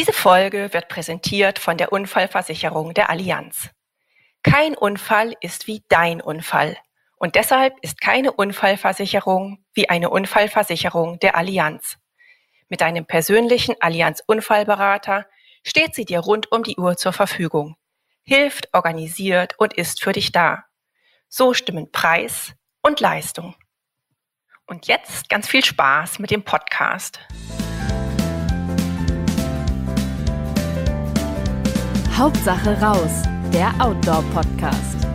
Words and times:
Diese 0.00 0.14
Folge 0.14 0.72
wird 0.72 0.88
präsentiert 0.88 1.58
von 1.58 1.76
der 1.76 1.92
Unfallversicherung 1.92 2.94
der 2.94 3.10
Allianz. 3.10 3.68
Kein 4.42 4.74
Unfall 4.74 5.34
ist 5.42 5.66
wie 5.66 5.84
dein 5.90 6.22
Unfall. 6.22 6.78
Und 7.16 7.34
deshalb 7.34 7.74
ist 7.82 8.00
keine 8.00 8.32
Unfallversicherung 8.32 9.62
wie 9.74 9.90
eine 9.90 10.08
Unfallversicherung 10.08 11.18
der 11.20 11.36
Allianz. 11.36 11.98
Mit 12.70 12.80
deinem 12.80 13.04
persönlichen 13.04 13.74
Allianz 13.80 14.22
Unfallberater 14.26 15.26
steht 15.66 15.94
sie 15.94 16.06
dir 16.06 16.20
rund 16.20 16.50
um 16.50 16.62
die 16.62 16.78
Uhr 16.78 16.96
zur 16.96 17.12
Verfügung, 17.12 17.76
hilft, 18.22 18.72
organisiert 18.72 19.56
und 19.58 19.74
ist 19.74 20.02
für 20.02 20.12
dich 20.12 20.32
da. 20.32 20.64
So 21.28 21.52
stimmen 21.52 21.92
Preis 21.92 22.54
und 22.80 23.00
Leistung. 23.00 23.54
Und 24.66 24.86
jetzt 24.86 25.28
ganz 25.28 25.46
viel 25.46 25.62
Spaß 25.62 26.20
mit 26.20 26.30
dem 26.30 26.42
Podcast. 26.42 27.20
Hauptsache 32.20 32.78
raus, 32.82 33.22
der 33.50 33.72
Outdoor-Podcast. 33.82 35.06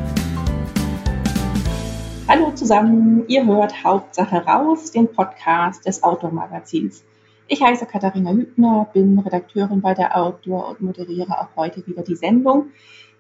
Hallo 2.28 2.50
zusammen, 2.56 3.26
ihr 3.28 3.46
hört 3.46 3.84
Hauptsache 3.84 4.38
raus, 4.38 4.90
den 4.90 5.14
Podcast 5.14 5.86
des 5.86 6.02
Outdoor-Magazins. 6.02 7.04
Ich 7.48 7.62
heiße 7.62 7.86
Katharina 7.86 8.32
Hübner, 8.32 8.90
bin 8.92 9.20
Redakteurin 9.20 9.82
bei 9.82 9.94
der 9.94 10.18
Outdoor 10.18 10.70
und 10.70 10.82
moderiere 10.82 11.40
auch 11.40 11.56
heute 11.56 11.86
wieder 11.86 12.02
die 12.02 12.16
Sendung, 12.16 12.72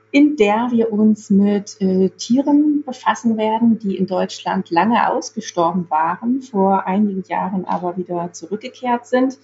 in 0.09 0.36
der 0.36 0.70
wir 0.72 0.91
uns 0.91 1.30
mit 1.30 1.80
äh, 1.80 2.09
Tieren 2.09 2.81
befassen 2.83 3.38
werden, 3.38 3.77
die 3.77 3.97
in 3.97 4.08
Deutschland 4.08 4.72
lange 4.72 5.11
ausgestorben 5.11 5.88
waren, 5.91 6.41
vor 6.41 6.88
einigen 6.88 7.23
Jahren 7.27 7.66
aber 7.66 7.97
wieder 7.97 8.33
zurückgekehrt 8.33 9.05
sind. 9.05 9.38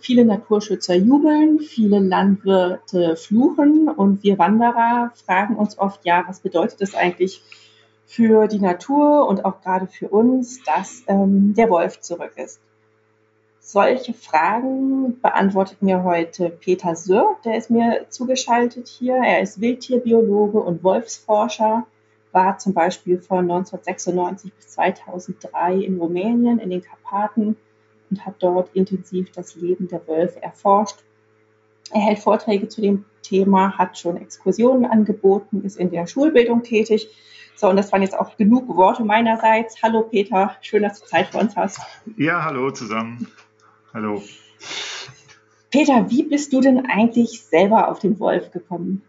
Viele 0.00 0.24
Naturschützer 0.24 0.94
jubeln, 0.94 1.58
viele 1.60 1.98
Landwirte 1.98 3.16
fluchen 3.16 3.88
und 3.88 4.22
wir 4.22 4.38
Wanderer 4.38 5.12
fragen 5.26 5.56
uns 5.56 5.78
oft, 5.78 6.04
ja, 6.04 6.24
was 6.26 6.40
bedeutet 6.40 6.80
es 6.80 6.94
eigentlich 6.94 7.42
für 8.06 8.46
die 8.46 8.60
Natur 8.60 9.26
und 9.26 9.44
auch 9.44 9.60
gerade 9.60 9.86
für 9.86 10.08
uns, 10.08 10.62
dass 10.62 11.02
ähm, 11.08 11.54
der 11.54 11.68
Wolf 11.68 12.00
zurück 12.00 12.32
ist? 12.36 12.60
Solche 13.60 14.14
Fragen 14.14 15.20
beantwortet 15.20 15.82
mir 15.82 16.02
heute 16.02 16.48
Peter 16.48 16.96
Sürr, 16.96 17.36
der 17.44 17.58
ist 17.58 17.68
mir 17.68 18.06
zugeschaltet 18.08 18.88
hier. 18.88 19.16
Er 19.16 19.42
ist 19.42 19.60
Wildtierbiologe 19.60 20.58
und 20.58 20.82
Wolfsforscher, 20.82 21.86
war 22.32 22.56
zum 22.56 22.72
Beispiel 22.72 23.20
von 23.20 23.40
1996 23.40 24.54
bis 24.54 24.68
2003 24.68 25.74
in 25.74 25.98
Rumänien 25.98 26.58
in 26.58 26.70
den 26.70 26.82
Karpaten 26.82 27.56
und 28.10 28.24
hat 28.24 28.36
dort 28.40 28.74
intensiv 28.74 29.30
das 29.32 29.54
Leben 29.56 29.88
der 29.88 30.06
Wölfe 30.06 30.42
erforscht. 30.42 30.98
Er 31.92 32.00
hält 32.00 32.18
Vorträge 32.18 32.68
zu 32.68 32.80
dem 32.80 33.04
Thema, 33.22 33.76
hat 33.76 33.98
schon 33.98 34.16
Exkursionen 34.16 34.84
angeboten, 34.84 35.62
ist 35.64 35.78
in 35.78 35.90
der 35.90 36.06
Schulbildung 36.06 36.62
tätig. 36.62 37.08
So, 37.56 37.68
und 37.68 37.76
das 37.76 37.90
waren 37.92 38.02
jetzt 38.02 38.16
auch 38.16 38.36
genug 38.36 38.68
Worte 38.76 39.04
meinerseits. 39.04 39.82
Hallo 39.82 40.02
Peter, 40.02 40.56
schön, 40.60 40.82
dass 40.82 41.00
du 41.00 41.06
Zeit 41.06 41.28
für 41.28 41.38
uns 41.38 41.56
hast. 41.56 41.80
Ja, 42.16 42.44
hallo 42.44 42.70
zusammen. 42.70 43.26
Hallo. 43.92 44.22
Peter, 45.70 46.08
wie 46.08 46.22
bist 46.22 46.52
du 46.52 46.60
denn 46.60 46.86
eigentlich 46.86 47.42
selber 47.42 47.88
auf 47.88 47.98
den 47.98 48.18
Wolf 48.20 48.50
gekommen? 48.52 49.02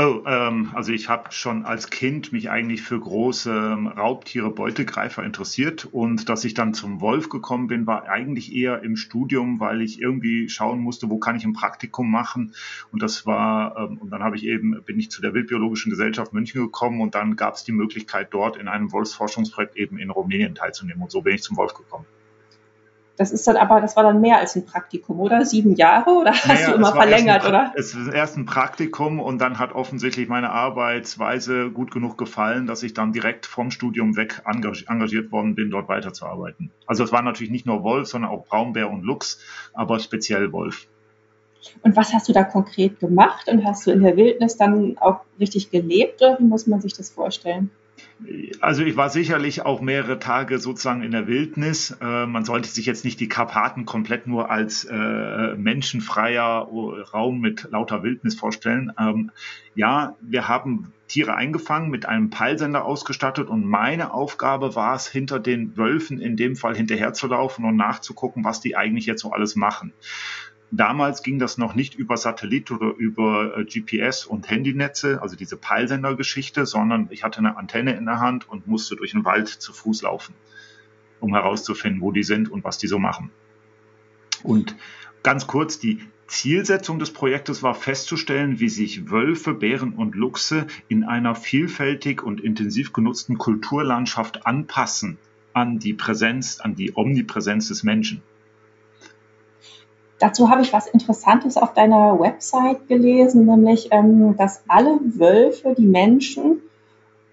Oh, 0.00 0.22
ähm, 0.26 0.70
also 0.74 0.92
ich 0.92 1.08
habe 1.08 1.32
schon 1.32 1.64
als 1.64 1.90
Kind 1.90 2.32
mich 2.32 2.50
eigentlich 2.50 2.82
für 2.82 3.00
große 3.00 3.50
ähm, 3.50 3.88
Raubtiere, 3.88 4.48
Beutegreifer 4.48 5.24
interessiert. 5.24 5.86
Und 5.86 6.28
dass 6.28 6.44
ich 6.44 6.54
dann 6.54 6.72
zum 6.72 7.00
Wolf 7.00 7.28
gekommen 7.28 7.66
bin, 7.66 7.84
war 7.84 8.08
eigentlich 8.08 8.54
eher 8.54 8.84
im 8.84 8.94
Studium, 8.94 9.58
weil 9.58 9.82
ich 9.82 10.00
irgendwie 10.00 10.48
schauen 10.48 10.78
musste, 10.78 11.10
wo 11.10 11.18
kann 11.18 11.34
ich 11.34 11.44
ein 11.44 11.52
Praktikum 11.52 12.08
machen. 12.12 12.54
Und 12.92 13.02
das 13.02 13.26
war 13.26 13.76
ähm, 13.76 13.98
und 13.98 14.10
dann 14.10 14.22
habe 14.22 14.36
ich 14.36 14.44
eben 14.46 14.80
bin 14.84 15.00
ich 15.00 15.10
zu 15.10 15.20
der 15.20 15.34
Wildbiologischen 15.34 15.90
Gesellschaft 15.90 16.32
München 16.32 16.60
gekommen. 16.62 17.00
Und 17.00 17.16
dann 17.16 17.34
gab 17.34 17.54
es 17.54 17.64
die 17.64 17.72
Möglichkeit 17.72 18.28
dort 18.30 18.56
in 18.56 18.68
einem 18.68 18.92
Wolfsforschungsprojekt 18.92 19.76
eben 19.76 19.98
in 19.98 20.10
Rumänien 20.10 20.54
teilzunehmen. 20.54 21.02
Und 21.02 21.10
so 21.10 21.22
bin 21.22 21.34
ich 21.34 21.42
zum 21.42 21.56
Wolf 21.56 21.74
gekommen. 21.74 22.06
Das 23.18 23.32
ist 23.32 23.46
dann 23.48 23.56
aber, 23.56 23.80
das 23.80 23.96
war 23.96 24.04
dann 24.04 24.20
mehr 24.20 24.38
als 24.38 24.54
ein 24.54 24.64
Praktikum, 24.64 25.18
oder? 25.18 25.44
Sieben 25.44 25.74
Jahre 25.74 26.10
oder 26.10 26.30
hast 26.30 26.46
naja, 26.46 26.70
du 26.70 26.76
immer 26.76 26.92
verlängert, 26.92 27.42
ein, 27.42 27.48
oder? 27.48 27.72
Es 27.74 27.92
ist 27.92 28.06
erst 28.06 28.36
ein 28.36 28.46
Praktikum 28.46 29.18
und 29.18 29.38
dann 29.38 29.58
hat 29.58 29.72
offensichtlich 29.72 30.28
meine 30.28 30.50
Arbeitsweise 30.50 31.70
gut 31.70 31.90
genug 31.90 32.16
gefallen, 32.16 32.66
dass 32.68 32.84
ich 32.84 32.94
dann 32.94 33.12
direkt 33.12 33.44
vom 33.44 33.72
Studium 33.72 34.16
weg 34.16 34.42
engagiert 34.46 35.32
worden 35.32 35.56
bin, 35.56 35.70
dort 35.70 35.88
weiterzuarbeiten. 35.88 36.70
Also 36.86 37.02
es 37.02 37.10
war 37.10 37.22
natürlich 37.22 37.50
nicht 37.50 37.66
nur 37.66 37.82
Wolf, 37.82 38.06
sondern 38.06 38.30
auch 38.30 38.46
Braunbär 38.46 38.88
und 38.88 39.02
Luchs, 39.02 39.40
aber 39.74 39.98
speziell 39.98 40.52
Wolf. 40.52 40.86
Und 41.82 41.96
was 41.96 42.14
hast 42.14 42.28
du 42.28 42.32
da 42.32 42.44
konkret 42.44 43.00
gemacht? 43.00 43.48
Und 43.48 43.64
hast 43.64 43.84
du 43.84 43.90
in 43.90 44.04
der 44.04 44.16
Wildnis 44.16 44.56
dann 44.56 44.96
auch 44.98 45.22
richtig 45.40 45.70
gelebt 45.72 46.22
oder 46.22 46.38
wie 46.38 46.44
muss 46.44 46.68
man 46.68 46.80
sich 46.80 46.94
das 46.94 47.10
vorstellen? 47.10 47.70
Also 48.60 48.82
ich 48.82 48.96
war 48.96 49.10
sicherlich 49.10 49.64
auch 49.64 49.80
mehrere 49.80 50.18
Tage 50.18 50.58
sozusagen 50.58 51.02
in 51.02 51.12
der 51.12 51.28
Wildnis. 51.28 51.96
Äh, 52.00 52.26
man 52.26 52.44
sollte 52.44 52.68
sich 52.68 52.84
jetzt 52.84 53.04
nicht 53.04 53.20
die 53.20 53.28
Karpaten 53.28 53.84
komplett 53.84 54.26
nur 54.26 54.50
als 54.50 54.84
äh, 54.84 55.54
menschenfreier 55.54 56.68
Raum 57.14 57.40
mit 57.40 57.68
lauter 57.70 58.02
Wildnis 58.02 58.34
vorstellen. 58.34 58.92
Ähm, 58.98 59.30
ja, 59.76 60.16
wir 60.20 60.48
haben 60.48 60.92
Tiere 61.06 61.34
eingefangen, 61.34 61.90
mit 61.90 62.06
einem 62.06 62.30
Peilsender 62.30 62.84
ausgestattet 62.84 63.48
und 63.48 63.64
meine 63.64 64.12
Aufgabe 64.12 64.74
war 64.74 64.94
es, 64.94 65.08
hinter 65.08 65.40
den 65.40 65.76
Wölfen 65.76 66.20
in 66.20 66.36
dem 66.36 66.54
Fall 66.54 66.76
hinterherzulaufen 66.76 67.64
und 67.64 67.76
nachzugucken, 67.76 68.44
was 68.44 68.60
die 68.60 68.76
eigentlich 68.76 69.06
jetzt 69.06 69.22
so 69.22 69.32
alles 69.32 69.56
machen. 69.56 69.92
Damals 70.70 71.22
ging 71.22 71.38
das 71.38 71.56
noch 71.56 71.74
nicht 71.74 71.94
über 71.94 72.16
Satellit 72.18 72.70
oder 72.70 72.94
über 72.94 73.56
äh, 73.56 73.64
GPS 73.64 74.26
und 74.26 74.50
Handynetze, 74.50 75.22
also 75.22 75.34
diese 75.34 75.56
Peilsender-Geschichte, 75.56 76.66
sondern 76.66 77.08
ich 77.10 77.24
hatte 77.24 77.38
eine 77.38 77.56
Antenne 77.56 77.94
in 77.94 78.04
der 78.04 78.20
Hand 78.20 78.48
und 78.48 78.66
musste 78.66 78.96
durch 78.96 79.12
den 79.12 79.24
Wald 79.24 79.48
zu 79.48 79.72
Fuß 79.72 80.02
laufen, 80.02 80.34
um 81.20 81.34
herauszufinden, 81.34 82.02
wo 82.02 82.12
die 82.12 82.22
sind 82.22 82.50
und 82.50 82.64
was 82.64 82.76
die 82.76 82.86
so 82.86 82.98
machen. 82.98 83.30
Und 84.42 84.76
ganz 85.22 85.46
kurz, 85.46 85.78
die 85.78 86.00
Zielsetzung 86.26 86.98
des 86.98 87.14
Projektes 87.14 87.62
war 87.62 87.74
festzustellen, 87.74 88.60
wie 88.60 88.68
sich 88.68 89.10
Wölfe, 89.10 89.54
Bären 89.54 89.94
und 89.94 90.14
Luchse 90.14 90.66
in 90.86 91.02
einer 91.02 91.34
vielfältig 91.34 92.22
und 92.22 92.42
intensiv 92.42 92.92
genutzten 92.92 93.38
Kulturlandschaft 93.38 94.46
anpassen 94.46 95.16
an 95.54 95.78
die 95.78 95.94
Präsenz, 95.94 96.60
an 96.60 96.74
die 96.74 96.92
Omnipräsenz 96.94 97.68
des 97.68 97.82
Menschen. 97.82 98.20
Dazu 100.18 100.50
habe 100.50 100.62
ich 100.62 100.72
was 100.72 100.88
Interessantes 100.88 101.56
auf 101.56 101.74
deiner 101.74 102.18
Website 102.18 102.88
gelesen, 102.88 103.46
nämlich, 103.46 103.88
ähm, 103.92 104.36
dass 104.36 104.64
alle 104.66 104.98
Wölfe 105.00 105.74
die 105.76 105.86
Menschen, 105.86 106.62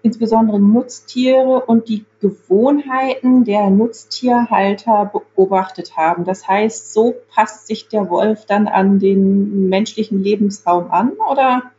insbesondere 0.02 0.60
Nutztiere 0.60 1.64
und 1.66 1.88
die 1.88 2.04
Gewohnheiten 2.20 3.44
der 3.44 3.70
Nutztierhalter 3.70 5.10
beobachtet 5.12 5.96
haben. 5.96 6.24
Das 6.24 6.46
heißt, 6.46 6.92
so 6.92 7.14
passt 7.34 7.66
sich 7.66 7.88
der 7.88 8.08
Wolf 8.08 8.46
dann 8.46 8.68
an 8.68 9.00
den 9.00 9.68
menschlichen 9.68 10.22
Lebensraum 10.22 10.92
an, 10.92 11.12
oder? 11.28 11.72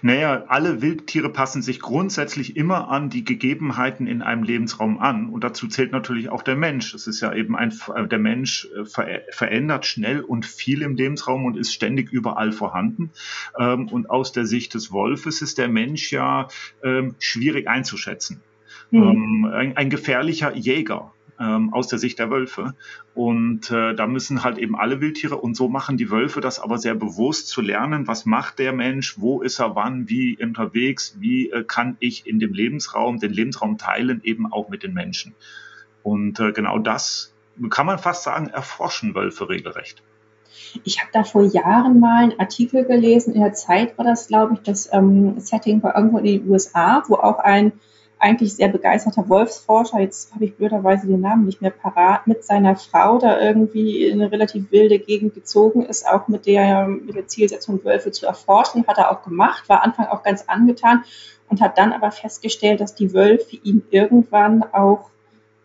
Naja, 0.00 0.44
alle 0.48 0.82
Wildtiere 0.82 1.28
passen 1.30 1.62
sich 1.62 1.80
grundsätzlich 1.80 2.56
immer 2.56 2.88
an 2.88 3.10
die 3.10 3.24
Gegebenheiten 3.24 4.06
in 4.06 4.22
einem 4.22 4.42
Lebensraum 4.42 4.98
an. 4.98 5.28
Und 5.28 5.44
dazu 5.44 5.68
zählt 5.68 5.92
natürlich 5.92 6.28
auch 6.28 6.42
der 6.42 6.56
Mensch. 6.56 6.94
Es 6.94 7.06
ist 7.06 7.20
ja 7.20 7.32
eben 7.32 7.56
ein, 7.56 7.72
äh, 7.94 8.06
der 8.06 8.18
Mensch 8.18 8.68
äh, 8.76 8.84
ver 8.84 9.22
verändert 9.30 9.86
schnell 9.86 10.20
und 10.20 10.46
viel 10.46 10.82
im 10.82 10.96
Lebensraum 10.96 11.44
und 11.44 11.56
ist 11.56 11.72
ständig 11.72 12.12
überall 12.12 12.52
vorhanden. 12.52 13.10
Ähm, 13.58 13.88
und 13.88 14.10
aus 14.10 14.32
der 14.32 14.46
Sicht 14.46 14.74
des 14.74 14.92
Wolfes 14.92 15.42
ist 15.42 15.58
der 15.58 15.68
Mensch 15.68 16.12
ja 16.12 16.48
ähm, 16.82 17.14
schwierig 17.18 17.68
einzuschätzen. 17.68 18.42
Mhm. 18.90 19.46
ein, 19.46 19.76
ein 19.76 19.88
gefährlicher 19.88 20.54
Jäger 20.54 21.12
ähm, 21.42 21.72
aus 21.72 21.88
der 21.88 21.98
Sicht 21.98 22.18
der 22.18 22.30
Wölfe. 22.30 22.74
Und 23.14 23.70
äh, 23.70 23.94
da 23.94 24.06
müssen 24.06 24.44
halt 24.44 24.58
eben 24.58 24.76
alle 24.76 25.00
Wildtiere 25.00 25.36
und 25.36 25.56
so 25.56 25.68
machen 25.68 25.96
die 25.96 26.10
Wölfe 26.10 26.40
das 26.40 26.60
aber 26.60 26.78
sehr 26.78 26.94
bewusst 26.94 27.48
zu 27.48 27.60
lernen, 27.60 28.06
was 28.06 28.24
macht 28.24 28.58
der 28.60 28.72
Mensch, 28.72 29.20
wo 29.20 29.42
ist 29.42 29.58
er 29.58 29.74
wann, 29.74 30.08
wie 30.08 30.38
unterwegs, 30.40 31.16
wie 31.18 31.50
äh, 31.50 31.64
kann 31.64 31.96
ich 31.98 32.26
in 32.26 32.38
dem 32.38 32.54
Lebensraum, 32.54 33.18
den 33.18 33.32
Lebensraum 33.32 33.76
teilen, 33.76 34.20
eben 34.22 34.50
auch 34.52 34.68
mit 34.68 34.84
den 34.84 34.94
Menschen. 34.94 35.34
Und 36.02 36.38
äh, 36.38 36.52
genau 36.52 36.78
das 36.78 37.34
kann 37.70 37.86
man 37.86 37.98
fast 37.98 38.22
sagen, 38.22 38.46
erforschen 38.46 39.14
Wölfe 39.14 39.48
regelrecht. 39.48 40.02
Ich 40.84 41.00
habe 41.00 41.10
da 41.12 41.24
vor 41.24 41.42
Jahren 41.42 42.00
mal 42.00 42.22
einen 42.22 42.40
Artikel 42.40 42.84
gelesen, 42.84 43.34
in 43.34 43.40
der 43.40 43.52
Zeit 43.52 43.98
war 43.98 44.04
das, 44.04 44.28
glaube 44.28 44.54
ich, 44.54 44.60
das 44.60 44.88
ähm, 44.92 45.38
Setting 45.38 45.82
war 45.82 45.96
irgendwo 45.96 46.18
in 46.18 46.24
den 46.24 46.48
USA, 46.48 47.02
wo 47.08 47.16
auch 47.16 47.38
ein 47.38 47.72
eigentlich 48.22 48.54
sehr 48.54 48.68
begeisterter 48.68 49.28
Wolfsforscher, 49.28 49.98
jetzt 49.98 50.32
habe 50.32 50.44
ich 50.44 50.54
blöderweise 50.54 51.08
den 51.08 51.20
Namen 51.20 51.44
nicht 51.44 51.60
mehr 51.60 51.72
parat, 51.72 52.28
mit 52.28 52.44
seiner 52.44 52.76
Frau 52.76 53.18
da 53.18 53.40
irgendwie 53.40 54.06
in 54.06 54.20
eine 54.20 54.30
relativ 54.30 54.70
wilde 54.70 55.00
Gegend 55.00 55.34
gezogen 55.34 55.84
ist, 55.84 56.06
auch 56.06 56.28
mit 56.28 56.46
der, 56.46 56.86
mit 56.86 57.16
der 57.16 57.26
Zielsetzung, 57.26 57.84
Wölfe 57.84 58.12
zu 58.12 58.26
erforschen, 58.26 58.86
hat 58.86 58.98
er 58.98 59.10
auch 59.10 59.24
gemacht, 59.24 59.68
war 59.68 59.82
Anfang 59.82 60.06
auch 60.06 60.22
ganz 60.22 60.44
angetan 60.46 61.02
und 61.48 61.60
hat 61.60 61.76
dann 61.78 61.92
aber 61.92 62.12
festgestellt, 62.12 62.80
dass 62.80 62.94
die 62.94 63.12
Wölfe 63.12 63.56
ihn 63.56 63.82
irgendwann 63.90 64.62
auch 64.72 65.10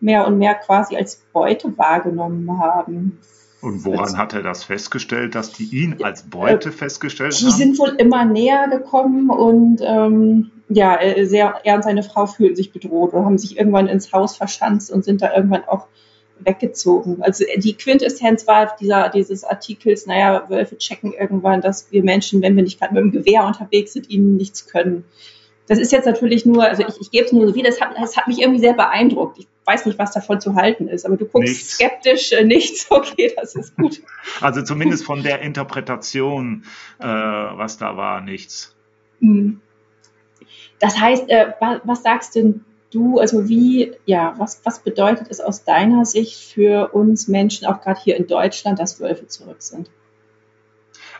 mehr 0.00 0.26
und 0.26 0.38
mehr 0.38 0.56
quasi 0.56 0.96
als 0.96 1.22
Beute 1.32 1.78
wahrgenommen 1.78 2.58
haben. 2.58 3.20
Und 3.60 3.84
woran 3.84 4.16
hat 4.16 4.34
er 4.34 4.42
das 4.42 4.62
festgestellt, 4.64 5.34
dass 5.34 5.52
die 5.52 5.64
ihn 5.64 6.02
als 6.02 6.22
Beute 6.22 6.68
äh, 6.68 6.72
festgestellt 6.72 7.32
die 7.32 7.44
haben? 7.44 7.50
Die 7.50 7.56
sind 7.56 7.78
wohl 7.78 7.94
immer 7.98 8.24
näher 8.24 8.68
gekommen 8.68 9.30
und 9.30 9.80
ähm, 9.82 10.50
ja, 10.68 10.98
sehr, 11.24 11.60
er 11.64 11.74
und 11.76 11.82
seine 11.82 12.02
Frau 12.02 12.26
fühlten 12.26 12.56
sich 12.56 12.72
bedroht 12.72 13.14
und 13.14 13.24
haben 13.24 13.38
sich 13.38 13.56
irgendwann 13.56 13.88
ins 13.88 14.12
Haus 14.12 14.36
verschanzt 14.36 14.90
und 14.90 15.04
sind 15.04 15.22
da 15.22 15.34
irgendwann 15.34 15.64
auch 15.64 15.86
weggezogen. 16.40 17.20
Also 17.20 17.44
die 17.56 17.74
Quintessenz 17.74 18.46
war 18.46 18.76
dieser, 18.80 19.08
dieses 19.08 19.44
Artikels, 19.44 20.06
naja, 20.06 20.48
Wölfe 20.48 20.78
checken 20.78 21.12
irgendwann, 21.12 21.60
dass 21.60 21.90
wir 21.90 22.04
Menschen, 22.04 22.42
wenn 22.42 22.54
wir 22.54 22.62
nicht 22.62 22.78
gerade 22.78 22.94
mit 22.94 23.02
dem 23.02 23.10
Gewehr 23.10 23.44
unterwegs 23.44 23.92
sind, 23.92 24.08
ihnen 24.08 24.36
nichts 24.36 24.66
können. 24.66 25.04
Das 25.68 25.78
ist 25.78 25.92
jetzt 25.92 26.06
natürlich 26.06 26.46
nur, 26.46 26.64
also 26.64 26.82
ich, 26.86 27.00
ich 27.00 27.10
gebe 27.10 27.26
es 27.26 27.32
nur 27.32 27.46
so 27.46 27.54
wie, 27.54 27.62
das 27.62 27.80
hat, 27.80 27.90
das 27.96 28.16
hat 28.16 28.26
mich 28.26 28.40
irgendwie 28.40 28.60
sehr 28.60 28.72
beeindruckt. 28.72 29.38
Ich 29.38 29.46
weiß 29.64 29.84
nicht, 29.84 29.98
was 29.98 30.12
davon 30.12 30.40
zu 30.40 30.54
halten 30.54 30.88
ist, 30.88 31.04
aber 31.04 31.18
du 31.18 31.26
guckst 31.26 31.50
nichts. 31.50 31.74
skeptisch, 31.74 32.32
äh, 32.32 32.44
nichts, 32.44 32.86
okay, 32.90 33.32
das 33.36 33.54
ist 33.54 33.76
gut. 33.76 34.00
Also 34.40 34.62
zumindest 34.62 35.04
von 35.04 35.22
der 35.22 35.42
Interpretation, 35.42 36.64
äh, 36.98 37.04
was 37.04 37.76
da 37.76 37.96
war, 37.98 38.22
nichts. 38.22 38.74
Mhm. 39.20 39.60
Das 40.78 40.98
heißt, 40.98 41.28
äh, 41.28 41.52
was, 41.60 41.80
was 41.84 42.02
sagst 42.02 42.34
denn 42.34 42.64
du, 42.90 43.18
also 43.18 43.48
wie, 43.48 43.92
ja, 44.06 44.34
was, 44.38 44.62
was 44.64 44.78
bedeutet 44.78 45.26
es 45.28 45.40
aus 45.40 45.64
deiner 45.64 46.06
Sicht 46.06 46.40
für 46.40 46.94
uns 46.94 47.28
Menschen, 47.28 47.66
auch 47.66 47.82
gerade 47.82 48.00
hier 48.00 48.16
in 48.16 48.26
Deutschland, 48.26 48.78
dass 48.78 49.00
Wölfe 49.00 49.26
zurück 49.26 49.60
sind? 49.60 49.90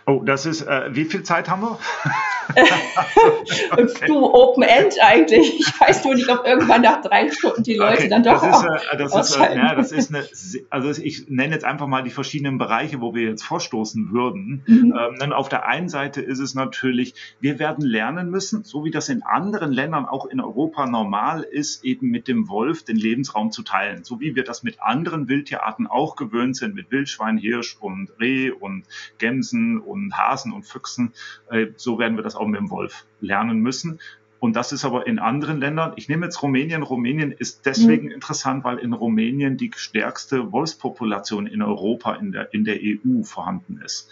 Oh, 0.09 0.23
das 0.25 0.47
ist, 0.47 0.63
äh, 0.63 0.89
wie 0.95 1.05
viel 1.05 1.23
Zeit 1.23 1.51
haben 1.51 1.61
wir? 1.61 1.79
okay. 3.73 4.07
Du, 4.07 4.25
Open 4.25 4.63
End 4.63 4.95
eigentlich. 5.03 5.61
Ich 5.61 5.81
weiß 5.81 6.05
nur 6.05 6.15
nicht, 6.15 6.31
ob 6.31 6.47
irgendwann 6.47 6.81
nach 6.81 7.03
drei 7.03 7.31
Stunden 7.31 7.63
die 7.63 7.75
Leute 7.75 7.99
okay. 7.99 8.09
dann 8.09 8.23
doch 8.23 8.41
das 8.41 8.65
ist, 8.65 8.65
äh, 8.65 8.97
das 8.97 9.15
ist, 9.15 9.37
äh, 9.37 9.57
ja, 9.57 9.75
das 9.75 9.93
ist 9.93 10.15
eine, 10.15 10.27
also 10.71 11.03
ich 11.03 11.29
nenne 11.29 11.53
jetzt 11.53 11.65
einfach 11.65 11.87
mal 11.87 12.03
die 12.03 12.11
verschiedenen 12.11 12.57
Bereiche, 12.57 13.03
wo 13.03 13.15
wir 13.15 13.29
jetzt 13.29 13.43
vorstoßen 13.43 14.11
würden. 14.11 14.63
Mhm. 14.67 14.95
Ähm, 14.99 15.17
dann 15.19 15.33
auf 15.35 15.51
der 15.51 15.67
einen 15.67 15.91
Seite 15.91 16.23
ist 16.23 16.39
es 16.39 16.55
natürlich, 16.55 17.15
wir 17.41 17.59
werden 17.59 17.85
lernen 17.85 18.31
müssen, 18.31 18.65
so 18.65 18.85
wie 18.85 18.91
das 18.91 19.11
in 19.11 19.23
anderen 19.23 19.73
Ländern 19.73 20.07
auch 20.07 20.25
in 20.25 20.41
Europa 20.41 20.87
normal 20.87 21.43
ist, 21.43 21.85
eben 21.85 22.09
mit 22.09 22.29
dem 22.29 22.49
Wolf 22.49 22.83
den 22.83 22.97
Lebensraum 22.97 23.51
zu 23.51 23.63
teilen. 23.63 24.05
So 24.05 24.21
wie 24.21 24.35
wir 24.35 24.45
das 24.45 24.63
mit 24.63 24.81
anderen 24.81 25.29
Wildtierarten 25.29 25.87
auch 25.87 26.17
gewöhnt 26.17 26.57
sind, 26.57 26.75
mit 26.75 26.91
Wildschwein, 26.91 27.37
Hirsch 27.37 27.77
und 27.79 28.11
Reh 28.19 28.51
und 28.51 28.85
Gämsen 29.19 29.79
und 29.79 29.98
und 30.05 30.17
Hasen 30.17 30.53
und 30.53 30.65
Füchsen. 30.65 31.13
Äh, 31.51 31.69
so 31.77 31.99
werden 31.99 32.17
wir 32.17 32.23
das 32.23 32.37
auch 32.37 32.47
mit 32.47 32.61
dem 32.61 32.71
Wolf 32.71 33.05
lernen 33.21 33.61
müssen. 33.61 34.01
Und 34.41 34.55
das 34.55 34.73
ist 34.73 34.85
aber 34.85 35.07
in 35.07 35.19
anderen 35.19 35.59
Ländern, 35.59 35.95
ich 35.97 36.09
nehme 36.09 36.27
jetzt 36.27 36.43
Rumänien, 36.43 36.83
Rumänien 36.83 37.33
ist 37.33 37.67
deswegen 37.67 38.07
mhm. 38.07 38.13
interessant, 38.13 38.63
weil 38.63 38.79
in 38.79 38.93
Rumänien 38.93 39.57
die 39.57 39.73
stärkste 39.75 40.53
Wolfspopulation 40.53 41.47
in 41.47 41.61
Europa, 41.61 42.15
in 42.15 42.31
der, 42.31 42.55
in 42.55 42.65
der 42.65 42.79
EU 42.81 43.25
vorhanden 43.25 43.81
ist. 43.85 44.09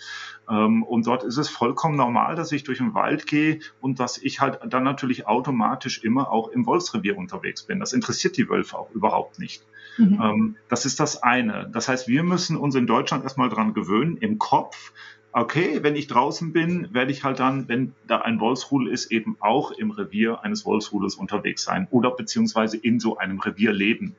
Ähm, 0.51 0.83
und 0.83 1.07
dort 1.07 1.23
ist 1.23 1.37
es 1.37 1.49
vollkommen 1.49 1.97
normal, 1.97 2.35
dass 2.35 2.51
ich 2.51 2.65
durch 2.65 2.79
den 2.79 2.95
Wald 2.95 3.27
gehe 3.27 3.61
und 3.81 4.01
dass 4.01 4.19
ich 4.19 4.41
halt 4.41 4.59
dann 4.69 4.83
natürlich 4.83 5.27
automatisch 5.27 6.03
immer 6.03 6.33
auch 6.33 6.49
im 6.49 6.67
Wolfsrevier 6.67 7.17
unterwegs 7.17 7.63
bin. 7.63 7.79
Das 7.79 7.93
interessiert 7.93 8.37
die 8.37 8.49
Wölfe 8.49 8.79
auch 8.79 8.91
überhaupt 8.93 9.39
nicht. 9.39 9.65
Mhm. 9.97 10.21
Ähm, 10.23 10.57
das 10.69 10.87
ist 10.87 10.99
das 10.99 11.23
eine. 11.23 11.71
Das 11.73 11.89
heißt, 11.89 12.09
wir 12.09 12.25
müssen 12.25 12.57
uns 12.57 12.75
in 12.75 12.87
Deutschland 12.87 13.23
erstmal 13.23 13.49
dran 13.49 13.75
gewöhnen, 13.75 14.17
im 14.17 14.39
Kopf, 14.39 14.93
okay, 15.37 15.83
wenn 15.83 15.97
ich 15.97 16.07
draußen 16.07 16.53
bin, 16.53 16.89
werde 16.95 17.13
ich 17.13 17.23
halt 17.23 17.41
dann, 17.41 17.69
wenn 17.69 17.93
da 18.07 18.23
ein 18.23 18.41
Wolfsrudel 18.41 18.89
ist, 18.89 19.13
eben 19.13 19.37
auch 19.41 19.71
im 19.71 19.91
Revier 19.91 20.43
eines 20.43 20.65
Wolfsrudels 20.65 21.17
unterwegs 21.17 21.63
sein 21.63 21.87
oder 21.91 22.11
beziehungsweise 22.11 22.79
in 22.79 23.01
so 23.01 23.19
einem 23.19 23.39
Revier 23.39 23.73
leben. 23.73 24.17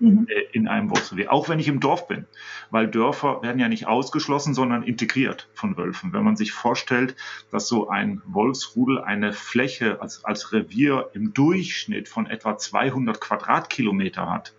Mhm. 0.00 0.26
Äh, 0.28 0.42
in 0.52 0.66
einem 0.66 0.90
Wolfsrevier, 0.90 1.30
auch 1.32 1.48
wenn 1.48 1.60
ich 1.60 1.68
im 1.68 1.80
Dorf 1.80 2.08
bin, 2.08 2.24
weil 2.70 2.88
Dörfer 2.88 3.42
werden 3.42 3.60
ja 3.60 3.68
nicht 3.68 3.86
ausgeschlossen, 3.86 4.54
sondern 4.54 4.82
integriert 4.82 5.48
von 5.54 5.76
Wölfen. 5.76 6.12
Wenn 6.12 6.24
man 6.24 6.36
sich 6.36 6.52
vorstellt, 6.52 7.14
dass 7.50 7.68
so 7.68 7.88
ein 7.88 8.22
Wolfsrudel 8.24 9.02
eine 9.02 9.32
Fläche 9.32 10.00
als, 10.00 10.24
als 10.24 10.52
Revier 10.52 11.10
im 11.12 11.34
Durchschnitt 11.34 12.08
von 12.08 12.26
etwa 12.26 12.56
200 12.56 13.20
Quadratkilometer 13.20 14.30
hat, 14.30 14.54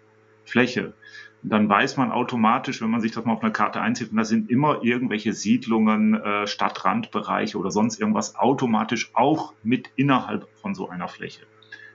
Fläche, 0.46 0.94
dann 1.48 1.70
weiß 1.70 1.98
man 1.98 2.12
automatisch, 2.12 2.82
wenn 2.82 2.90
man 2.90 3.02
sich 3.02 3.12
das 3.12 3.24
mal 3.26 3.34
auf 3.34 3.44
einer 3.44 3.52
Karte 3.52 3.80
einzieht, 3.80 4.12
und 4.12 4.18
da 4.18 4.26
sind 4.26 4.50
immer 4.50 4.84
irgendwelche 4.84 5.34
Siedlungen, 5.34 6.16
äh, 6.16 6.48
Stadtrandbereiche 6.48 7.58
oder 7.58 7.70
sonst 7.70 8.00
irgendwas 8.00 8.36
automatisch 8.36 9.12
auch 9.14 9.54
mit 9.62 9.90
innerhalb 9.96 10.48
von 10.56 10.74
so 10.74 10.90
einer 10.90 11.08
Fläche. 11.08 11.46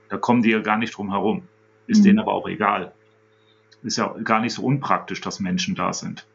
Da 0.09 0.19
kommen 0.19 0.43
die 0.43 0.51
ja 0.51 0.61
gar 0.61 0.79
nicht 0.79 0.97
drum 0.97 1.11
herum. 1.11 1.43
Ist 1.87 2.01
mhm. 2.01 2.05
denen 2.05 2.19
aber 2.21 2.33
auch 2.33 2.49
egal. 2.49 2.93
Ist 3.83 3.99
ja 3.99 4.15
gar 4.23 4.41
nicht 4.41 4.55
so 4.55 4.63
unpraktisch, 4.63 5.21
dass 5.21 5.41
Menschen 5.41 5.75
da 5.75 5.93
sind. 5.93 6.27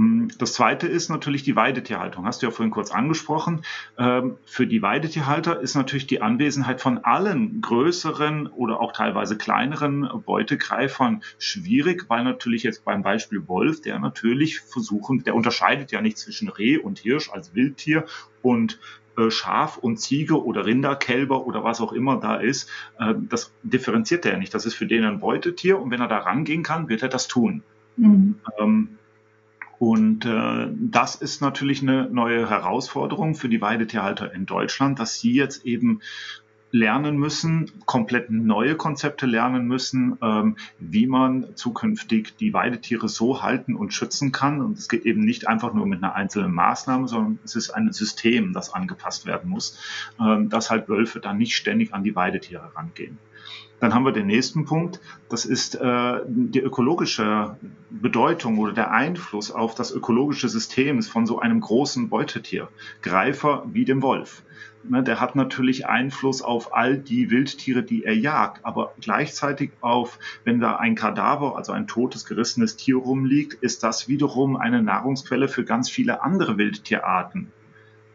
Hm, 0.00 0.28
das 0.38 0.54
zweite 0.54 0.86
ist 0.86 1.10
natürlich 1.10 1.42
die 1.42 1.56
Weidetierhaltung. 1.56 2.24
Hast 2.24 2.40
du 2.40 2.46
ja 2.46 2.50
vorhin 2.50 2.70
kurz 2.70 2.90
angesprochen. 2.90 3.60
Ähm, 3.98 4.38
für 4.46 4.66
die 4.66 4.80
Weidetierhalter 4.80 5.60
ist 5.60 5.74
natürlich 5.74 6.06
die 6.06 6.22
Anwesenheit 6.22 6.80
von 6.80 7.04
allen 7.04 7.60
größeren 7.60 8.46
oder 8.46 8.80
auch 8.80 8.92
teilweise 8.92 9.36
kleineren 9.36 10.08
Beutegreifern 10.24 11.22
schwierig, 11.38 12.06
weil 12.08 12.24
natürlich 12.24 12.62
jetzt 12.62 12.82
beim 12.86 13.02
Beispiel 13.02 13.46
Wolf, 13.46 13.82
der 13.82 13.98
natürlich 13.98 14.60
versuchen, 14.60 15.22
der 15.24 15.34
unterscheidet 15.34 15.92
ja 15.92 16.00
nicht 16.00 16.16
zwischen 16.16 16.48
Reh 16.48 16.78
und 16.78 17.00
Hirsch 17.00 17.30
als 17.30 17.54
Wildtier 17.54 18.06
und 18.40 18.78
äh, 19.18 19.30
Schaf 19.30 19.76
und 19.76 19.98
Ziege 19.98 20.42
oder 20.42 20.64
Rinderkälber 20.64 21.46
oder 21.46 21.62
was 21.62 21.82
auch 21.82 21.92
immer 21.92 22.16
da 22.16 22.36
ist, 22.36 22.70
äh, 22.98 23.12
das 23.28 23.52
differenziert 23.62 24.24
er 24.24 24.32
ja 24.32 24.38
nicht. 24.38 24.54
Das 24.54 24.64
ist 24.64 24.74
für 24.74 24.86
den 24.86 25.04
ein 25.04 25.20
Beutetier 25.20 25.78
und 25.78 25.90
wenn 25.90 26.00
er 26.00 26.08
da 26.08 26.20
rangehen 26.20 26.62
kann, 26.62 26.88
wird 26.88 27.02
er 27.02 27.10
das 27.10 27.28
tun. 27.28 27.62
Mhm. 27.98 28.36
Ähm, 28.58 28.96
und 29.80 30.26
äh, 30.26 30.68
das 30.76 31.14
ist 31.14 31.40
natürlich 31.40 31.80
eine 31.80 32.10
neue 32.10 32.50
Herausforderung 32.50 33.34
für 33.34 33.48
die 33.48 33.62
Weidetierhalter 33.62 34.30
in 34.34 34.44
Deutschland, 34.44 34.98
dass 34.98 35.18
sie 35.18 35.32
jetzt 35.32 35.64
eben 35.64 36.02
lernen 36.70 37.16
müssen, 37.16 37.72
komplett 37.86 38.28
neue 38.28 38.76
Konzepte 38.76 39.24
lernen 39.24 39.66
müssen, 39.66 40.18
ähm, 40.20 40.56
wie 40.78 41.06
man 41.06 41.56
zukünftig 41.56 42.36
die 42.36 42.52
Weidetiere 42.52 43.08
so 43.08 43.42
halten 43.42 43.74
und 43.74 43.94
schützen 43.94 44.32
kann. 44.32 44.60
Und 44.60 44.76
es 44.76 44.86
geht 44.90 45.06
eben 45.06 45.22
nicht 45.22 45.48
einfach 45.48 45.72
nur 45.72 45.86
mit 45.86 46.02
einer 46.02 46.14
einzelnen 46.14 46.52
Maßnahme, 46.52 47.08
sondern 47.08 47.38
es 47.46 47.56
ist 47.56 47.70
ein 47.70 47.90
System, 47.90 48.52
das 48.52 48.74
angepasst 48.74 49.24
werden 49.24 49.48
muss, 49.48 49.78
ähm, 50.20 50.50
dass 50.50 50.70
halt 50.70 50.90
Wölfe 50.90 51.20
dann 51.20 51.38
nicht 51.38 51.56
ständig 51.56 51.94
an 51.94 52.04
die 52.04 52.14
Weidetiere 52.14 52.70
rangehen. 52.76 53.18
Dann 53.80 53.94
haben 53.94 54.04
wir 54.04 54.12
den 54.12 54.26
nächsten 54.26 54.66
Punkt, 54.66 55.00
das 55.30 55.46
ist 55.46 55.74
äh, 55.74 56.20
die 56.26 56.60
ökologische 56.60 57.56
Bedeutung 57.88 58.58
oder 58.58 58.72
der 58.72 58.92
Einfluss 58.92 59.50
auf 59.50 59.74
das 59.74 59.90
ökologische 59.90 60.48
System 60.48 61.02
von 61.02 61.26
so 61.26 61.38
einem 61.38 61.60
großen 61.60 62.10
Beutetier, 62.10 62.68
Greifer 63.00 63.64
wie 63.72 63.86
dem 63.86 64.02
Wolf. 64.02 64.42
Ne, 64.82 65.02
der 65.02 65.20
hat 65.20 65.36
natürlich 65.36 65.86
Einfluss 65.86 66.40
auf 66.40 66.74
all 66.74 66.96
die 66.96 67.30
Wildtiere, 67.30 67.82
die 67.82 68.04
er 68.04 68.16
jagt, 68.16 68.64
aber 68.64 68.94
gleichzeitig 69.00 69.72
auf, 69.80 70.18
wenn 70.44 70.58
da 70.60 70.76
ein 70.76 70.94
Kadaver, 70.94 71.56
also 71.56 71.72
ein 71.72 71.86
totes, 71.86 72.24
gerissenes 72.24 72.76
Tier 72.76 72.96
rumliegt, 72.96 73.54
ist 73.62 73.82
das 73.82 74.08
wiederum 74.08 74.56
eine 74.56 74.82
Nahrungsquelle 74.82 75.48
für 75.48 75.64
ganz 75.64 75.90
viele 75.90 76.22
andere 76.22 76.56
Wildtierarten. 76.56 77.52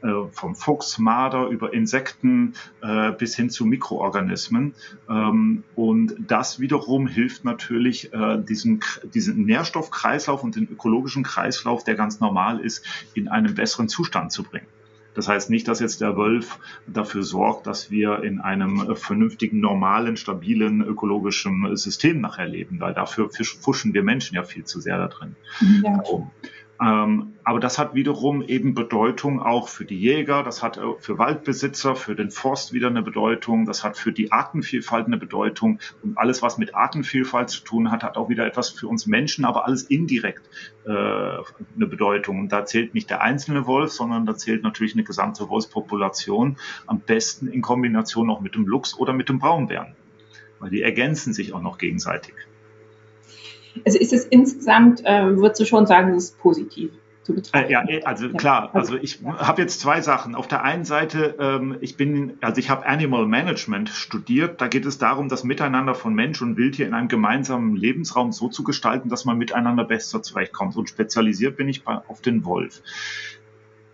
Äh, 0.01 0.27
vom 0.31 0.55
Fuchs, 0.55 0.97
Marder 0.99 1.47
über 1.47 1.73
Insekten 1.73 2.53
äh, 2.81 3.11
bis 3.11 3.35
hin 3.35 3.49
zu 3.49 3.65
Mikroorganismen. 3.65 4.75
Ähm, 5.09 5.63
und 5.75 6.15
das 6.19 6.59
wiederum 6.59 7.07
hilft 7.07 7.45
natürlich, 7.45 8.13
äh, 8.13 8.37
diesen, 8.37 8.81
diesen 9.13 9.45
Nährstoffkreislauf 9.45 10.43
und 10.43 10.57
den 10.57 10.67
ökologischen 10.69 11.23
Kreislauf, 11.23 11.83
der 11.83 11.95
ganz 11.95 12.19
normal 12.19 12.59
ist, 12.59 12.85
in 13.13 13.29
einen 13.29 13.55
besseren 13.55 13.87
Zustand 13.87 14.31
zu 14.31 14.43
bringen. 14.43 14.67
Das 15.15 15.29
heißt 15.29 15.49
nicht, 15.49 15.67
dass 15.69 15.79
jetzt 15.79 16.01
der 16.01 16.17
Wolf 16.17 16.59
dafür 16.87 17.23
sorgt, 17.23 17.65
dass 17.67 17.89
wir 17.89 18.21
in 18.23 18.41
einem 18.41 18.97
vernünftigen, 18.97 19.61
normalen, 19.61 20.17
stabilen 20.17 20.81
ökologischen 20.81 21.73
System 21.77 22.19
nachher 22.19 22.47
leben, 22.47 22.81
weil 22.81 22.93
dafür 22.93 23.29
fuschen 23.31 23.93
wir 23.93 24.03
Menschen 24.03 24.35
ja 24.35 24.43
viel 24.43 24.65
zu 24.65 24.81
sehr 24.81 24.97
da 24.97 25.07
drin. 25.07 25.37
Ja. 25.83 26.03
Ähm, 26.11 26.27
aber 26.77 27.59
das 27.61 27.77
hat 27.77 27.95
wiederum 27.95 28.41
eben 28.41 28.73
Bedeutung 28.73 29.41
auch 29.41 29.69
für 29.69 29.85
die 29.85 29.97
Jäger, 29.97 30.43
das 30.43 30.61
hat 30.61 30.79
für 30.99 31.17
Waldbesitzer, 31.17 31.95
für 31.95 32.15
den 32.15 32.31
Forst 32.31 32.73
wieder 32.73 32.87
eine 32.87 33.01
Bedeutung, 33.01 33.65
das 33.65 33.83
hat 33.83 33.97
für 33.97 34.11
die 34.11 34.31
Artenvielfalt 34.33 35.05
eine 35.07 35.17
Bedeutung 35.17 35.79
und 36.03 36.17
alles, 36.17 36.41
was 36.41 36.57
mit 36.57 36.75
Artenvielfalt 36.75 37.49
zu 37.49 37.63
tun 37.63 37.91
hat, 37.91 38.03
hat 38.03 38.17
auch 38.17 38.27
wieder 38.27 38.45
etwas 38.45 38.71
für 38.71 38.87
uns 38.87 39.07
Menschen, 39.07 39.45
aber 39.45 39.65
alles 39.65 39.83
indirekt 39.83 40.43
äh, 40.85 40.89
eine 40.89 41.87
Bedeutung. 41.87 42.39
Und 42.39 42.51
da 42.51 42.65
zählt 42.65 42.93
nicht 42.93 43.09
der 43.09 43.21
einzelne 43.21 43.67
Wolf, 43.67 43.91
sondern 43.91 44.25
da 44.25 44.35
zählt 44.35 44.63
natürlich 44.63 44.93
eine 44.93 45.03
gesamte 45.03 45.47
Wolfspopulation, 45.47 46.57
am 46.87 46.99
besten 46.99 47.47
in 47.47 47.61
Kombination 47.61 48.29
auch 48.29 48.41
mit 48.41 48.55
dem 48.55 48.67
Luchs 48.67 48.97
oder 48.97 49.13
mit 49.13 49.29
dem 49.29 49.39
Braunbären, 49.39 49.95
weil 50.59 50.71
die 50.71 50.81
ergänzen 50.81 51.31
sich 51.31 51.53
auch 51.53 51.61
noch 51.61 51.77
gegenseitig. 51.77 52.33
Also 53.83 53.99
ist 53.99 54.13
es 54.13 54.25
insgesamt, 54.25 55.03
äh, 55.05 55.37
würdest 55.37 55.59
du 55.61 55.65
schon 55.65 55.85
sagen, 55.85 56.13
es 56.13 56.25
ist 56.25 56.39
positiv? 56.39 56.91
zu 57.25 57.33
betrachten. 57.33 57.67
Äh, 57.67 57.71
ja, 57.71 57.83
äh, 57.87 58.03
also 58.03 58.29
klar, 58.29 58.69
also, 58.73 58.93
also 58.93 59.03
ich 59.03 59.19
habe 59.25 59.61
jetzt 59.61 59.79
zwei 59.79 60.01
Sachen. 60.01 60.35
Auf 60.35 60.47
der 60.47 60.63
einen 60.63 60.85
Seite, 60.85 61.35
ähm, 61.39 61.77
ich 61.81 61.97
bin, 61.97 62.37
also 62.41 62.59
ich 62.59 62.69
habe 62.69 62.85
Animal 62.85 63.25
Management 63.25 63.89
studiert. 63.89 64.61
Da 64.61 64.67
geht 64.67 64.85
es 64.85 64.97
darum, 64.97 65.27
das 65.27 65.43
Miteinander 65.43 65.95
von 65.95 66.13
Mensch 66.13 66.41
und 66.41 66.55
Wildtier 66.55 66.87
in 66.87 66.93
einem 66.93 67.07
gemeinsamen 67.07 67.75
Lebensraum 67.75 68.31
so 68.31 68.47
zu 68.47 68.63
gestalten, 68.63 69.09
dass 69.09 69.25
man 69.25 69.37
miteinander 69.37 69.83
besser 69.83 70.21
zurechtkommt. 70.21 70.77
Und 70.77 70.87
spezialisiert 70.87 71.57
bin 71.57 71.67
ich 71.67 71.83
bei, 71.83 71.99
auf 72.07 72.21
den 72.21 72.45
Wolf. 72.45 72.81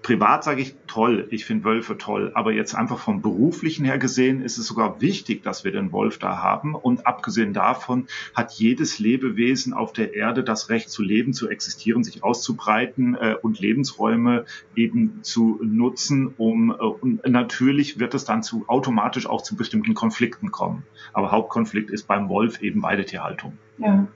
Privat 0.03 0.43
sage 0.43 0.62
ich 0.62 0.75
toll, 0.88 1.27
ich 1.29 1.46
finde 1.46 1.63
Wölfe 1.63 1.98
toll, 1.98 2.31
aber 2.34 2.51
jetzt 2.51 2.74
einfach 2.74 2.98
vom 2.98 3.22
beruflichen 3.22 3.86
her 3.86 4.00
gesehen 4.00 4.41
ist 4.41 4.58
es 4.58 4.65
sogar 4.65 5.00
wichtig, 5.00 5.43
dass 5.43 5.63
wir 5.63 5.72
den 5.72 5.91
Wolf 5.91 6.17
da 6.17 6.41
haben. 6.41 6.74
Und 6.74 7.05
abgesehen 7.05 7.53
davon 7.53 8.08
hat 8.34 8.53
jedes 8.53 8.98
Lebewesen 8.98 9.74
auf 9.74 9.93
der 9.93 10.15
Erde 10.15 10.43
das 10.43 10.70
Recht 10.70 10.89
zu 10.89 11.03
leben, 11.03 11.34
zu 11.34 11.50
existieren, 11.50 12.03
sich 12.03 12.24
auszubreiten 12.24 13.15
äh, 13.15 13.36
und 13.41 13.60
Lebensräume 13.60 14.46
eben 14.75 15.20
zu 15.22 15.60
nutzen, 15.63 16.34
um 16.38 16.72
äh, 16.72 16.74
und 16.74 17.27
natürlich 17.27 18.00
wird 18.00 18.15
es 18.15 18.25
dann 18.25 18.41
zu 18.41 18.65
automatisch 18.67 19.27
auch 19.27 19.43
zu 19.43 19.55
bestimmten 19.55 19.93
Konflikten 19.93 20.51
kommen. 20.51 20.84
Aber 21.13 21.31
Hauptkonflikt 21.31 21.91
ist 21.91 22.08
beim 22.08 22.27
Wolf 22.27 22.62
eben 22.62 22.81
Weidetierhaltung. 22.81 23.58
Ja. 23.77 24.08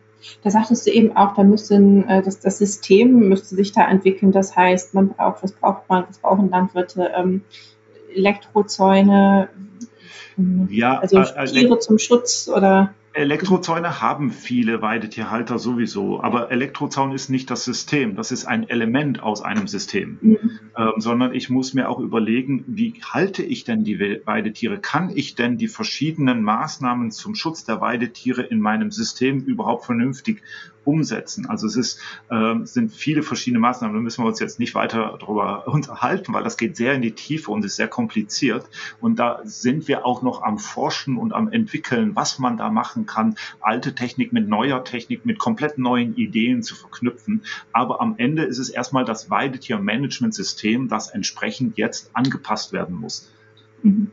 Da 0.44 0.50
sagtest 0.50 0.86
du 0.86 0.92
eben 0.92 1.16
auch, 1.16 1.34
da 1.34 1.44
müssen 1.44 2.08
äh, 2.08 2.22
das, 2.22 2.40
das 2.40 2.58
System 2.58 3.30
müsste 3.30 3.56
sich 3.56 3.72
da 3.72 3.88
entwickeln. 3.88 4.32
Das 4.32 4.56
heißt, 4.56 4.94
man 4.94 5.10
braucht, 5.10 5.44
was 5.44 5.52
braucht 5.52 5.90
man, 5.90 6.06
was 6.08 6.18
brauchen 6.20 6.50
Landwirte? 6.50 7.12
Ähm, 7.16 7.42
Elektrozäune, 8.14 9.50
ja, 10.70 11.00
also 11.00 11.20
äh, 11.20 11.46
Tiere 11.46 11.80
zum 11.80 11.98
Schutz 11.98 12.50
oder 12.50 12.94
Elektrozäune 13.16 14.02
haben 14.02 14.30
viele 14.30 14.82
Weidetierhalter 14.82 15.58
sowieso, 15.58 16.22
aber 16.22 16.52
Elektrozaun 16.52 17.14
ist 17.14 17.30
nicht 17.30 17.50
das 17.50 17.64
System, 17.64 18.18
das 18.18 18.32
ist 18.32 18.44
ein 18.44 18.68
Element 18.68 19.24
aus 19.24 19.42
einem 19.42 19.68
System, 19.68 20.18
mhm. 20.22 20.60
ähm, 20.78 20.92
sondern 20.98 21.34
ich 21.34 21.50
muss 21.50 21.74
mir 21.74 21.88
auch 21.88 22.00
überlegen, 22.00 22.66
wie 22.68 23.02
halte 23.10 23.42
ich 23.42 23.64
denn 23.64 23.86
die 23.86 24.20
Weidetiere? 24.26 24.80
Kann 24.80 25.10
ich 25.16 25.36
denn 25.36 25.58
die 25.58 25.70
verschiedenen 25.70 26.44
Maßnahmen 26.44 27.10
zum 27.12 27.36
Schutz 27.36 27.64
der 27.64 27.80
Weidetiere 27.80 28.42
in 28.42 28.60
meinem 28.60 28.92
System 28.92 29.40
überhaupt 29.40 29.86
vernünftig 29.86 30.42
umsetzen. 30.86 31.48
Also 31.48 31.68
es 31.68 31.76
ist, 31.76 32.00
äh, 32.30 32.56
sind 32.64 32.94
viele 32.94 33.24
verschiedene 33.24 33.60
Maßnahmen. 33.60 33.96
Da 33.96 34.02
müssen 34.02 34.24
wir 34.24 34.28
uns 34.28 34.40
jetzt 34.40 34.60
nicht 34.60 34.76
weiter 34.76 35.18
darüber 35.20 35.68
unterhalten, 35.74 36.34
weil 36.34 36.44
das 36.44 36.58
geht 36.58 36.78
sehr 36.78 36.94
in 36.94 37.02
die 37.02 37.12
Tiefe 37.12 37.52
und 37.52 37.66
ist 37.66 37.76
sehr 37.76 37.88
kompliziert. 37.88 38.68
Und 39.02 39.20
da 39.20 39.42
sind 39.44 39.88
wir 39.88 40.06
auch 40.06 40.22
noch 40.22 40.44
am 40.44 40.58
Forschen 40.58 41.18
und 41.18 41.34
am 41.34 41.52
entwickeln, 41.52 42.16
was 42.16 42.40
man 42.40 42.58
da 42.58 42.70
machen 42.70 43.06
kann, 43.06 43.36
alte 43.60 43.96
Technik 43.96 44.32
mit 44.34 44.48
neuer 44.48 44.84
Technik, 44.84 45.26
mit 45.26 45.40
komplett 45.40 45.78
neuen 45.78 46.16
Ideen 46.16 46.64
zu 46.64 46.76
verknüpfen. 46.76 47.44
Aber 47.72 48.02
am 48.02 48.16
Ende 48.18 48.44
ist 48.44 48.60
es 48.60 48.70
erstmal 48.70 49.06
das 49.06 49.30
Weidetier-Management-System, 49.30 50.88
das 50.88 51.10
entsprechend 51.10 51.78
jetzt 51.78 52.12
angepasst 52.14 52.74
werden 52.74 52.96
muss. 52.96 53.30
Mhm. 53.84 54.12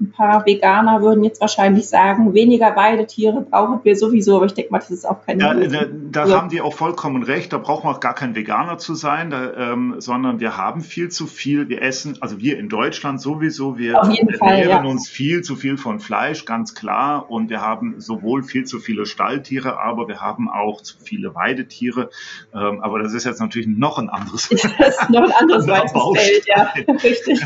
Ein 0.00 0.12
paar 0.12 0.46
Veganer 0.46 1.02
würden 1.02 1.24
jetzt 1.24 1.40
wahrscheinlich 1.40 1.88
sagen, 1.88 2.32
weniger 2.32 2.74
Weidetiere 2.74 3.42
brauchen 3.42 3.80
wir 3.82 3.96
sowieso, 3.96 4.36
aber 4.36 4.46
ich 4.46 4.54
denke 4.54 4.72
mal, 4.72 4.78
das 4.78 4.90
ist 4.90 5.06
auch 5.06 5.26
kein 5.26 5.38
Ja, 5.38 5.52
da, 5.52 5.84
da 6.10 6.22
also. 6.22 6.36
haben 6.36 6.48
die 6.48 6.62
auch 6.62 6.74
vollkommen 6.74 7.22
recht, 7.22 7.52
da 7.52 7.58
braucht 7.58 7.84
man 7.84 7.94
auch 7.94 8.00
gar 8.00 8.14
kein 8.14 8.34
Veganer 8.34 8.78
zu 8.78 8.94
sein, 8.94 9.30
da, 9.30 9.72
ähm, 9.72 9.96
sondern 9.98 10.40
wir 10.40 10.56
haben 10.56 10.80
viel 10.80 11.10
zu 11.10 11.26
viel, 11.26 11.68
wir 11.68 11.82
essen, 11.82 12.16
also 12.20 12.40
wir 12.40 12.58
in 12.58 12.68
Deutschland 12.68 13.20
sowieso, 13.20 13.76
wir 13.76 13.96
ernähren 13.96 14.84
ja. 14.84 14.90
uns 14.90 15.08
viel 15.08 15.42
zu 15.42 15.54
viel 15.54 15.76
von 15.76 16.00
Fleisch, 16.00 16.46
ganz 16.46 16.74
klar, 16.74 17.30
und 17.30 17.50
wir 17.50 17.60
haben 17.60 18.00
sowohl 18.00 18.42
viel 18.42 18.64
zu 18.64 18.78
viele 18.78 19.04
Stalltiere, 19.04 19.80
aber 19.80 20.08
wir 20.08 20.20
haben 20.20 20.48
auch 20.48 20.80
zu 20.80 20.96
viele 21.02 21.34
Weidetiere, 21.34 22.10
ähm, 22.54 22.80
aber 22.80 23.00
das 23.02 23.12
ist 23.12 23.24
jetzt 23.24 23.40
natürlich 23.40 23.68
noch 23.68 23.98
ein 23.98 24.08
anderes 24.08 24.48
Das 24.78 24.98
ist 25.00 25.10
noch 25.10 25.22
ein 25.22 25.32
anderes 25.32 25.66
Feld, 26.16 26.46
ja, 26.46 26.72
richtig. 27.02 27.40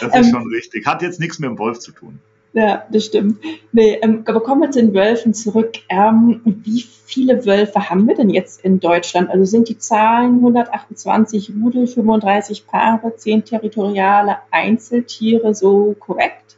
Das 0.00 0.14
ist 0.14 0.14
ähm, 0.14 0.30
schon 0.30 0.46
richtig. 0.48 0.86
Hat 0.86 1.02
jetzt 1.02 1.20
nichts 1.20 1.38
mit 1.38 1.48
dem 1.48 1.58
Wolf 1.58 1.78
zu 1.78 1.85
zu 1.86 1.92
tun. 1.92 2.18
Ja, 2.52 2.86
das 2.90 3.04
stimmt. 3.04 3.38
Nee, 3.72 3.98
ähm, 4.00 4.22
aber 4.24 4.42
kommen 4.42 4.62
wir 4.62 4.70
zu 4.70 4.80
den 4.80 4.94
Wölfen 4.94 5.34
zurück. 5.34 5.74
Ähm, 5.90 6.40
wie 6.44 6.80
viele 7.04 7.44
Wölfe 7.44 7.90
haben 7.90 8.08
wir 8.08 8.14
denn 8.14 8.30
jetzt 8.30 8.64
in 8.64 8.80
Deutschland? 8.80 9.28
Also 9.28 9.44
sind 9.44 9.68
die 9.68 9.78
Zahlen 9.78 10.36
128 10.36 11.50
Rudel, 11.50 11.86
35 11.86 12.66
Paare, 12.66 13.14
10 13.14 13.44
territoriale 13.44 14.38
Einzeltiere 14.50 15.54
so 15.54 15.94
korrekt? 15.98 16.55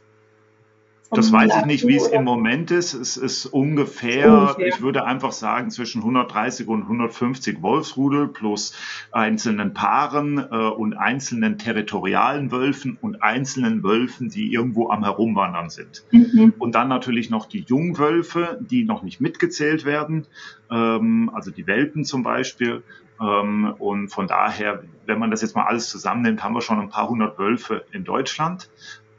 Das 1.11 1.31
weiß 1.31 1.57
ich 1.59 1.65
nicht, 1.65 1.87
wie 1.87 1.95
es 1.95 2.07
im 2.07 2.23
Moment 2.23 2.69
ist. 2.69 2.93
Es 2.93 3.17
ist 3.17 3.47
ungefähr, 3.47 4.31
ungefähr, 4.31 4.67
ich 4.67 4.81
würde 4.81 5.05
einfach 5.05 5.31
sagen, 5.31 5.71
zwischen 5.71 6.01
130 6.01 6.67
und 6.67 6.83
150 6.83 7.61
Wolfsrudel 7.63 8.27
plus 8.27 8.73
einzelnen 9.11 9.73
Paaren 9.73 10.37
äh, 10.37 10.55
und 10.55 10.93
einzelnen 10.93 11.57
territorialen 11.57 12.51
Wölfen 12.51 12.97
und 13.01 13.23
einzelnen 13.23 13.83
Wölfen, 13.83 14.29
die 14.29 14.53
irgendwo 14.53 14.89
am 14.89 15.03
Herumwandern 15.03 15.69
sind. 15.69 16.03
Mhm. 16.11 16.53
Und 16.59 16.75
dann 16.75 16.89
natürlich 16.89 17.31
noch 17.31 17.47
die 17.47 17.65
Jungwölfe, 17.67 18.59
die 18.61 18.83
noch 18.83 19.01
nicht 19.01 19.19
mitgezählt 19.19 19.85
werden, 19.85 20.27
ähm, 20.69 21.31
also 21.33 21.49
die 21.49 21.65
Welpen 21.65 22.05
zum 22.05 22.21
Beispiel. 22.21 22.83
Ähm, 23.19 23.73
und 23.79 24.09
von 24.09 24.27
daher, 24.27 24.83
wenn 25.07 25.17
man 25.17 25.31
das 25.31 25.41
jetzt 25.41 25.55
mal 25.55 25.65
alles 25.65 25.89
zusammennimmt, 25.89 26.43
haben 26.43 26.53
wir 26.53 26.61
schon 26.61 26.79
ein 26.79 26.89
paar 26.89 27.09
hundert 27.09 27.39
Wölfe 27.39 27.83
in 27.91 28.03
Deutschland 28.03 28.69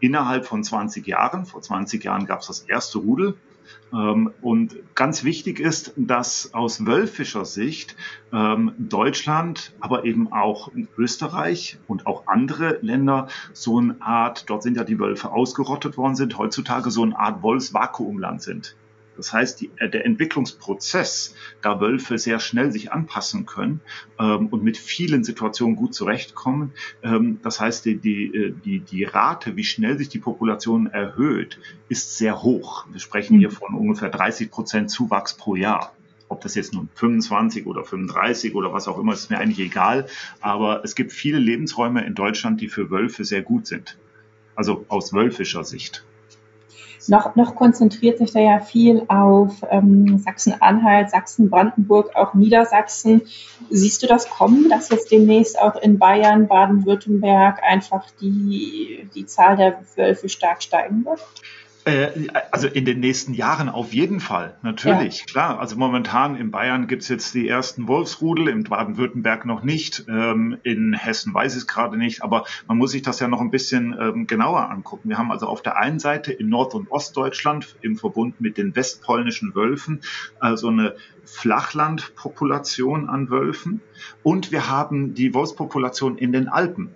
innerhalb 0.00 0.46
von 0.46 0.64
20 0.64 1.06
Jahren. 1.06 1.46
Vor 1.46 1.62
20 1.62 2.02
Jahren 2.04 2.26
gab 2.26 2.40
es 2.40 2.48
das 2.48 2.60
erste 2.60 2.98
Rudel. 2.98 3.36
Ähm, 3.92 4.32
und 4.40 4.76
ganz 4.94 5.24
wichtig 5.24 5.60
ist, 5.60 5.92
dass 5.96 6.54
aus 6.54 6.86
wölfischer 6.86 7.44
Sicht 7.44 7.96
ähm, 8.32 8.72
Deutschland, 8.78 9.72
aber 9.80 10.04
eben 10.04 10.32
auch 10.32 10.70
Österreich 10.96 11.78
und 11.86 12.06
auch 12.06 12.26
andere 12.26 12.78
Länder 12.82 13.28
so 13.52 13.78
eine 13.78 13.96
Art, 14.00 14.48
dort 14.48 14.62
sind 14.62 14.76
ja 14.76 14.84
die 14.84 14.98
Wölfe 14.98 15.30
ausgerottet 15.30 15.96
worden 15.96 16.16
sind, 16.16 16.38
heutzutage 16.38 16.90
so 16.90 17.02
eine 17.02 17.18
Art 17.18 17.42
Wolfsvakuumland 17.42 18.42
sind. 18.42 18.76
Das 19.16 19.32
heißt, 19.32 19.60
die, 19.60 19.70
äh, 19.76 19.88
der 19.88 20.04
Entwicklungsprozess, 20.04 21.34
da 21.62 21.80
Wölfe 21.80 22.18
sehr 22.18 22.40
schnell 22.40 22.72
sich 22.72 22.92
anpassen 22.92 23.46
können 23.46 23.80
ähm, 24.18 24.46
und 24.48 24.62
mit 24.62 24.76
vielen 24.76 25.24
Situationen 25.24 25.76
gut 25.76 25.94
zurechtkommen, 25.94 26.72
ähm, 27.02 27.38
das 27.42 27.60
heißt, 27.60 27.84
die, 27.84 27.96
die, 27.96 28.34
äh, 28.34 28.54
die, 28.64 28.80
die 28.80 29.04
Rate, 29.04 29.56
wie 29.56 29.64
schnell 29.64 29.98
sich 29.98 30.08
die 30.08 30.18
Population 30.18 30.86
erhöht, 30.86 31.58
ist 31.88 32.16
sehr 32.16 32.42
hoch. 32.42 32.86
Wir 32.90 33.00
sprechen 33.00 33.38
hier 33.38 33.50
mhm. 33.50 33.54
von 33.54 33.74
ungefähr 33.74 34.08
30 34.08 34.50
Prozent 34.50 34.90
Zuwachs 34.90 35.34
pro 35.34 35.56
Jahr 35.56 35.92
ob 36.30 36.40
das 36.42 36.54
jetzt 36.54 36.72
nun 36.72 36.88
25 36.94 37.66
oder 37.66 37.84
35 37.84 38.54
oder 38.54 38.72
was 38.72 38.86
auch 38.86 38.98
immer, 38.98 39.12
ist 39.12 39.30
mir 39.30 39.38
eigentlich 39.38 39.58
egal. 39.58 40.06
Aber 40.40 40.84
es 40.84 40.94
gibt 40.94 41.12
viele 41.12 41.40
Lebensräume 41.40 42.06
in 42.06 42.14
Deutschland, 42.14 42.60
die 42.60 42.68
für 42.68 42.88
Wölfe 42.88 43.24
sehr 43.24 43.42
gut 43.42 43.66
sind. 43.66 43.98
Also 44.54 44.86
aus 44.88 45.12
wölfischer 45.12 45.64
Sicht. 45.64 46.04
Noch, 47.10 47.34
noch 47.34 47.56
konzentriert 47.56 48.18
sich 48.18 48.32
da 48.32 48.38
ja 48.38 48.60
viel 48.60 49.02
auf 49.08 49.64
ähm, 49.68 50.18
Sachsen-Anhalt, 50.18 51.10
Sachsen-Brandenburg, 51.10 52.14
auch 52.14 52.34
Niedersachsen. 52.34 53.22
Siehst 53.68 54.04
du 54.04 54.06
das 54.06 54.30
kommen, 54.30 54.68
dass 54.70 54.90
jetzt 54.90 55.10
demnächst 55.10 55.58
auch 55.58 55.74
in 55.74 55.98
Bayern, 55.98 56.46
Baden-Württemberg 56.46 57.64
einfach 57.64 58.04
die, 58.20 59.08
die 59.12 59.26
Zahl 59.26 59.56
der 59.56 59.80
Wölfe 59.96 60.28
stark 60.28 60.62
steigen 60.62 61.04
wird? 61.04 61.20
Äh, 61.86 62.28
also 62.50 62.68
in 62.68 62.84
den 62.84 63.00
nächsten 63.00 63.32
Jahren 63.32 63.70
auf 63.70 63.94
jeden 63.94 64.20
Fall, 64.20 64.58
natürlich, 64.62 65.20
ja. 65.20 65.24
klar. 65.26 65.60
Also 65.60 65.76
momentan 65.76 66.36
in 66.36 66.50
Bayern 66.50 66.86
gibt 66.88 67.02
es 67.02 67.08
jetzt 67.08 67.32
die 67.34 67.48
ersten 67.48 67.88
Wolfsrudel, 67.88 68.48
in 68.48 68.64
Baden-Württemberg 68.64 69.46
noch 69.46 69.62
nicht, 69.62 70.04
ähm, 70.08 70.58
in 70.62 70.92
Hessen 70.92 71.32
weiß 71.32 71.54
ich 71.54 71.62
es 71.62 71.66
gerade 71.66 71.96
nicht, 71.96 72.22
aber 72.22 72.44
man 72.68 72.76
muss 72.76 72.90
sich 72.90 73.00
das 73.00 73.18
ja 73.20 73.28
noch 73.28 73.40
ein 73.40 73.50
bisschen 73.50 73.96
ähm, 73.98 74.26
genauer 74.26 74.70
angucken. 74.70 75.08
Wir 75.08 75.16
haben 75.16 75.30
also 75.32 75.46
auf 75.46 75.62
der 75.62 75.78
einen 75.78 75.98
Seite 75.98 76.32
in 76.32 76.50
Nord- 76.50 76.74
und 76.74 76.90
Ostdeutschland 76.90 77.76
im 77.80 77.96
Verbund 77.96 78.40
mit 78.40 78.58
den 78.58 78.76
westpolnischen 78.76 79.54
Wölfen 79.54 80.02
also 80.38 80.68
eine 80.68 80.96
Flachlandpopulation 81.24 83.08
an 83.08 83.30
Wölfen 83.30 83.80
und 84.22 84.52
wir 84.52 84.68
haben 84.68 85.14
die 85.14 85.32
Wolfspopulation 85.32 86.18
in 86.18 86.32
den 86.32 86.48
Alpen. 86.48 86.92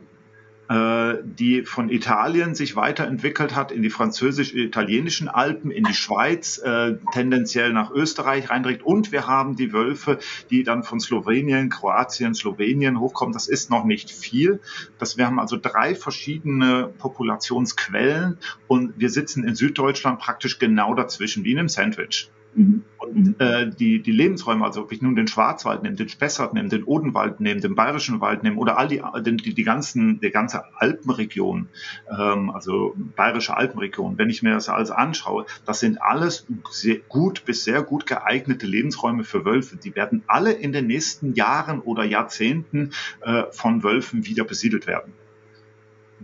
Äh, 0.66 1.16
die 1.22 1.62
von 1.62 1.90
Italien 1.90 2.54
sich 2.54 2.74
weiterentwickelt 2.74 3.54
hat 3.54 3.70
in 3.70 3.82
die 3.82 3.90
französisch-italienischen 3.90 5.28
Alpen, 5.28 5.70
in 5.70 5.84
die 5.84 5.92
Schweiz, 5.92 6.56
äh, 6.56 6.96
tendenziell 7.12 7.74
nach 7.74 7.90
Österreich 7.90 8.48
reindringt. 8.48 8.82
Und 8.82 9.12
wir 9.12 9.26
haben 9.26 9.56
die 9.56 9.74
Wölfe, 9.74 10.18
die 10.48 10.62
dann 10.62 10.82
von 10.82 11.00
Slowenien, 11.00 11.68
Kroatien, 11.68 12.34
Slowenien 12.34 12.98
hochkommen. 12.98 13.34
Das 13.34 13.46
ist 13.46 13.68
noch 13.68 13.84
nicht 13.84 14.10
viel. 14.10 14.60
Das, 14.98 15.18
wir 15.18 15.26
haben 15.26 15.38
also 15.38 15.58
drei 15.60 15.94
verschiedene 15.94 16.90
Populationsquellen 16.96 18.38
und 18.66 18.94
wir 18.96 19.10
sitzen 19.10 19.44
in 19.44 19.54
Süddeutschland 19.54 20.18
praktisch 20.18 20.58
genau 20.58 20.94
dazwischen, 20.94 21.44
wie 21.44 21.52
in 21.52 21.58
einem 21.58 21.68
Sandwich. 21.68 22.30
Mhm. 22.54 22.84
Und 22.98 23.40
äh, 23.40 23.70
die, 23.70 24.00
die 24.00 24.12
Lebensräume, 24.12 24.64
also 24.64 24.82
ob 24.82 24.92
ich 24.92 25.02
nun 25.02 25.14
den 25.14 25.26
Schwarzwald 25.26 25.82
nehme, 25.82 25.96
den 25.96 26.08
Spessart 26.08 26.54
nehme, 26.54 26.68
den 26.68 26.84
Odenwald 26.84 27.40
nehme, 27.40 27.60
den 27.60 27.74
Bayerischen 27.74 28.20
Wald 28.20 28.42
nehme 28.42 28.56
oder 28.56 28.78
all 28.78 28.88
die, 28.88 29.02
die, 29.22 29.54
die 29.54 29.62
ganzen, 29.62 30.20
die 30.20 30.30
ganze 30.30 30.62
Alpenregion, 30.76 31.68
ähm, 32.10 32.50
also 32.50 32.94
Bayerische 33.16 33.56
Alpenregion, 33.56 34.16
wenn 34.16 34.30
ich 34.30 34.42
mir 34.42 34.54
das 34.54 34.68
alles 34.68 34.90
anschaue, 34.90 35.46
das 35.66 35.80
sind 35.80 36.00
alles 36.00 36.46
sehr 36.70 36.96
gut 37.08 37.44
bis 37.44 37.64
sehr 37.64 37.82
gut 37.82 38.06
geeignete 38.06 38.66
Lebensräume 38.66 39.24
für 39.24 39.44
Wölfe. 39.44 39.76
Die 39.76 39.94
werden 39.94 40.22
alle 40.26 40.52
in 40.52 40.72
den 40.72 40.86
nächsten 40.86 41.34
Jahren 41.34 41.80
oder 41.80 42.04
Jahrzehnten 42.04 42.92
äh, 43.20 43.44
von 43.50 43.82
Wölfen 43.82 44.26
wieder 44.26 44.44
besiedelt 44.44 44.86
werden. 44.86 45.12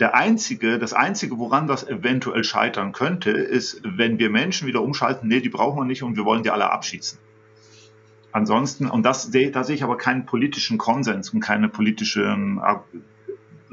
Der 0.00 0.14
einzige, 0.14 0.78
das 0.78 0.94
einzige, 0.94 1.38
woran 1.38 1.66
das 1.66 1.86
eventuell 1.86 2.42
scheitern 2.42 2.92
könnte, 2.92 3.30
ist, 3.30 3.82
wenn 3.84 4.18
wir 4.18 4.30
Menschen 4.30 4.66
wieder 4.66 4.80
umschalten, 4.80 5.28
nee, 5.28 5.40
die 5.40 5.50
brauchen 5.50 5.78
wir 5.78 5.84
nicht 5.84 6.02
und 6.02 6.16
wir 6.16 6.24
wollen 6.24 6.42
die 6.42 6.50
alle 6.50 6.70
abschießen. 6.70 7.18
Ansonsten, 8.32 8.88
und 8.88 9.02
das, 9.02 9.30
da 9.30 9.64
sehe 9.64 9.74
ich 9.74 9.84
aber 9.84 9.98
keinen 9.98 10.24
politischen 10.24 10.78
Konsens 10.78 11.30
und 11.30 11.40
keine 11.40 11.68
politische 11.68 12.22
ähm, 12.22 12.62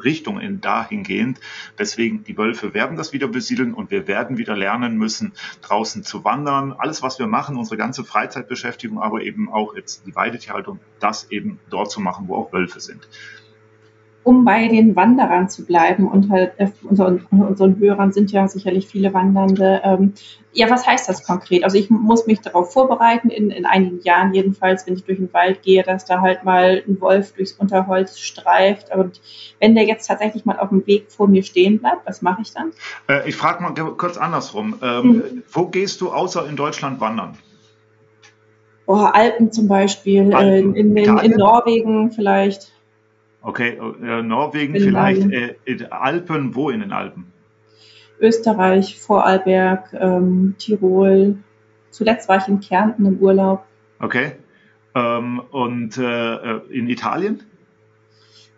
Richtung 0.04 0.40
in 0.42 0.60
dahingehend. 0.60 1.40
Deswegen, 1.80 2.26
die 2.26 2.38
Wölfe 2.38 2.74
werden 2.74 2.98
das 2.98 3.14
wieder 3.14 3.30
besiedeln 3.30 3.74
und 3.74 3.90
wir 3.90 4.08
werden 4.08 4.38
wieder 4.38 4.58
lernen 4.58 4.98
müssen, 4.98 5.32
draußen 5.62 6.04
zu 6.04 6.26
wandern. 6.26 6.74
Alles, 6.74 7.02
was 7.02 7.20
wir 7.20 7.28
machen, 7.28 7.56
unsere 7.56 7.78
ganze 7.78 8.04
Freizeitbeschäftigung, 8.04 9.02
aber 9.02 9.22
eben 9.22 9.50
auch 9.50 9.76
jetzt 9.76 10.06
die 10.06 10.16
Weidetierhaltung, 10.16 10.80
das 11.00 11.32
eben 11.32 11.60
dort 11.70 11.90
zu 11.90 12.02
machen, 12.02 12.28
wo 12.28 12.36
auch 12.36 12.52
Wölfe 12.52 12.82
sind 12.82 13.08
um 14.28 14.44
bei 14.44 14.68
den 14.68 14.98
Wanderern 14.98 15.48
zu 15.48 15.66
bleiben. 15.66 16.06
Und 16.06 16.30
halt, 16.30 16.52
äh, 16.58 16.68
unseren, 16.84 17.26
unseren 17.32 17.80
Hörern 17.80 18.12
sind 18.12 18.30
ja 18.30 18.46
sicherlich 18.50 18.86
viele 18.86 19.14
Wandernde. 19.14 19.80
Ähm, 19.86 20.16
ja, 20.52 20.70
was 20.70 20.86
heißt 20.86 21.08
das 21.08 21.24
konkret? 21.24 21.64
Also 21.64 21.78
ich 21.78 21.90
muss 21.90 22.28
mich 22.28 22.42
darauf 22.42 22.74
vorbereiten, 22.74 23.30
in, 23.30 23.52
in 23.52 23.66
einigen 23.66 24.02
Jahren 24.02 24.34
jedenfalls, 24.34 24.86
wenn 24.86 24.96
ich 24.96 25.06
durch 25.06 25.20
den 25.20 25.32
Wald 25.32 25.62
gehe, 25.62 25.82
dass 25.82 26.04
da 26.04 26.20
halt 26.20 26.44
mal 26.44 26.84
ein 26.86 27.00
Wolf 27.00 27.36
durchs 27.36 27.54
Unterholz 27.54 28.20
streift. 28.20 28.94
Und 28.94 29.22
wenn 29.62 29.76
der 29.76 29.86
jetzt 29.86 30.08
tatsächlich 30.08 30.44
mal 30.44 30.60
auf 30.60 30.70
dem 30.70 30.86
Weg 30.88 31.10
vor 31.10 31.30
mir 31.30 31.44
stehen 31.44 31.80
bleibt, 31.80 32.06
was 32.06 32.22
mache 32.22 32.42
ich 32.42 32.52
dann? 32.52 32.74
Äh, 33.08 33.30
ich 33.30 33.38
frage 33.38 33.64
mal 33.64 33.74
kurz 33.96 34.18
andersrum. 34.18 34.76
Ähm, 34.82 35.04
hm. 35.04 35.44
Wo 35.50 35.68
gehst 35.68 36.02
du 36.02 36.12
außer 36.12 36.46
in 36.50 36.58
Deutschland 36.58 37.00
wandern? 37.00 37.38
Oh, 38.88 38.96
Alpen 38.96 39.54
zum 39.54 39.70
Beispiel, 39.70 40.34
Alpen. 40.34 40.76
Äh, 40.76 40.80
in, 40.82 40.98
in, 40.98 41.18
in 41.18 41.32
Norwegen 41.32 42.12
vielleicht. 42.12 42.74
Okay, 43.42 43.78
äh, 43.78 44.22
Norwegen 44.24 44.76
in 44.76 44.84
vielleicht, 44.84 45.32
äh, 45.32 45.56
in 45.66 45.92
Alpen, 45.92 46.56
wo 46.56 46.70
in 46.70 46.82
den 46.82 46.92
Alpen? 46.92 47.32
Österreich, 48.20 49.00
Vorarlberg, 49.00 49.94
ähm, 49.94 50.56
Tirol. 50.58 51.38
Zuletzt 51.92 52.28
war 52.30 52.38
ich 52.38 52.48
in 52.48 52.60
Kärnten 52.60 53.06
im 53.06 53.20
Urlaub. 53.20 53.66
Okay. 54.00 54.34
Ähm, 54.96 55.40
und 55.52 55.98
äh, 55.98 56.36
äh 56.36 56.62
in 56.70 56.90
Italien? 56.90 57.44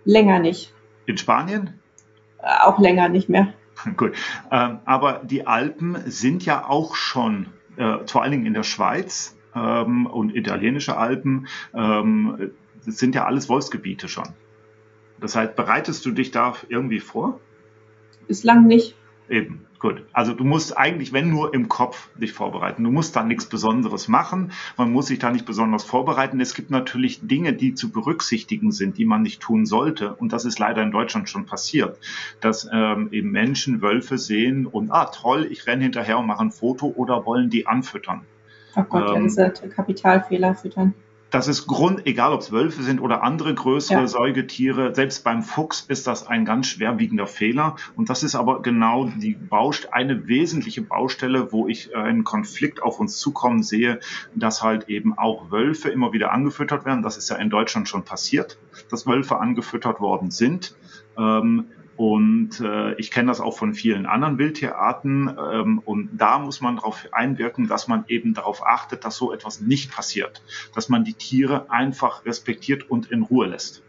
Länger 0.05 0.39
nicht. 0.39 0.73
In 1.05 1.17
Spanien? 1.17 1.79
Äh, 2.41 2.63
auch 2.63 2.79
länger 2.79 3.09
nicht 3.09 3.29
mehr. 3.29 3.53
Gut. 3.97 4.13
Ähm, 4.51 4.79
aber 4.85 5.21
die 5.23 5.45
Alpen 5.45 5.97
sind 6.05 6.45
ja 6.45 6.67
auch 6.67 6.95
schon, 6.95 7.47
äh, 7.77 7.97
vor 8.05 8.23
allen 8.23 8.31
Dingen 8.31 8.45
in 8.45 8.53
der 8.53 8.63
Schweiz 8.63 9.37
ähm, 9.55 10.05
und 10.05 10.35
italienische 10.35 10.97
Alpen, 10.97 11.47
ähm, 11.73 12.51
das 12.85 12.97
sind 12.97 13.15
ja 13.15 13.25
alles 13.25 13.49
Wolfsgebiete 13.49 14.07
schon. 14.07 14.29
Das 15.19 15.35
heißt, 15.35 15.55
bereitest 15.55 16.05
du 16.05 16.11
dich 16.11 16.31
da 16.31 16.55
irgendwie 16.67 16.99
vor? 16.99 17.39
Bislang 18.27 18.67
nicht. 18.67 18.95
Eben, 19.29 19.67
gut. 19.77 20.03
Also 20.11 20.33
du 20.33 20.43
musst 20.43 20.75
eigentlich, 20.75 21.13
wenn 21.13 21.29
nur 21.29 21.53
im 21.53 21.69
Kopf 21.69 22.09
dich 22.15 22.33
vorbereiten. 22.33 22.83
Du 22.83 22.89
musst 22.89 23.15
da 23.15 23.23
nichts 23.23 23.45
Besonderes 23.45 24.07
machen. 24.07 24.51
Man 24.75 24.91
muss 24.91 25.07
sich 25.07 25.19
da 25.19 25.29
nicht 25.31 25.45
besonders 25.45 25.83
vorbereiten. 25.83 26.41
Es 26.41 26.55
gibt 26.55 26.71
natürlich 26.71 27.27
Dinge, 27.27 27.53
die 27.53 27.75
zu 27.75 27.91
berücksichtigen 27.91 28.71
sind, 28.71 28.97
die 28.97 29.05
man 29.05 29.21
nicht 29.21 29.39
tun 29.39 29.67
sollte. 29.67 30.15
Und 30.15 30.33
das 30.33 30.45
ist 30.45 30.57
leider 30.57 30.81
in 30.81 30.91
Deutschland 30.91 31.29
schon 31.29 31.45
passiert, 31.45 31.99
dass 32.39 32.67
ähm, 32.73 33.09
eben 33.11 33.29
Menschen 33.29 33.83
Wölfe 33.83 34.17
sehen 34.17 34.65
und, 34.65 34.89
ah 34.89 35.05
toll, 35.05 35.47
ich 35.49 35.67
renne 35.67 35.83
hinterher 35.83 36.17
und 36.17 36.25
mache 36.25 36.43
ein 36.43 36.51
Foto 36.51 36.87
oder 36.87 37.25
wollen 37.27 37.51
die 37.51 37.67
anfüttern. 37.67 38.21
Oh 38.75 38.83
Gott, 38.83 39.09
ähm, 39.15 39.27
ja, 39.27 39.47
das 39.49 39.61
ist 39.61 39.75
Kapitalfehler 39.75 40.55
füttern 40.55 40.95
das 41.29 41.47
ist 41.47 41.67
Grund, 41.67 42.05
egal 42.07 42.33
ob 42.33 42.41
es 42.41 42.51
Wölfe 42.51 42.81
sind 42.81 42.99
oder 42.99 43.23
andere 43.23 43.53
größere 43.53 44.01
ja. 44.01 44.07
Säugetiere, 44.07 44.95
selbst 44.95 45.23
beim 45.23 45.43
Fuchs 45.43 45.81
ist 45.87 46.07
das 46.07 46.25
ein 46.25 46.45
ganz 46.45 46.67
schwerwiegender 46.67 47.27
Fehler. 47.27 47.75
Und 47.95 48.09
das 48.09 48.23
ist 48.23 48.35
aber 48.35 48.61
genau 48.61 49.05
die 49.05 49.35
Baust 49.35 49.93
eine 49.93 50.27
wesentliche 50.27 50.81
Baustelle, 50.81 51.51
wo 51.51 51.67
ich 51.67 51.95
einen 51.95 52.23
Konflikt 52.23 52.81
auf 52.81 52.99
uns 52.99 53.17
zukommen 53.17 53.63
sehe, 53.63 53.99
dass 54.33 54.63
halt 54.63 54.89
eben 54.89 55.17
auch 55.17 55.51
Wölfe 55.51 55.89
immer 55.89 56.13
wieder 56.13 56.31
angefüttert 56.31 56.85
werden. 56.85 57.03
Das 57.03 57.17
ist 57.17 57.29
ja 57.29 57.35
in 57.35 57.49
Deutschland 57.49 57.87
schon 57.87 58.03
passiert, 58.03 58.57
dass 58.89 59.05
Wölfe 59.05 59.39
angefüttert 59.39 59.99
worden 59.99 60.31
sind. 60.31 60.75
Ähm, 61.17 61.65
und 61.99 62.61
äh, 62.61 62.93
ich 62.93 63.11
kenne 63.11 63.27
das 63.27 63.41
auch 63.41 63.57
von 63.57 63.73
vielen 63.73 64.05
anderen 64.05 64.37
Wildtierarten. 64.37 65.37
Ähm, 65.51 65.79
und 65.79 66.11
da 66.13 66.39
muss 66.39 66.61
man 66.61 66.77
darauf 66.77 67.05
einwirken, 67.11 67.67
dass 67.67 67.89
man 67.89 68.05
eben 68.07 68.33
darauf 68.33 68.65
achtet, 68.65 69.03
dass 69.03 69.17
so 69.17 69.33
etwas 69.33 69.59
nicht 69.59 69.91
passiert. 69.91 70.41
Dass 70.73 70.87
man 70.87 71.03
die 71.03 71.13
Tiere 71.13 71.69
einfach 71.69 72.23
respektiert 72.23 72.89
und 72.89 73.11
in 73.11 73.23
Ruhe 73.23 73.47
lässt 73.47 73.83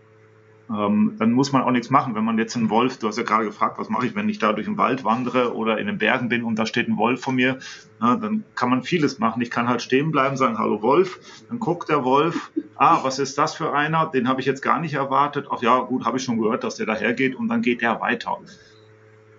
ähm, 0.70 1.16
dann 1.18 1.32
muss 1.32 1.52
man 1.52 1.62
auch 1.62 1.70
nichts 1.70 1.90
machen. 1.90 2.14
Wenn 2.14 2.24
man 2.24 2.38
jetzt 2.38 2.56
einen 2.56 2.70
Wolf, 2.70 2.98
du 2.98 3.08
hast 3.08 3.18
ja 3.18 3.24
gerade 3.24 3.44
gefragt, 3.44 3.78
was 3.78 3.88
mache 3.88 4.06
ich, 4.06 4.14
wenn 4.14 4.28
ich 4.28 4.38
da 4.38 4.52
durch 4.52 4.66
den 4.66 4.78
Wald 4.78 5.04
wandere 5.04 5.54
oder 5.54 5.78
in 5.78 5.86
den 5.86 5.98
Bergen 5.98 6.28
bin 6.28 6.44
und 6.44 6.58
da 6.58 6.66
steht 6.66 6.88
ein 6.88 6.96
Wolf 6.96 7.22
vor 7.22 7.32
mir, 7.32 7.58
na, 7.98 8.16
dann 8.16 8.44
kann 8.54 8.70
man 8.70 8.82
vieles 8.82 9.18
machen. 9.18 9.42
Ich 9.42 9.50
kann 9.50 9.68
halt 9.68 9.82
stehen 9.82 10.12
bleiben, 10.12 10.36
sagen, 10.36 10.58
hallo 10.58 10.80
Wolf, 10.82 11.18
dann 11.48 11.58
guckt 11.58 11.88
der 11.88 12.04
Wolf, 12.04 12.52
ah, 12.76 13.00
was 13.02 13.18
ist 13.18 13.36
das 13.36 13.54
für 13.54 13.74
einer, 13.74 14.06
den 14.06 14.28
habe 14.28 14.40
ich 14.40 14.46
jetzt 14.46 14.62
gar 14.62 14.80
nicht 14.80 14.94
erwartet, 14.94 15.48
ach 15.50 15.60
ja, 15.60 15.80
gut, 15.80 16.04
habe 16.04 16.18
ich 16.18 16.24
schon 16.24 16.38
gehört, 16.38 16.62
dass 16.62 16.76
der 16.76 16.86
dahergeht. 16.86 17.34
Und 17.34 17.48
dann 17.48 17.62
geht 17.62 17.82
der 17.82 18.00
weiter 18.00 18.38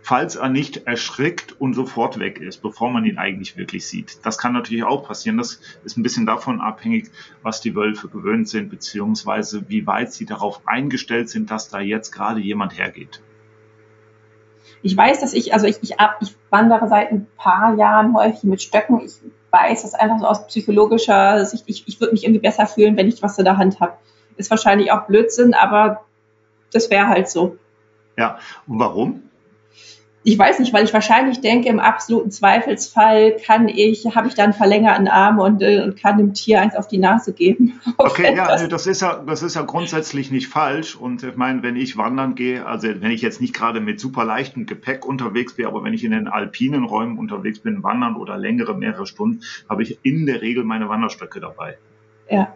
falls 0.02 0.36
er 0.36 0.50
nicht 0.50 0.88
erschrickt 0.88 1.60
und 1.60 1.74
sofort 1.74 2.20
weg 2.20 2.40
ist, 2.40 2.62
bevor 2.62 2.90
man 2.90 3.06
ihn 3.06 3.18
eigentlich 3.18 3.58
wirklich 3.58 3.88
sieht. 3.88 4.26
Das 4.26 4.38
kann 4.38 4.54
natürlich 4.54 4.84
auch 4.84 5.08
passieren. 5.08 5.38
Das 5.38 5.60
ist 5.84 5.98
ein 5.98 6.04
bisschen 6.04 6.26
davon 6.26 6.60
abhängig, 6.62 7.10
was 7.44 7.62
die 7.62 7.76
Wölfe 7.76 8.08
gewöhnt 8.08 8.50
sind, 8.50 8.70
beziehungsweise 8.70 9.70
wie 9.70 9.86
weit 9.88 10.12
sie 10.12 10.26
darauf 10.26 10.62
eingestellt 10.66 11.30
sind, 11.30 11.52
dass 11.52 11.70
da 11.70 11.80
jetzt 11.80 12.12
gerade 12.12 12.40
jemand 12.40 12.78
hergeht. 12.78 13.22
Ich 14.84 14.98
weiß, 14.98 15.20
dass 15.20 15.34
ich, 15.34 15.54
also 15.54 15.68
ich, 15.68 15.78
ich, 15.84 15.96
ich 16.22 16.36
wandere 16.50 16.88
seit 16.88 17.12
ein 17.12 17.28
paar 17.38 17.76
Jahren 17.76 18.16
häufig 18.16 18.44
mit 18.44 18.62
Stöcken. 18.62 19.02
Ich 19.06 19.14
weiß 19.52 19.84
das 19.84 19.94
einfach 19.94 20.20
so 20.20 20.26
aus 20.26 20.48
psychologischer 20.48 21.46
Sicht. 21.46 21.66
Ich, 21.68 21.88
ich 21.88 22.00
würde 22.00 22.14
mich 22.14 22.24
irgendwie 22.24 22.42
besser 22.42 22.66
fühlen, 22.66 22.98
wenn 22.98 23.08
ich 23.08 23.22
was 23.22 23.38
in 23.38 23.46
der 23.46 23.58
Hand 23.58 23.80
habe. 23.80 23.94
Ist 24.38 24.50
wahrscheinlich 24.50 24.92
auch 24.92 25.06
Blödsinn, 25.06 25.54
aber 25.54 26.06
das 26.74 26.90
wäre 26.90 27.08
halt 27.08 27.30
so. 27.30 27.58
Ja, 28.18 28.40
und 28.66 28.80
warum? 28.80 29.24
Ich 30.24 30.38
weiß 30.38 30.60
nicht, 30.60 30.72
weil 30.72 30.86
ich 30.86 30.94
wahrscheinlich 30.94 31.42
denke, 31.42 31.68
im 31.70 31.80
absoluten 31.80 32.30
Zweifelsfall 32.30 33.38
kann 33.44 33.68
ich, 33.68 34.06
habe 34.16 34.28
ich 34.28 34.36
dann 34.36 34.54
verlängerten 34.54 35.08
Arm 35.08 35.40
und, 35.40 35.64
äh, 35.64 35.82
und 35.82 36.00
kann 36.00 36.18
dem 36.18 36.34
Tier 36.34 36.62
eins 36.62 36.76
auf 36.76 36.88
die 36.88 37.00
Nase 37.00 37.34
geben. 37.34 37.80
Okay, 37.98 38.36
ja, 38.36 38.48
das, 38.48 38.68
das 38.68 38.88
ist 38.88 39.02
ja, 39.02 39.22
das 39.26 39.44
ist 39.44 39.56
ja 39.56 39.62
grundsätzlich 39.62 40.32
nicht 40.32 40.48
falsch. 40.48 40.96
Und 40.96 41.24
ich 41.24 41.36
meine, 41.36 41.62
wenn 41.62 41.76
ich 41.76 41.98
wandern 41.98 42.36
gehe, 42.36 42.66
also 42.66 42.88
wenn 42.88 43.12
ich 43.12 43.22
jetzt 43.22 43.42
nicht 43.42 43.54
gerade 43.54 43.80
mit 43.80 44.00
super 44.00 44.26
leichtem 44.26 44.66
Gepäck 44.66 45.06
unterwegs 45.06 45.54
bin, 45.54 45.66
aber 45.68 45.84
wenn 45.84 45.94
ich 45.94 46.04
in 46.04 46.12
den 46.12 46.28
alpinen 46.28 46.84
Räumen 46.84 47.18
unterwegs 47.18 47.60
bin, 47.60 47.84
wandern 47.84 48.16
oder 48.16 48.38
längere, 48.38 48.76
mehrere 48.76 49.06
Stunden, 49.06 49.42
habe 49.70 49.84
ich 49.84 50.00
in 50.04 50.26
der 50.26 50.42
Regel 50.42 50.64
meine 50.64 50.90
Wanderstöcke 50.90 51.40
dabei. 51.40 51.78
Ja. 52.30 52.54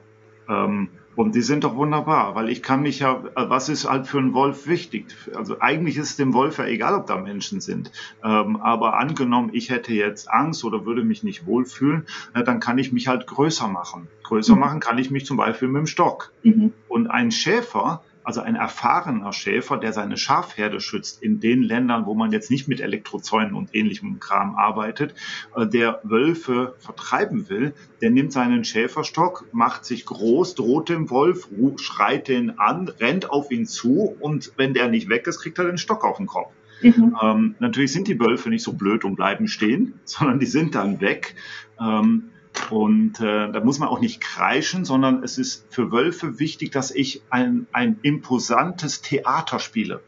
Ähm, 0.50 0.90
und 1.16 1.36
die 1.36 1.42
sind 1.42 1.64
doch 1.64 1.76
wunderbar, 1.76 2.36
weil 2.36 2.50
ich 2.50 2.62
kann 2.62 2.82
mich 2.82 3.00
ja, 3.00 3.24
was 3.36 3.70
ist 3.70 3.90
halt 3.90 4.08
für 4.08 4.18
einen 4.18 4.34
Wolf 4.34 4.68
wichtig? 4.68 5.08
Also 5.34 5.60
eigentlich 5.60 5.98
ist 5.98 6.12
es 6.12 6.16
dem 6.18 6.34
Wolf 6.34 6.58
ja 6.58 6.66
egal, 6.66 6.96
ob 6.96 7.08
da 7.08 7.18
Menschen 7.18 7.62
sind. 7.62 7.92
Ähm, 8.24 8.58
aber 8.58 8.98
angenommen, 8.98 9.50
ich 9.54 9.70
hätte 9.70 9.94
jetzt 9.94 10.30
Angst 10.32 10.64
oder 10.64 10.86
würde 10.86 11.04
mich 11.04 11.24
nicht 11.24 11.46
wohlfühlen, 11.46 12.06
äh, 12.34 12.44
dann 12.44 12.60
kann 12.60 12.78
ich 12.78 12.92
mich 12.92 13.08
halt 13.08 13.28
größer 13.28 13.68
machen. 13.68 14.08
Größer 14.24 14.56
mhm. 14.56 14.62
machen 14.62 14.80
kann 14.80 14.98
ich 14.98 15.12
mich 15.12 15.26
zum 15.26 15.38
Beispiel 15.38 15.68
mit 15.68 15.80
dem 15.80 15.88
Stock. 15.88 16.32
Mhm. 16.44 16.74
Und 16.88 17.08
ein 17.08 17.32
Schäfer, 17.32 18.02
also 18.26 18.42
ein 18.42 18.56
erfahrener 18.56 19.32
Schäfer, 19.32 19.78
der 19.78 19.94
seine 19.94 20.18
Schafherde 20.18 20.82
schützt 20.82 21.22
in 21.22 21.40
den 21.40 21.62
Ländern, 21.62 22.06
wo 22.06 22.16
man 22.16 22.32
jetzt 22.32 22.52
nicht 22.52 22.68
mit 22.68 22.82
Elektrozäunen 22.82 23.54
und 23.54 23.74
ähnlichem 23.74 24.20
Kram 24.20 24.56
arbeitet, 24.56 25.16
äh, 25.56 25.68
der 25.68 26.00
Wölfe 26.04 26.76
vertreiben 26.80 27.50
will, 27.50 27.74
der 28.02 28.12
nimmt 28.12 28.34
seinen 28.34 28.64
Schäferstock, 28.64 29.46
macht 29.52 29.86
sich 29.86 30.06
groß, 30.06 30.56
droht 30.56 30.90
dem 30.90 31.10
Wolf, 31.10 31.48
schreit 31.78 32.28
den 32.28 32.60
an, 32.60 32.90
rennt 32.90 33.30
auf 33.30 33.52
ihn 33.52 33.66
zu 33.66 34.16
und 34.20 34.54
wenn 34.58 34.74
der 34.74 34.90
nicht 34.90 35.10
weg 35.10 35.28
ist, 35.28 35.40
kriegt 35.40 35.60
er 35.60 35.66
den 35.66 35.78
Stock 35.78 36.04
auf 36.04 36.18
den 36.18 36.28
Kopf. 36.28 36.52
Mhm. 36.82 37.16
Ähm, 37.22 37.56
natürlich 37.60 37.94
sind 37.94 38.08
die 38.08 38.20
Wölfe 38.20 38.50
nicht 38.50 38.64
so 38.64 38.74
blöd 38.74 39.06
und 39.06 39.16
bleiben 39.16 39.48
stehen, 39.48 40.00
sondern 40.06 40.40
die 40.40 40.46
sind 40.46 40.76
dann 40.76 41.02
weg. 41.02 41.36
Ähm, 41.80 42.32
und 42.70 43.20
äh, 43.20 43.52
da 43.52 43.62
muss 43.64 43.80
man 43.80 43.90
auch 43.90 44.00
nicht 44.00 44.22
kreischen, 44.22 44.86
sondern 44.86 45.24
es 45.24 45.38
ist 45.38 45.66
für 45.70 45.92
Wölfe 45.92 46.40
wichtig, 46.40 46.72
dass 46.72 46.92
ich 46.92 47.22
ein, 47.30 47.68
ein 47.72 48.00
imposantes 48.02 49.02
Theater 49.02 49.60
spiele. 49.60 50.02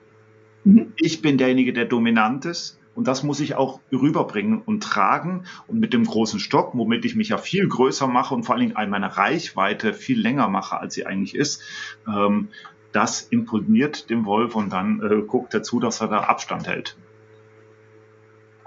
Mhm. 0.64 0.94
Ich 0.98 1.22
bin 1.22 1.38
derjenige, 1.38 1.74
der 1.74 1.86
dominant 1.86 2.46
ist 2.46 2.80
und 2.96 3.08
das 3.08 3.22
muss 3.22 3.40
ich 3.40 3.56
auch 3.56 3.80
rüberbringen 3.92 4.62
und 4.62 4.82
tragen 4.82 5.44
und 5.68 5.80
mit 5.80 5.94
dem 5.94 6.04
großen 6.04 6.40
Stock, 6.40 6.72
womit 6.74 7.06
ich 7.06 7.16
mich 7.16 7.30
ja 7.30 7.38
viel 7.38 7.68
größer 7.68 8.08
mache 8.08 8.34
und 8.34 8.44
vor 8.44 8.56
allen 8.56 8.74
Dingen 8.74 8.90
meine 8.90 9.18
Reichweite 9.18 9.94
viel 9.94 10.20
länger 10.20 10.48
mache, 10.48 10.80
als 10.80 10.96
sie 10.96 11.06
eigentlich 11.06 11.36
ist, 11.36 11.62
ähm, 12.08 12.50
das 12.92 13.22
imponiert 13.22 14.10
dem 14.10 14.26
Wolf 14.26 14.56
und 14.56 14.74
dann 14.74 15.02
äh, 15.02 15.22
guckt 15.22 15.54
er 15.54 15.62
zu, 15.62 15.80
dass 15.80 16.02
er 16.02 16.08
da 16.08 16.22
Abstand 16.22 16.68
hält. 16.68 16.98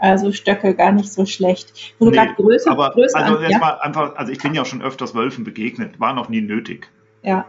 Also 0.00 0.32
Stöcke 0.32 0.74
gar 0.74 0.92
nicht 0.92 1.12
so 1.12 1.26
schlecht. 1.26 1.94
Wo 1.98 2.08
nee, 2.08 2.16
du 2.16 2.42
größer, 2.42 2.70
aber 2.70 2.90
größer 2.90 3.18
also 3.18 3.36
an, 3.36 3.50
ja? 3.50 3.80
einfach, 3.80 4.16
also 4.16 4.32
ich 4.32 4.38
bin 4.38 4.54
ja 4.54 4.64
schon 4.64 4.80
öfters 4.80 5.14
Wölfen 5.14 5.44
begegnet, 5.44 6.00
war 6.00 6.14
noch 6.14 6.30
nie 6.30 6.40
nötig. 6.40 6.88
Ja. 7.22 7.44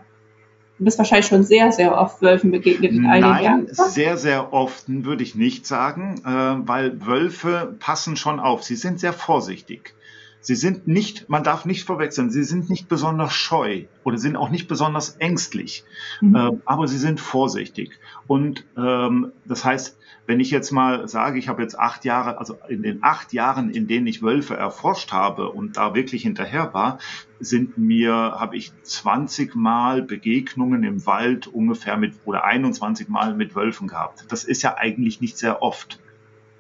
Du 0.77 0.85
bist 0.85 0.97
wahrscheinlich 0.97 1.27
schon 1.27 1.43
sehr, 1.43 1.71
sehr 1.71 1.97
oft 1.97 2.21
Wölfen 2.21 2.51
begegnet 2.51 2.91
in 2.91 3.05
all 3.05 3.21
den 3.21 3.43
Jahren. 3.43 3.63
Nein, 3.65 3.89
sehr, 3.89 4.17
sehr 4.17 4.51
oft 4.51 4.83
würde 4.87 5.23
ich 5.23 5.35
nicht 5.35 5.65
sagen, 5.65 6.21
äh, 6.25 6.67
weil 6.67 7.05
Wölfe 7.05 7.75
passen 7.79 8.17
schon 8.17 8.39
auf. 8.39 8.63
Sie 8.63 8.75
sind 8.75 8.99
sehr 8.99 9.13
vorsichtig. 9.13 9.93
Sie 10.41 10.55
sind 10.55 10.87
nicht, 10.87 11.29
man 11.29 11.43
darf 11.43 11.65
nicht 11.65 11.85
verwechseln, 11.85 12.31
sie 12.31 12.43
sind 12.43 12.69
nicht 12.69 12.89
besonders 12.89 13.33
scheu 13.33 13.85
oder 14.03 14.17
sind 14.17 14.35
auch 14.35 14.49
nicht 14.49 14.67
besonders 14.67 15.17
ängstlich, 15.17 15.85
mhm. 16.19 16.35
äh, 16.35 16.49
aber 16.65 16.87
sie 16.87 16.97
sind 16.97 17.19
vorsichtig. 17.19 17.99
Und 18.27 18.65
ähm, 18.75 19.31
das 19.45 19.63
heißt, 19.63 19.97
wenn 20.25 20.39
ich 20.39 20.49
jetzt 20.49 20.71
mal 20.71 21.07
sage, 21.07 21.37
ich 21.37 21.47
habe 21.47 21.61
jetzt 21.61 21.77
acht 21.77 22.05
Jahre, 22.05 22.39
also 22.39 22.57
in 22.69 22.83
den 22.83 23.03
acht 23.03 23.33
Jahren, 23.33 23.69
in 23.69 23.87
denen 23.87 24.07
ich 24.07 24.23
Wölfe 24.23 24.55
erforscht 24.55 25.11
habe 25.11 25.49
und 25.49 25.77
da 25.77 25.93
wirklich 25.93 26.23
hinterher 26.23 26.73
war, 26.73 26.99
sind 27.39 27.77
mir, 27.77 28.13
habe 28.13 28.55
ich 28.55 28.71
20 28.83 29.55
Mal 29.55 30.01
Begegnungen 30.01 30.83
im 30.83 31.05
Wald 31.05 31.47
ungefähr 31.47 31.97
mit 31.97 32.13
oder 32.25 32.45
21 32.45 33.09
Mal 33.09 33.35
mit 33.35 33.55
Wölfen 33.55 33.87
gehabt. 33.87 34.25
Das 34.29 34.43
ist 34.43 34.61
ja 34.61 34.75
eigentlich 34.77 35.21
nicht 35.21 35.37
sehr 35.37 35.61
oft. 35.61 35.99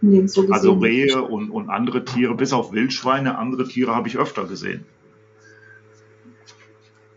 Nee, 0.01 0.25
so 0.27 0.47
also 0.49 0.73
Rehe 0.73 1.21
und, 1.21 1.51
und 1.51 1.69
andere 1.69 2.03
Tiere, 2.03 2.35
bis 2.35 2.53
auf 2.53 2.71
Wildschweine, 2.71 3.37
andere 3.37 3.67
Tiere 3.67 3.95
habe 3.95 4.07
ich 4.07 4.17
öfter 4.17 4.45
gesehen. 4.45 4.85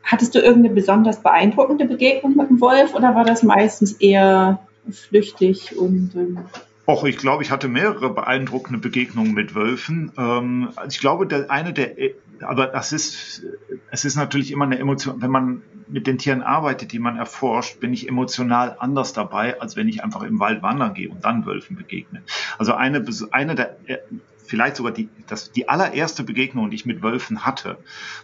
Hattest 0.02 0.34
du 0.34 0.38
irgendeine 0.38 0.74
besonders 0.74 1.22
beeindruckende 1.22 1.86
Begegnung 1.86 2.36
mit 2.36 2.50
dem 2.50 2.60
Wolf 2.60 2.94
oder 2.94 3.14
war 3.14 3.24
das 3.24 3.42
meistens 3.42 3.92
eher 3.92 4.66
flüchtig 4.90 5.76
und 5.78 6.10
ähm 6.14 6.38
Och, 6.86 7.04
ich 7.04 7.16
glaube, 7.16 7.42
ich 7.42 7.50
hatte 7.50 7.68
mehrere 7.68 8.12
beeindruckende 8.12 8.78
Begegnungen 8.78 9.32
mit 9.32 9.54
Wölfen. 9.54 10.12
Ähm, 10.18 10.68
ich 10.86 11.00
glaube, 11.00 11.26
der, 11.26 11.50
eine 11.50 11.72
der, 11.72 11.94
aber 12.40 12.66
das 12.66 12.92
ist, 12.92 13.42
es 13.90 14.04
ist 14.04 14.16
natürlich 14.16 14.50
immer 14.52 14.66
eine 14.66 14.78
Emotion, 14.78 15.22
wenn 15.22 15.30
man 15.30 15.62
mit 15.88 16.06
den 16.06 16.18
Tieren 16.18 16.42
arbeitet, 16.42 16.92
die 16.92 16.98
man 16.98 17.16
erforscht, 17.16 17.80
bin 17.80 17.94
ich 17.94 18.08
emotional 18.08 18.76
anders 18.78 19.14
dabei, 19.14 19.60
als 19.60 19.76
wenn 19.76 19.88
ich 19.88 20.04
einfach 20.04 20.22
im 20.22 20.40
Wald 20.40 20.62
wandern 20.62 20.92
gehe 20.92 21.08
und 21.08 21.24
dann 21.24 21.46
Wölfen 21.46 21.76
begegne. 21.76 22.22
Also 22.58 22.74
eine, 22.74 23.04
eine 23.30 23.54
der 23.54 23.76
vielleicht 24.46 24.76
sogar 24.76 24.92
die, 24.92 25.08
das, 25.26 25.52
die 25.52 25.68
allererste 25.68 26.22
Begegnung, 26.22 26.70
die 26.70 26.76
ich 26.76 26.86
mit 26.86 27.02
Wölfen 27.02 27.46
hatte, 27.46 27.78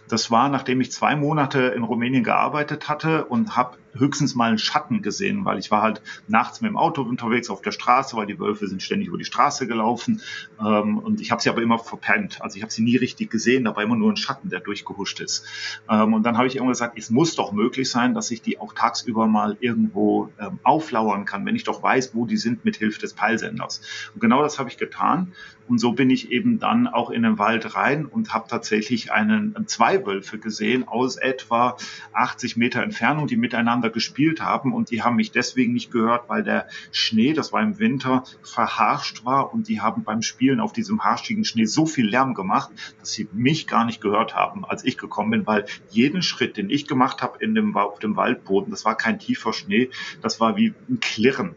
das 0.07 0.29
war, 0.29 0.49
nachdem 0.49 0.81
ich 0.81 0.91
zwei 0.91 1.15
Monate 1.15 1.61
in 1.75 1.83
Rumänien 1.83 2.23
gearbeitet 2.23 2.89
hatte 2.89 3.25
und 3.25 3.57
habe 3.57 3.77
höchstens 3.93 4.35
mal 4.35 4.49
einen 4.49 4.57
Schatten 4.57 5.01
gesehen, 5.01 5.45
weil 5.45 5.59
ich 5.59 5.71
war 5.71 5.81
halt 5.81 6.01
nachts 6.27 6.61
mit 6.61 6.69
dem 6.69 6.77
Auto 6.77 7.01
unterwegs 7.01 7.49
auf 7.49 7.61
der 7.61 7.71
Straße, 7.71 8.15
weil 8.15 8.25
die 8.25 8.39
Wölfe 8.39 8.67
sind 8.67 8.81
ständig 8.81 9.07
über 9.07 9.17
die 9.17 9.25
Straße 9.25 9.67
gelaufen 9.67 10.21
ähm, 10.59 10.97
und 10.97 11.21
ich 11.21 11.31
habe 11.31 11.41
sie 11.41 11.49
aber 11.49 11.61
immer 11.61 11.79
verpennt. 11.79 12.41
Also 12.41 12.57
ich 12.57 12.63
habe 12.63 12.71
sie 12.71 12.83
nie 12.83 12.97
richtig 12.97 13.29
gesehen, 13.29 13.65
da 13.65 13.75
war 13.75 13.83
immer 13.83 13.95
nur 13.95 14.11
ein 14.11 14.17
Schatten, 14.17 14.49
der 14.49 14.59
durchgehuscht 14.59 15.19
ist. 15.19 15.45
Ähm, 15.89 16.13
und 16.13 16.23
dann 16.23 16.37
habe 16.37 16.47
ich 16.47 16.55
irgendwann 16.55 16.73
gesagt, 16.73 16.97
es 16.97 17.09
muss 17.09 17.35
doch 17.35 17.51
möglich 17.51 17.89
sein, 17.89 18.13
dass 18.13 18.31
ich 18.31 18.41
die 18.41 18.59
auch 18.59 18.73
tagsüber 18.73 19.27
mal 19.27 19.57
irgendwo 19.59 20.29
ähm, 20.39 20.59
auflauern 20.63 21.25
kann, 21.25 21.45
wenn 21.45 21.55
ich 21.55 21.63
doch 21.63 21.83
weiß, 21.83 22.15
wo 22.15 22.25
die 22.25 22.37
sind 22.37 22.65
mit 22.65 22.77
Hilfe 22.77 22.99
des 22.99 23.13
Peilsenders. 23.13 23.81
Und 24.13 24.21
genau 24.21 24.41
das 24.41 24.59
habe 24.59 24.69
ich 24.69 24.77
getan 24.77 25.33
und 25.71 25.79
so 25.79 25.93
bin 25.93 26.09
ich 26.09 26.33
eben 26.33 26.59
dann 26.59 26.85
auch 26.85 27.09
in 27.11 27.23
den 27.23 27.39
Wald 27.39 27.75
rein 27.75 28.05
und 28.05 28.33
habe 28.33 28.49
tatsächlich 28.49 29.13
einen, 29.13 29.55
zwei 29.67 30.05
Wölfe 30.05 30.37
gesehen 30.37 30.85
aus 30.85 31.15
etwa 31.15 31.77
80 32.11 32.57
Meter 32.57 32.83
Entfernung, 32.83 33.27
die 33.27 33.37
miteinander 33.37 33.80
gespielt 33.89 34.41
haben. 34.41 34.73
Und 34.73 34.91
die 34.91 35.01
haben 35.01 35.15
mich 35.15 35.31
deswegen 35.31 35.73
nicht 35.73 35.91
gehört, 35.91 36.29
weil 36.29 36.43
der 36.43 36.67
Schnee, 36.91 37.33
das 37.33 37.51
war 37.51 37.61
im 37.61 37.79
Winter, 37.79 38.23
verharscht 38.43 39.25
war. 39.25 39.53
Und 39.53 39.67
die 39.67 39.81
haben 39.81 40.03
beim 40.03 40.21
Spielen 40.21 40.59
auf 40.59 40.73
diesem 40.73 41.03
harschigen 41.03 41.45
Schnee 41.45 41.65
so 41.65 41.85
viel 41.85 42.07
Lärm 42.07 42.33
gemacht, 42.33 42.71
dass 42.99 43.11
sie 43.11 43.27
mich 43.33 43.67
gar 43.67 43.85
nicht 43.85 44.01
gehört 44.01 44.35
haben, 44.35 44.65
als 44.65 44.83
ich 44.83 44.97
gekommen 44.97 45.31
bin, 45.31 45.47
weil 45.47 45.65
jeden 45.89 46.21
Schritt, 46.21 46.57
den 46.57 46.69
ich 46.69 46.87
gemacht 46.87 47.21
habe 47.21 47.43
in 47.43 47.55
dem, 47.55 47.75
auf 47.75 47.99
dem 47.99 48.15
Waldboden, 48.15 48.71
das 48.71 48.85
war 48.85 48.95
kein 48.95 49.19
tiefer 49.19 49.53
Schnee, 49.53 49.89
das 50.21 50.39
war 50.39 50.57
wie 50.57 50.73
ein 50.89 50.99
Klirren 50.99 51.55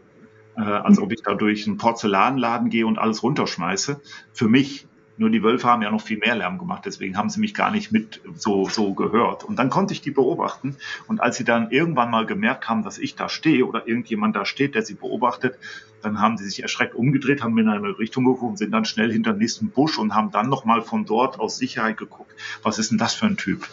äh, 0.57 0.61
als 0.61 0.99
ob 0.99 1.11
ich 1.11 1.21
da 1.21 1.33
durch 1.33 1.67
einen 1.67 1.77
Porzellanladen 1.77 2.69
gehe 2.69 2.87
und 2.87 2.97
alles 2.97 3.23
runterschmeiße. 3.23 4.01
Für 4.33 4.47
mich. 4.47 4.87
Nur 5.17 5.29
die 5.29 5.43
Wölfe 5.43 5.67
haben 5.67 5.81
ja 5.81 5.91
noch 5.91 6.01
viel 6.01 6.17
mehr 6.17 6.35
Lärm 6.35 6.57
gemacht, 6.57 6.83
deswegen 6.85 7.17
haben 7.17 7.29
sie 7.29 7.39
mich 7.39 7.53
gar 7.53 7.71
nicht 7.71 7.91
mit 7.91 8.21
so, 8.35 8.67
so 8.67 8.93
gehört. 8.93 9.43
Und 9.43 9.57
dann 9.57 9.69
konnte 9.69 9.93
ich 9.93 10.01
die 10.01 10.11
beobachten. 10.11 10.75
Und 11.07 11.21
als 11.21 11.37
sie 11.37 11.45
dann 11.45 11.71
irgendwann 11.71 12.11
mal 12.11 12.25
gemerkt 12.25 12.67
haben, 12.67 12.83
dass 12.83 12.97
ich 12.97 13.15
da 13.15 13.29
stehe 13.29 13.65
oder 13.65 13.87
irgendjemand 13.87 14.35
da 14.35 14.45
steht, 14.45 14.75
der 14.75 14.81
sie 14.81 14.95
beobachtet, 14.95 15.57
dann 16.01 16.19
haben 16.19 16.37
sie 16.37 16.45
sich 16.45 16.61
erschreckt 16.61 16.95
umgedreht, 16.95 17.43
haben 17.43 17.57
in 17.57 17.69
eine 17.69 17.97
Richtung 17.97 18.25
geguckt, 18.25 18.57
sind 18.57 18.71
dann 18.71 18.85
schnell 18.85 19.11
hinter 19.11 19.31
dem 19.33 19.39
nächsten 19.39 19.69
Busch 19.69 19.97
und 19.97 20.13
haben 20.13 20.31
dann 20.31 20.49
nochmal 20.49 20.81
von 20.81 21.05
dort 21.05 21.39
aus 21.39 21.57
Sicherheit 21.57 21.97
geguckt, 21.97 22.31
was 22.61 22.77
ist 22.77 22.91
denn 22.91 22.97
das 22.97 23.13
für 23.13 23.25
ein 23.25 23.37
Typ? 23.37 23.65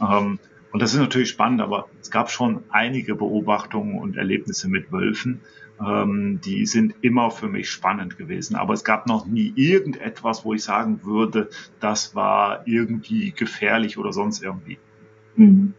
Ähm, 0.00 0.38
und 0.70 0.82
das 0.82 0.92
ist 0.92 1.00
natürlich 1.00 1.30
spannend, 1.30 1.60
aber 1.60 1.88
es 2.00 2.10
gab 2.10 2.30
schon 2.30 2.62
einige 2.68 3.14
Beobachtungen 3.14 3.98
und 3.98 4.16
Erlebnisse 4.16 4.68
mit 4.68 4.92
Wölfen. 4.92 5.40
Ähm, 5.80 6.40
die 6.44 6.66
sind 6.66 6.94
immer 7.02 7.30
für 7.30 7.48
mich 7.48 7.70
spannend 7.70 8.18
gewesen. 8.18 8.56
Aber 8.56 8.74
es 8.74 8.84
gab 8.84 9.06
noch 9.06 9.26
nie 9.26 9.52
irgendetwas, 9.54 10.44
wo 10.44 10.54
ich 10.54 10.64
sagen 10.64 11.04
würde, 11.04 11.50
das 11.80 12.14
war 12.14 12.66
irgendwie 12.66 13.32
gefährlich 13.32 13.98
oder 13.98 14.12
sonst 14.12 14.42
irgendwie. 14.42 14.78
Mhm. 15.36 15.74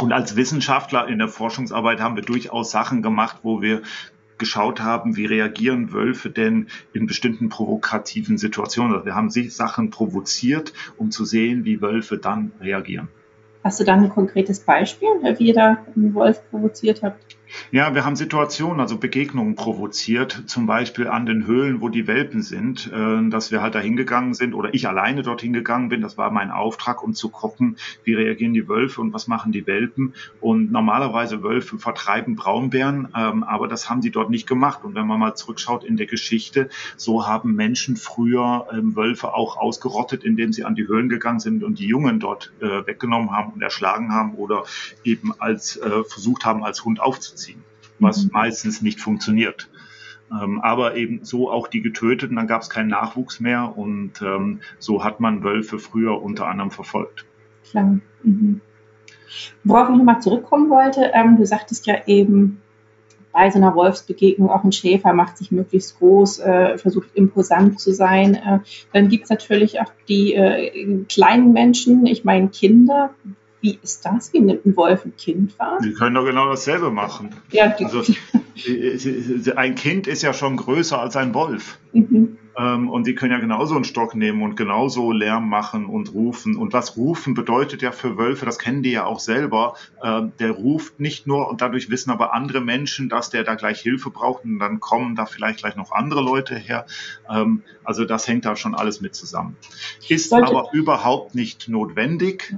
Und 0.00 0.12
als 0.12 0.36
Wissenschaftler 0.36 1.06
in 1.08 1.18
der 1.18 1.28
Forschungsarbeit 1.28 2.00
haben 2.00 2.16
wir 2.16 2.22
durchaus 2.22 2.70
Sachen 2.70 3.02
gemacht, 3.02 3.38
wo 3.42 3.60
wir 3.60 3.82
geschaut 4.38 4.80
haben, 4.80 5.16
wie 5.16 5.26
reagieren 5.26 5.92
Wölfe 5.92 6.30
denn 6.30 6.66
in 6.92 7.06
bestimmten 7.06 7.48
provokativen 7.48 8.38
Situationen. 8.38 8.92
Also 8.92 9.06
wir 9.06 9.14
haben 9.14 9.30
sich 9.30 9.54
Sachen 9.54 9.90
provoziert, 9.90 10.72
um 10.96 11.12
zu 11.12 11.24
sehen, 11.24 11.64
wie 11.64 11.80
Wölfe 11.80 12.18
dann 12.18 12.50
reagieren. 12.60 13.08
Hast 13.62 13.78
du 13.78 13.84
dann 13.84 14.02
ein 14.02 14.08
konkretes 14.08 14.58
Beispiel, 14.58 15.08
wie 15.38 15.46
ihr 15.46 15.54
da 15.54 15.78
einen 15.94 16.14
Wolf 16.14 16.42
provoziert 16.50 17.02
habt? 17.04 17.22
Ja, 17.70 17.94
wir 17.94 18.04
haben 18.04 18.16
Situationen, 18.16 18.80
also 18.80 18.98
Begegnungen 18.98 19.56
provoziert, 19.56 20.44
zum 20.46 20.66
Beispiel 20.66 21.08
an 21.08 21.26
den 21.26 21.46
Höhlen, 21.46 21.80
wo 21.80 21.88
die 21.88 22.06
Welpen 22.06 22.42
sind, 22.42 22.90
äh, 22.92 23.28
dass 23.28 23.50
wir 23.50 23.62
halt 23.62 23.74
da 23.74 23.80
hingegangen 23.80 24.34
sind 24.34 24.54
oder 24.54 24.72
ich 24.74 24.88
alleine 24.88 25.22
dorthin 25.22 25.52
gegangen 25.52 25.88
bin. 25.88 26.00
Das 26.00 26.16
war 26.16 26.30
mein 26.30 26.50
Auftrag, 26.50 27.02
um 27.02 27.14
zu 27.14 27.28
gucken, 27.28 27.76
wie 28.04 28.14
reagieren 28.14 28.54
die 28.54 28.68
Wölfe 28.68 29.00
und 29.00 29.12
was 29.12 29.26
machen 29.26 29.52
die 29.52 29.66
Welpen. 29.66 30.14
Und 30.40 30.72
normalerweise 30.72 31.42
Wölfe 31.42 31.78
vertreiben 31.78 32.36
Braunbären, 32.36 33.08
ähm, 33.16 33.42
aber 33.42 33.68
das 33.68 33.88
haben 33.90 34.02
sie 34.02 34.10
dort 34.10 34.30
nicht 34.30 34.46
gemacht. 34.46 34.84
Und 34.84 34.94
wenn 34.94 35.06
man 35.06 35.20
mal 35.20 35.34
zurückschaut 35.34 35.84
in 35.84 35.96
der 35.96 36.06
Geschichte, 36.06 36.68
so 36.96 37.26
haben 37.26 37.54
Menschen 37.54 37.96
früher 37.96 38.66
ähm, 38.72 38.96
Wölfe 38.96 39.34
auch 39.34 39.56
ausgerottet, 39.56 40.24
indem 40.24 40.52
sie 40.52 40.64
an 40.64 40.74
die 40.74 40.86
Höhlen 40.86 41.08
gegangen 41.08 41.40
sind 41.40 41.64
und 41.64 41.78
die 41.78 41.86
Jungen 41.86 42.20
dort 42.20 42.52
äh, 42.60 42.86
weggenommen 42.86 43.30
haben 43.30 43.52
und 43.52 43.62
erschlagen 43.62 44.12
haben 44.12 44.34
oder 44.34 44.64
eben 45.04 45.32
als 45.38 45.76
äh, 45.76 46.04
versucht 46.04 46.44
haben, 46.44 46.64
als 46.64 46.84
Hund 46.84 47.00
aufzuziehen 47.00 47.41
ziehen, 47.42 47.62
was 47.98 48.24
mhm. 48.24 48.30
meistens 48.32 48.82
nicht 48.82 49.00
funktioniert. 49.00 49.68
Ähm, 50.30 50.60
aber 50.60 50.96
eben 50.96 51.24
so 51.24 51.50
auch 51.50 51.68
die 51.68 51.82
Getöteten, 51.82 52.36
dann 52.36 52.46
gab 52.46 52.62
es 52.62 52.70
keinen 52.70 52.88
Nachwuchs 52.88 53.40
mehr 53.40 53.76
und 53.76 54.22
ähm, 54.22 54.60
so 54.78 55.04
hat 55.04 55.20
man 55.20 55.44
Wölfe 55.44 55.78
früher 55.78 56.22
unter 56.22 56.46
anderem 56.46 56.70
verfolgt. 56.70 57.26
Klar. 57.70 57.98
Mhm. 58.22 58.60
Worauf 59.64 59.90
ich 59.90 59.96
nochmal 59.96 60.20
zurückkommen 60.20 60.70
wollte, 60.70 61.10
ähm, 61.14 61.36
du 61.36 61.44
sagtest 61.44 61.86
ja 61.86 61.96
eben, 62.06 62.62
bei 63.32 63.50
so 63.50 63.58
einer 63.58 63.74
Wolfsbegegnung 63.74 64.50
auch 64.50 64.62
ein 64.62 64.72
Schäfer 64.72 65.14
macht 65.14 65.38
sich 65.38 65.50
möglichst 65.50 65.98
groß, 65.98 66.40
äh, 66.40 66.78
versucht 66.78 67.08
imposant 67.14 67.80
zu 67.80 67.92
sein. 67.92 68.34
Äh, 68.34 68.58
dann 68.92 69.08
gibt 69.08 69.24
es 69.24 69.30
natürlich 69.30 69.80
auch 69.80 69.90
die 70.08 70.34
äh, 70.34 71.04
kleinen 71.08 71.52
Menschen, 71.52 72.06
ich 72.06 72.24
meine 72.24 72.48
Kinder. 72.48 73.14
Wie 73.62 73.78
ist 73.80 74.04
das? 74.04 74.32
Wie 74.32 74.40
nimmt 74.40 74.66
ein 74.66 74.76
Wolf 74.76 75.04
ein 75.04 75.16
Kind 75.16 75.56
wahr? 75.58 75.78
Die 75.82 75.92
können 75.94 76.16
doch 76.16 76.24
genau 76.24 76.50
dasselbe 76.50 76.90
machen. 76.90 77.30
Ja, 77.52 77.72
also, 77.78 78.02
ein 79.56 79.74
Kind 79.76 80.08
ist 80.08 80.22
ja 80.22 80.34
schon 80.34 80.56
größer 80.56 81.00
als 81.00 81.16
ein 81.16 81.32
Wolf. 81.32 81.78
Mhm. 81.92 82.38
Ähm, 82.58 82.90
und 82.90 83.06
die 83.06 83.14
können 83.14 83.32
ja 83.32 83.38
genauso 83.38 83.76
einen 83.76 83.84
Stock 83.84 84.14
nehmen 84.14 84.42
und 84.42 84.56
genauso 84.56 85.12
Lärm 85.12 85.48
machen 85.48 85.86
und 85.86 86.12
rufen. 86.12 86.56
Und 86.56 86.72
was 86.72 86.96
rufen 86.96 87.34
bedeutet 87.34 87.82
ja 87.82 87.92
für 87.92 88.18
Wölfe, 88.18 88.44
das 88.44 88.58
kennen 88.58 88.82
die 88.82 88.90
ja 88.90 89.04
auch 89.04 89.20
selber, 89.20 89.74
ähm, 90.02 90.32
der 90.40 90.50
ruft 90.50 91.00
nicht 91.00 91.26
nur 91.26 91.48
und 91.48 91.60
dadurch 91.60 91.88
wissen 91.88 92.10
aber 92.10 92.34
andere 92.34 92.60
Menschen, 92.60 93.08
dass 93.08 93.30
der 93.30 93.44
da 93.44 93.54
gleich 93.54 93.80
Hilfe 93.80 94.10
braucht 94.10 94.44
und 94.44 94.58
dann 94.58 94.80
kommen 94.80 95.14
da 95.14 95.24
vielleicht 95.24 95.60
gleich 95.60 95.76
noch 95.76 95.92
andere 95.92 96.20
Leute 96.20 96.56
her. 96.56 96.84
Ähm, 97.30 97.62
also 97.84 98.04
das 98.04 98.28
hängt 98.28 98.44
da 98.44 98.56
schon 98.56 98.74
alles 98.74 99.00
mit 99.00 99.14
zusammen. 99.14 99.56
Ist 100.08 100.30
Sollte 100.30 100.48
aber 100.48 100.68
überhaupt 100.72 101.34
nicht 101.34 101.68
notwendig. 101.68 102.56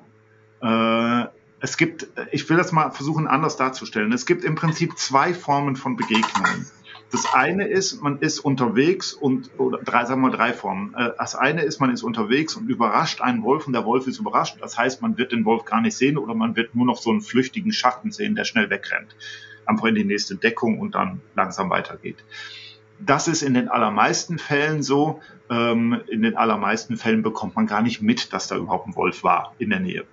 Äh, 0.64 1.28
es 1.60 1.76
gibt, 1.76 2.08
ich 2.32 2.48
will 2.50 2.56
das 2.56 2.72
mal 2.72 2.90
versuchen 2.90 3.26
anders 3.26 3.56
darzustellen. 3.56 4.12
Es 4.12 4.26
gibt 4.26 4.44
im 4.44 4.54
Prinzip 4.54 4.98
zwei 4.98 5.32
Formen 5.32 5.76
von 5.76 5.96
Begegnungen. 5.96 6.66
Das 7.10 7.32
eine 7.32 7.68
ist, 7.68 8.02
man 8.02 8.18
ist 8.18 8.40
unterwegs 8.40 9.12
und, 9.12 9.50
oder 9.58 9.78
drei, 9.78 10.04
sagen 10.04 10.20
wir 10.22 10.30
drei 10.30 10.52
Formen. 10.52 10.94
Äh, 10.94 11.10
das 11.16 11.36
eine 11.36 11.62
ist, 11.62 11.80
man 11.80 11.92
ist 11.92 12.02
unterwegs 12.02 12.56
und 12.56 12.68
überrascht 12.68 13.20
einen 13.20 13.42
Wolf 13.44 13.66
und 13.66 13.72
der 13.72 13.84
Wolf 13.84 14.06
ist 14.06 14.18
überrascht. 14.18 14.56
Das 14.60 14.76
heißt, 14.76 15.00
man 15.00 15.16
wird 15.16 15.32
den 15.32 15.44
Wolf 15.44 15.64
gar 15.64 15.80
nicht 15.80 15.96
sehen 15.96 16.18
oder 16.18 16.34
man 16.34 16.56
wird 16.56 16.74
nur 16.74 16.86
noch 16.86 16.98
so 16.98 17.10
einen 17.10 17.20
flüchtigen 17.20 17.72
Schatten 17.72 18.10
sehen, 18.10 18.34
der 18.34 18.44
schnell 18.44 18.68
wegrennt. 18.68 19.14
Einfach 19.64 19.86
in 19.86 19.94
die 19.94 20.04
nächste 20.04 20.34
Deckung 20.34 20.80
und 20.80 20.94
dann 20.94 21.20
langsam 21.36 21.70
weitergeht. 21.70 22.24
Das 22.98 23.28
ist 23.28 23.42
in 23.42 23.54
den 23.54 23.68
allermeisten 23.68 24.38
Fällen 24.38 24.82
so. 24.82 25.20
Ähm, 25.50 26.00
in 26.08 26.22
den 26.22 26.36
allermeisten 26.36 26.96
Fällen 26.96 27.22
bekommt 27.22 27.54
man 27.54 27.66
gar 27.66 27.82
nicht 27.82 28.02
mit, 28.02 28.32
dass 28.32 28.48
da 28.48 28.56
überhaupt 28.56 28.88
ein 28.88 28.96
Wolf 28.96 29.22
war 29.22 29.54
in 29.58 29.70
der 29.70 29.80
Nähe. 29.80 30.04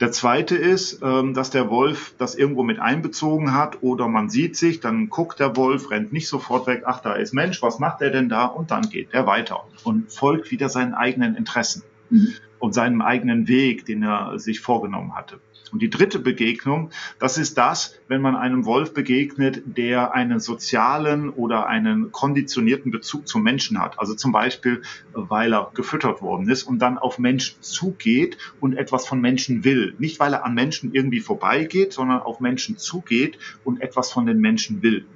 Der 0.00 0.12
zweite 0.12 0.56
ist, 0.56 1.00
ähm, 1.02 1.34
dass 1.34 1.50
der 1.50 1.68
Wolf 1.68 2.14
das 2.16 2.34
irgendwo 2.34 2.62
mit 2.62 2.80
einbezogen 2.80 3.52
hat 3.52 3.82
oder 3.82 4.08
man 4.08 4.30
sieht 4.30 4.56
sich, 4.56 4.80
dann 4.80 5.10
guckt 5.10 5.40
der 5.40 5.56
Wolf, 5.56 5.90
rennt 5.90 6.10
nicht 6.10 6.26
sofort 6.26 6.66
weg, 6.66 6.84
ach, 6.86 7.00
da 7.02 7.12
ist 7.12 7.34
Mensch, 7.34 7.62
was 7.62 7.78
macht 7.78 8.00
er 8.00 8.10
denn 8.10 8.30
da? 8.30 8.46
Und 8.46 8.70
dann 8.70 8.88
geht 8.88 9.08
er 9.12 9.26
weiter 9.26 9.64
und 9.84 10.10
folgt 10.10 10.50
wieder 10.50 10.70
seinen 10.70 10.94
eigenen 10.94 11.36
Interessen 11.36 11.82
mhm. 12.08 12.32
und 12.58 12.72
seinem 12.72 13.02
eigenen 13.02 13.46
Weg, 13.46 13.84
den 13.84 14.02
er 14.02 14.38
sich 14.38 14.60
vorgenommen 14.60 15.14
hatte. 15.14 15.38
Und 15.72 15.82
die 15.82 15.90
dritte 15.90 16.18
Begegnung, 16.18 16.90
das 17.18 17.38
ist 17.38 17.56
das, 17.58 17.94
wenn 18.08 18.20
man 18.20 18.36
einem 18.36 18.64
Wolf 18.64 18.94
begegnet, 18.94 19.62
der 19.64 20.14
einen 20.14 20.40
sozialen 20.40 21.30
oder 21.30 21.66
einen 21.66 22.12
konditionierten 22.12 22.90
Bezug 22.90 23.28
zum 23.28 23.42
Menschen 23.42 23.80
hat. 23.80 23.98
Also 23.98 24.14
zum 24.14 24.32
Beispiel, 24.32 24.82
weil 25.12 25.52
er 25.52 25.70
gefüttert 25.74 26.22
worden 26.22 26.48
ist 26.48 26.64
und 26.64 26.78
dann 26.80 26.98
auf 26.98 27.18
Menschen 27.18 27.62
zugeht 27.62 28.38
und 28.60 28.76
etwas 28.76 29.06
von 29.06 29.20
Menschen 29.20 29.64
will. 29.64 29.94
Nicht, 29.98 30.20
weil 30.20 30.34
er 30.34 30.44
an 30.44 30.54
Menschen 30.54 30.92
irgendwie 30.92 31.20
vorbeigeht, 31.20 31.92
sondern 31.92 32.20
auf 32.20 32.40
Menschen 32.40 32.76
zugeht 32.76 33.38
und 33.64 33.80
etwas 33.80 34.12
von 34.12 34.26
den 34.26 34.40
Menschen 34.40 34.82
will. 34.82 35.06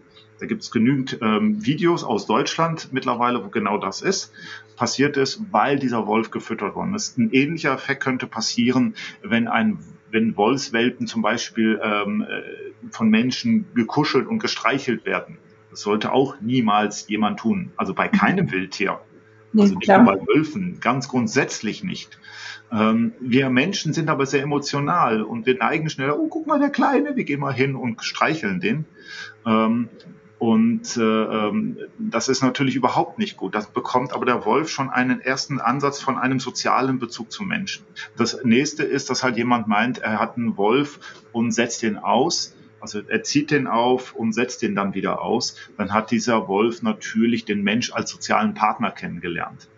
Da 0.40 0.46
gibt 0.46 0.62
es 0.62 0.70
genügend 0.70 1.18
ähm, 1.22 1.64
Videos 1.64 2.04
aus 2.04 2.26
Deutschland 2.26 2.92
mittlerweile, 2.92 3.44
wo 3.44 3.48
genau 3.48 3.78
das 3.78 4.02
ist. 4.02 4.32
Passiert 4.76 5.16
ist, 5.16 5.40
weil 5.52 5.78
dieser 5.78 6.06
Wolf 6.06 6.30
gefüttert 6.30 6.74
worden 6.74 6.94
ist. 6.94 7.16
Ein 7.16 7.30
ähnlicher 7.30 7.72
Effekt 7.72 8.02
könnte 8.02 8.26
passieren, 8.26 8.94
wenn 9.22 9.46
ein 9.46 9.78
wenn 10.14 10.36
Wolfswelpen 10.36 11.08
zum 11.08 11.22
Beispiel 11.22 11.80
ähm, 11.82 12.22
äh, 12.22 12.90
von 12.90 13.10
Menschen 13.10 13.66
gekuschelt 13.74 14.28
und 14.28 14.38
gestreichelt 14.38 15.04
werden. 15.04 15.38
Das 15.70 15.80
sollte 15.80 16.12
auch 16.12 16.40
niemals 16.40 17.08
jemand 17.08 17.40
tun. 17.40 17.72
Also 17.76 17.94
bei 17.94 18.06
keinem 18.06 18.50
Wildtier. 18.52 19.00
Nee, 19.52 19.62
also 19.62 19.74
nicht 19.74 19.88
nur 19.88 20.04
bei 20.04 20.20
Wölfen, 20.26 20.78
ganz 20.80 21.08
grundsätzlich 21.08 21.82
nicht. 21.82 22.18
Ähm, 22.70 23.12
wir 23.20 23.50
Menschen 23.50 23.92
sind 23.92 24.08
aber 24.08 24.24
sehr 24.26 24.42
emotional 24.42 25.22
und 25.22 25.46
wir 25.46 25.56
neigen 25.56 25.90
schneller, 25.90 26.18
oh, 26.18 26.28
guck 26.28 26.46
mal, 26.46 26.60
der 26.60 26.70
Kleine, 26.70 27.16
wir 27.16 27.24
gehen 27.24 27.40
mal 27.40 27.52
hin 27.52 27.74
und 27.74 28.02
streicheln 28.02 28.60
den. 28.60 28.84
Ähm, 29.44 29.88
und 30.38 30.96
äh, 30.96 31.00
ähm, 31.00 31.78
das 31.98 32.28
ist 32.28 32.42
natürlich 32.42 32.74
überhaupt 32.74 33.18
nicht 33.18 33.36
gut. 33.36 33.54
Das 33.54 33.68
bekommt 33.68 34.12
aber 34.12 34.26
der 34.26 34.44
Wolf 34.44 34.68
schon 34.68 34.90
einen 34.90 35.20
ersten 35.20 35.60
Ansatz 35.60 36.00
von 36.00 36.18
einem 36.18 36.40
sozialen 36.40 36.98
Bezug 36.98 37.30
zum 37.30 37.48
Menschen. 37.48 37.84
Das 38.16 38.44
nächste 38.44 38.82
ist, 38.82 39.10
dass 39.10 39.22
halt 39.22 39.36
jemand 39.36 39.68
meint, 39.68 39.98
er 39.98 40.18
hat 40.18 40.36
einen 40.36 40.56
Wolf 40.56 40.98
und 41.32 41.52
setzt 41.52 41.82
den 41.82 41.96
aus. 41.96 42.54
Also 42.80 43.00
er 43.06 43.22
zieht 43.22 43.50
den 43.50 43.66
auf 43.66 44.14
und 44.14 44.32
setzt 44.32 44.60
den 44.60 44.74
dann 44.74 44.94
wieder 44.94 45.22
aus. 45.22 45.56
Dann 45.78 45.92
hat 45.92 46.10
dieser 46.10 46.48
Wolf 46.48 46.82
natürlich 46.82 47.44
den 47.44 47.62
Mensch 47.62 47.92
als 47.92 48.10
sozialen 48.10 48.54
Partner 48.54 48.90
kennengelernt. 48.90 49.68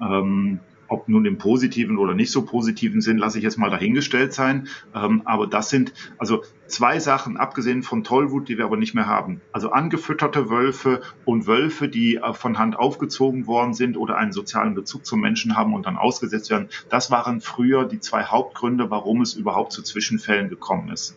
Ähm, 0.00 0.60
ob 0.88 1.08
nun 1.08 1.24
im 1.24 1.38
positiven 1.38 1.98
oder 1.98 2.14
nicht 2.14 2.30
so 2.30 2.44
positiven 2.44 3.00
Sinn, 3.00 3.18
lasse 3.18 3.38
ich 3.38 3.44
jetzt 3.44 3.58
mal 3.58 3.70
dahingestellt 3.70 4.32
sein. 4.32 4.68
Ähm, 4.94 5.22
aber 5.24 5.46
das 5.46 5.70
sind 5.70 5.92
also 6.18 6.42
zwei 6.66 6.98
Sachen, 6.98 7.36
abgesehen 7.36 7.82
von 7.82 8.04
Tollwut, 8.04 8.48
die 8.48 8.58
wir 8.58 8.64
aber 8.64 8.76
nicht 8.76 8.94
mehr 8.94 9.06
haben. 9.06 9.40
Also 9.52 9.70
angefütterte 9.70 10.50
Wölfe 10.50 11.02
und 11.24 11.46
Wölfe, 11.46 11.88
die 11.88 12.16
äh, 12.16 12.32
von 12.32 12.58
Hand 12.58 12.78
aufgezogen 12.78 13.46
worden 13.46 13.74
sind 13.74 13.96
oder 13.96 14.16
einen 14.16 14.32
sozialen 14.32 14.74
Bezug 14.74 15.06
zum 15.06 15.20
Menschen 15.20 15.56
haben 15.56 15.74
und 15.74 15.86
dann 15.86 15.96
ausgesetzt 15.96 16.50
werden. 16.50 16.68
Das 16.88 17.10
waren 17.10 17.40
früher 17.40 17.84
die 17.84 18.00
zwei 18.00 18.24
Hauptgründe, 18.24 18.90
warum 18.90 19.20
es 19.20 19.34
überhaupt 19.34 19.72
zu 19.72 19.82
Zwischenfällen 19.82 20.48
gekommen 20.48 20.90
ist. 20.90 21.16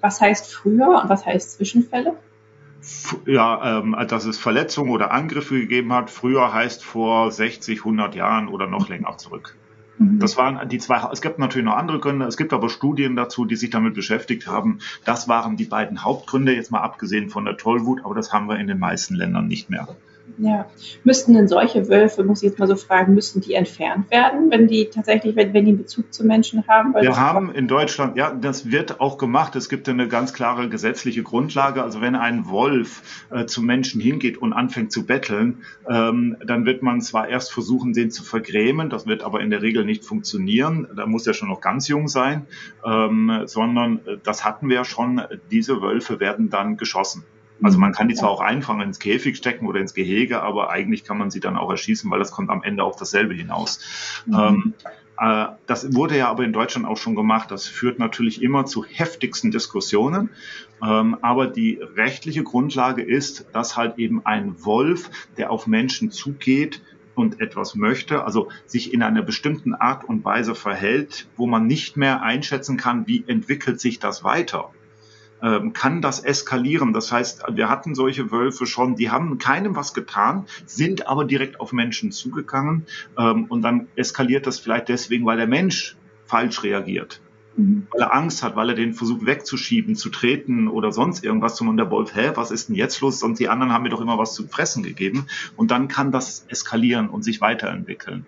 Was 0.00 0.20
heißt 0.20 0.52
früher 0.52 1.02
und 1.02 1.08
was 1.08 1.26
heißt 1.26 1.52
Zwischenfälle? 1.52 2.16
Ja, 3.26 3.80
ähm, 3.80 3.96
dass 4.08 4.24
es 4.24 4.38
Verletzungen 4.38 4.90
oder 4.90 5.10
Angriffe 5.10 5.58
gegeben 5.58 5.92
hat. 5.92 6.10
Früher 6.10 6.52
heißt 6.52 6.84
vor 6.84 7.30
60, 7.30 7.78
100 7.80 8.14
Jahren 8.14 8.48
oder 8.48 8.66
noch 8.66 8.88
länger 8.88 9.16
zurück. 9.18 9.56
Mhm. 9.98 10.18
Das 10.18 10.36
waren 10.36 10.68
die 10.68 10.78
zwei. 10.78 11.00
Es 11.12 11.22
gibt 11.22 11.38
natürlich 11.38 11.64
noch 11.64 11.76
andere 11.76 11.98
Gründe. 11.98 12.26
Es 12.26 12.36
gibt 12.36 12.52
aber 12.52 12.68
Studien 12.68 13.16
dazu, 13.16 13.44
die 13.44 13.56
sich 13.56 13.70
damit 13.70 13.94
beschäftigt 13.94 14.46
haben. 14.46 14.78
Das 15.04 15.28
waren 15.28 15.56
die 15.56 15.64
beiden 15.64 16.04
Hauptgründe, 16.04 16.54
jetzt 16.54 16.70
mal 16.70 16.80
abgesehen 16.80 17.30
von 17.30 17.44
der 17.44 17.56
Tollwut, 17.56 18.04
aber 18.04 18.14
das 18.14 18.32
haben 18.32 18.48
wir 18.48 18.58
in 18.58 18.66
den 18.66 18.78
meisten 18.78 19.14
Ländern 19.14 19.48
nicht 19.48 19.70
mehr. 19.70 19.88
Ja, 20.38 20.66
müssten 21.04 21.34
denn 21.34 21.48
solche 21.48 21.88
Wölfe, 21.88 22.22
muss 22.22 22.42
ich 22.42 22.50
jetzt 22.50 22.58
mal 22.58 22.68
so 22.68 22.76
fragen, 22.76 23.14
müssten 23.14 23.40
die 23.40 23.54
entfernt 23.54 24.10
werden, 24.10 24.50
wenn 24.50 24.66
die 24.66 24.90
tatsächlich, 24.90 25.34
wenn, 25.34 25.54
wenn 25.54 25.64
die 25.64 25.70
einen 25.70 25.78
Bezug 25.78 26.12
zu 26.12 26.26
Menschen 26.26 26.66
haben? 26.68 26.94
Wir 26.94 27.16
haben 27.16 27.54
in 27.54 27.68
Deutschland, 27.68 28.16
ja, 28.16 28.32
das 28.32 28.70
wird 28.70 29.00
auch 29.00 29.16
gemacht. 29.18 29.56
Es 29.56 29.68
gibt 29.68 29.88
eine 29.88 30.08
ganz 30.08 30.34
klare 30.34 30.68
gesetzliche 30.68 31.22
Grundlage. 31.22 31.82
Also 31.82 32.00
wenn 32.00 32.14
ein 32.14 32.48
Wolf 32.48 33.26
äh, 33.30 33.46
zu 33.46 33.62
Menschen 33.62 34.00
hingeht 34.00 34.36
und 34.36 34.52
anfängt 34.52 34.92
zu 34.92 35.06
betteln, 35.06 35.62
ähm, 35.88 36.36
dann 36.44 36.66
wird 36.66 36.82
man 36.82 37.00
zwar 37.00 37.28
erst 37.28 37.52
versuchen, 37.52 37.92
den 37.92 38.10
zu 38.10 38.22
vergrämen, 38.22 38.90
das 38.90 39.06
wird 39.06 39.22
aber 39.22 39.40
in 39.40 39.50
der 39.50 39.62
Regel 39.62 39.84
nicht 39.84 40.04
funktionieren. 40.04 40.86
Da 40.94 41.06
muss 41.06 41.26
er 41.26 41.34
schon 41.34 41.48
noch 41.48 41.60
ganz 41.60 41.88
jung 41.88 42.08
sein, 42.08 42.46
ähm, 42.84 43.42
sondern 43.46 44.00
äh, 44.06 44.18
das 44.22 44.44
hatten 44.44 44.68
wir 44.68 44.84
schon. 44.84 45.22
Diese 45.50 45.80
Wölfe 45.80 46.20
werden 46.20 46.50
dann 46.50 46.76
geschossen. 46.76 47.24
Also 47.62 47.78
man 47.78 47.92
kann 47.92 48.08
die 48.08 48.14
zwar 48.14 48.30
auch 48.30 48.40
einfangen 48.40 48.88
ins 48.88 48.98
Käfig 48.98 49.36
stecken 49.36 49.66
oder 49.66 49.80
ins 49.80 49.94
Gehege, 49.94 50.42
aber 50.42 50.70
eigentlich 50.70 51.04
kann 51.04 51.18
man 51.18 51.30
sie 51.30 51.40
dann 51.40 51.56
auch 51.56 51.70
erschießen, 51.70 52.10
weil 52.10 52.18
das 52.18 52.30
kommt 52.30 52.50
am 52.50 52.62
Ende 52.62 52.84
auf 52.84 52.96
dasselbe 52.96 53.34
hinaus. 53.34 54.22
Mhm. 54.26 54.34
Ähm, 54.34 54.74
äh, 55.18 55.46
das 55.66 55.94
wurde 55.94 56.16
ja 56.16 56.28
aber 56.28 56.44
in 56.44 56.52
Deutschland 56.52 56.86
auch 56.86 56.98
schon 56.98 57.14
gemacht. 57.14 57.50
Das 57.50 57.66
führt 57.66 57.98
natürlich 57.98 58.42
immer 58.42 58.66
zu 58.66 58.84
heftigsten 58.84 59.50
Diskussionen. 59.50 60.30
Ähm, 60.82 61.16
aber 61.22 61.46
die 61.46 61.80
rechtliche 61.96 62.42
Grundlage 62.42 63.02
ist, 63.02 63.46
dass 63.52 63.76
halt 63.76 63.98
eben 63.98 64.24
ein 64.26 64.64
Wolf, 64.64 65.10
der 65.36 65.50
auf 65.50 65.66
Menschen 65.66 66.10
zugeht, 66.10 66.82
und 67.14 67.40
etwas 67.40 67.74
möchte, 67.74 68.24
also 68.24 68.50
sich 68.66 68.92
in 68.92 69.02
einer 69.02 69.22
bestimmten 69.22 69.74
Art 69.74 70.04
und 70.04 70.22
Weise 70.26 70.54
verhält, 70.54 71.26
wo 71.36 71.46
man 71.46 71.66
nicht 71.66 71.96
mehr 71.96 72.22
einschätzen 72.22 72.76
kann, 72.76 73.06
wie 73.06 73.24
entwickelt 73.26 73.80
sich 73.80 73.98
das 73.98 74.22
weiter 74.22 74.70
kann 75.72 76.00
das 76.00 76.20
eskalieren. 76.20 76.92
Das 76.92 77.12
heißt, 77.12 77.44
wir 77.52 77.68
hatten 77.68 77.94
solche 77.94 78.30
Wölfe 78.30 78.66
schon, 78.66 78.96
die 78.96 79.10
haben 79.10 79.38
keinem 79.38 79.76
was 79.76 79.94
getan, 79.94 80.46
sind 80.64 81.06
aber 81.06 81.24
direkt 81.24 81.60
auf 81.60 81.72
Menschen 81.72 82.12
zugegangen 82.12 82.86
ähm, 83.18 83.44
und 83.46 83.62
dann 83.62 83.88
eskaliert 83.96 84.46
das 84.46 84.58
vielleicht 84.58 84.88
deswegen, 84.88 85.26
weil 85.26 85.36
der 85.36 85.46
Mensch 85.46 85.96
falsch 86.26 86.62
reagiert. 86.62 87.20
Mhm. 87.56 87.86
Weil 87.90 88.02
er 88.02 88.14
Angst 88.14 88.42
hat, 88.42 88.56
weil 88.56 88.70
er 88.70 88.74
den 88.74 88.92
versucht 88.92 89.24
wegzuschieben, 89.26 89.96
zu 89.96 90.10
treten 90.10 90.68
oder 90.68 90.92
sonst 90.92 91.24
irgendwas. 91.24 91.60
Und 91.60 91.76
der 91.76 91.90
Wolf, 91.90 92.14
hä, 92.14 92.32
was 92.34 92.50
ist 92.50 92.68
denn 92.68 92.76
jetzt 92.76 93.00
los? 93.00 93.22
Und 93.22 93.38
die 93.38 93.48
anderen 93.48 93.72
haben 93.72 93.82
mir 93.82 93.88
doch 93.88 94.00
immer 94.00 94.18
was 94.18 94.34
zu 94.34 94.46
fressen 94.46 94.82
gegeben. 94.82 95.26
Und 95.56 95.70
dann 95.70 95.88
kann 95.88 96.12
das 96.12 96.44
eskalieren 96.48 97.08
und 97.08 97.22
sich 97.22 97.40
weiterentwickeln. 97.40 98.26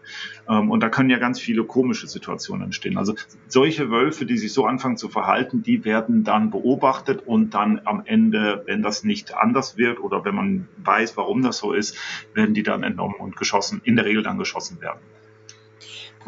Ähm, 0.49 0.71
und 0.71 0.81
da 0.81 0.89
können 0.89 1.11
ja 1.11 1.19
ganz 1.19 1.39
viele 1.39 1.65
komische 1.65 2.09
Situationen 2.09 2.65
entstehen. 2.65 2.97
Also 2.97 3.15
solche 3.47 3.91
Wölfe, 3.91 4.25
die 4.27 4.39
sich 4.39 4.53
so 4.53 4.67
anfangen 4.67 4.97
zu 4.97 5.09
verhalten, 5.09 5.63
die 5.63 5.85
werden 5.85 6.25
dann 6.25 6.51
beobachtet 6.51 7.23
und 7.27 7.55
dann 7.55 7.83
am 7.85 8.03
Ende, 8.05 8.63
wenn 8.67 8.83
das 8.83 9.05
nicht 9.05 9.35
anders 9.37 9.77
wird 9.77 10.01
oder 10.01 10.25
wenn 10.25 10.35
man 10.35 10.69
weiß, 10.79 11.17
warum 11.17 11.43
das 11.43 11.59
so 11.59 11.73
ist, 11.73 11.97
werden 12.35 12.55
die 12.55 12.63
dann 12.63 12.83
entnommen 12.83 13.17
und 13.19 13.37
geschossen, 13.37 13.81
in 13.85 13.97
der 13.97 14.05
Regel 14.05 14.23
dann 14.23 14.39
geschossen 14.39 14.81
werden. 14.81 15.01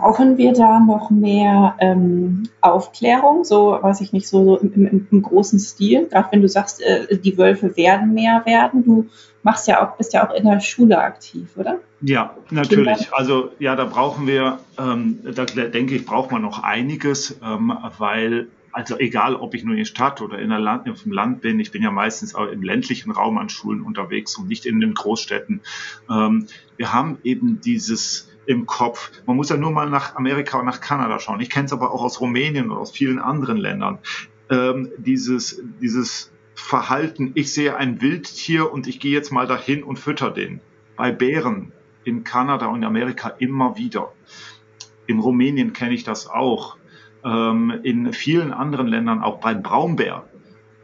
Brauchen 0.00 0.38
wir 0.38 0.54
da 0.54 0.80
noch 0.80 1.10
mehr 1.10 1.76
ähm, 1.78 2.48
Aufklärung, 2.62 3.44
so 3.44 3.78
weiß 3.80 4.00
ich 4.00 4.12
nicht, 4.12 4.26
so, 4.26 4.44
so 4.44 4.56
im, 4.56 4.86
im, 4.86 5.06
im, 5.10 5.22
großen 5.22 5.58
Stil? 5.58 6.08
Gerade 6.08 6.28
wenn 6.32 6.40
du 6.40 6.48
sagst, 6.48 6.80
äh, 6.80 7.18
die 7.18 7.36
Wölfe 7.36 7.76
werden 7.76 8.14
mehr 8.14 8.42
werden, 8.46 8.82
du 8.82 9.08
machst 9.42 9.68
ja 9.68 9.84
auch, 9.86 9.96
bist 9.96 10.14
ja 10.14 10.26
auch 10.26 10.34
in 10.34 10.44
der 10.44 10.60
Schule 10.60 10.98
aktiv, 10.98 11.48
oder? 11.56 11.80
Ja, 12.00 12.34
natürlich. 12.50 12.96
Kinder? 12.96 13.12
Also 13.12 13.50
ja, 13.58 13.76
da 13.76 13.84
brauchen 13.84 14.26
wir, 14.26 14.58
ähm, 14.78 15.18
da 15.34 15.44
denke 15.44 15.94
ich, 15.94 16.06
braucht 16.06 16.30
man 16.30 16.40
noch 16.40 16.62
einiges, 16.62 17.38
ähm, 17.44 17.76
weil 17.98 18.48
also 18.72 18.98
egal, 18.98 19.34
ob 19.34 19.54
ich 19.54 19.64
nur 19.64 19.74
in 19.74 19.80
der 19.80 19.84
Stadt 19.84 20.20
oder 20.22 20.38
in 20.38 20.50
der 20.50 20.60
Land, 20.60 20.88
auf 20.88 21.02
dem 21.02 21.12
Land 21.12 21.40
bin, 21.40 21.60
ich 21.60 21.72
bin 21.72 21.82
ja 21.82 21.90
meistens 21.90 22.34
auch 22.34 22.46
im 22.46 22.62
ländlichen 22.62 23.10
Raum 23.10 23.38
an 23.38 23.48
Schulen 23.48 23.82
unterwegs 23.82 24.38
und 24.38 24.48
nicht 24.48 24.64
in 24.64 24.80
den 24.80 24.94
Großstädten. 24.94 25.60
Ähm, 26.08 26.46
wir 26.76 26.92
haben 26.92 27.18
eben 27.24 27.60
dieses 27.60 28.29
im 28.46 28.66
Kopf. 28.66 29.10
Man 29.26 29.36
muss 29.36 29.48
ja 29.48 29.56
nur 29.56 29.70
mal 29.70 29.88
nach 29.88 30.16
Amerika 30.16 30.58
und 30.58 30.66
nach 30.66 30.80
Kanada 30.80 31.18
schauen. 31.18 31.40
Ich 31.40 31.50
kenne 31.50 31.66
es 31.66 31.72
aber 31.72 31.92
auch 31.92 32.02
aus 32.02 32.20
Rumänien 32.20 32.70
und 32.70 32.76
aus 32.76 32.90
vielen 32.90 33.18
anderen 33.18 33.56
Ländern. 33.56 33.98
Ähm, 34.50 34.90
dieses, 34.98 35.62
dieses 35.80 36.32
Verhalten, 36.54 37.32
ich 37.34 37.52
sehe 37.52 37.76
ein 37.76 38.00
Wildtier 38.00 38.72
und 38.72 38.86
ich 38.86 39.00
gehe 39.00 39.12
jetzt 39.12 39.30
mal 39.30 39.46
dahin 39.46 39.82
und 39.82 39.98
fütter 39.98 40.30
den. 40.30 40.60
Bei 40.96 41.12
Bären 41.12 41.72
in 42.04 42.24
Kanada 42.24 42.66
und 42.66 42.84
Amerika 42.84 43.28
immer 43.38 43.76
wieder. 43.76 44.12
In 45.06 45.18
Rumänien 45.18 45.72
kenne 45.72 45.94
ich 45.94 46.04
das 46.04 46.28
auch. 46.28 46.76
Ähm, 47.24 47.80
in 47.82 48.12
vielen 48.12 48.52
anderen 48.52 48.86
Ländern, 48.86 49.22
auch 49.22 49.40
beim 49.40 49.62
Braunbär 49.62 50.24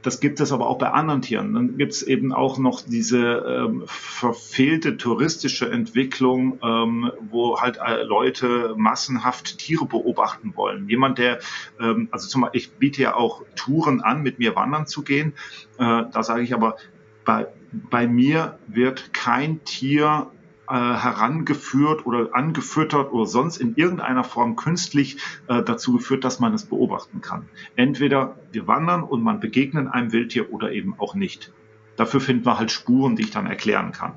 das 0.06 0.20
gibt 0.20 0.38
es 0.38 0.52
aber 0.52 0.68
auch 0.68 0.78
bei 0.78 0.88
anderen 0.90 1.20
Tieren. 1.20 1.52
Dann 1.52 1.76
gibt 1.78 1.92
es 1.92 2.02
eben 2.04 2.32
auch 2.32 2.58
noch 2.58 2.80
diese 2.80 3.66
ähm, 3.66 3.82
verfehlte 3.86 4.96
touristische 4.96 5.68
Entwicklung, 5.68 6.60
ähm, 6.62 7.10
wo 7.28 7.60
halt 7.60 7.78
äh, 7.84 8.04
Leute 8.04 8.74
massenhaft 8.76 9.58
Tiere 9.58 9.84
beobachten 9.84 10.52
wollen. 10.54 10.88
Jemand, 10.88 11.18
der, 11.18 11.40
ähm, 11.80 12.06
also 12.12 12.28
zum 12.28 12.42
Beispiel, 12.42 12.60
ich 12.60 12.72
biete 12.74 13.02
ja 13.02 13.16
auch 13.16 13.42
Touren 13.56 14.00
an, 14.00 14.22
mit 14.22 14.38
mir 14.38 14.54
wandern 14.54 14.86
zu 14.86 15.02
gehen. 15.02 15.32
Äh, 15.76 16.04
da 16.12 16.22
sage 16.22 16.42
ich 16.42 16.54
aber, 16.54 16.76
bei, 17.24 17.48
bei 17.72 18.06
mir 18.06 18.60
wird 18.68 19.12
kein 19.12 19.64
Tier 19.64 20.30
äh, 20.68 20.74
herangeführt 20.74 22.06
oder 22.06 22.34
angefüttert 22.34 23.12
oder 23.12 23.26
sonst 23.26 23.58
in 23.58 23.76
irgendeiner 23.76 24.24
Form 24.24 24.56
künstlich 24.56 25.18
äh, 25.48 25.62
dazu 25.62 25.94
geführt, 25.94 26.24
dass 26.24 26.40
man 26.40 26.54
es 26.54 26.66
beobachten 26.66 27.20
kann. 27.20 27.48
Entweder 27.76 28.36
wir 28.52 28.66
wandern 28.66 29.02
und 29.02 29.22
man 29.22 29.40
begegnet 29.40 29.88
einem 29.88 30.12
Wildtier 30.12 30.52
oder 30.52 30.72
eben 30.72 30.94
auch 30.98 31.14
nicht. 31.14 31.52
Dafür 31.96 32.20
finden 32.20 32.44
wir 32.44 32.58
halt 32.58 32.70
Spuren, 32.70 33.16
die 33.16 33.22
ich 33.22 33.30
dann 33.30 33.46
erklären 33.46 33.92
kann. 33.92 34.14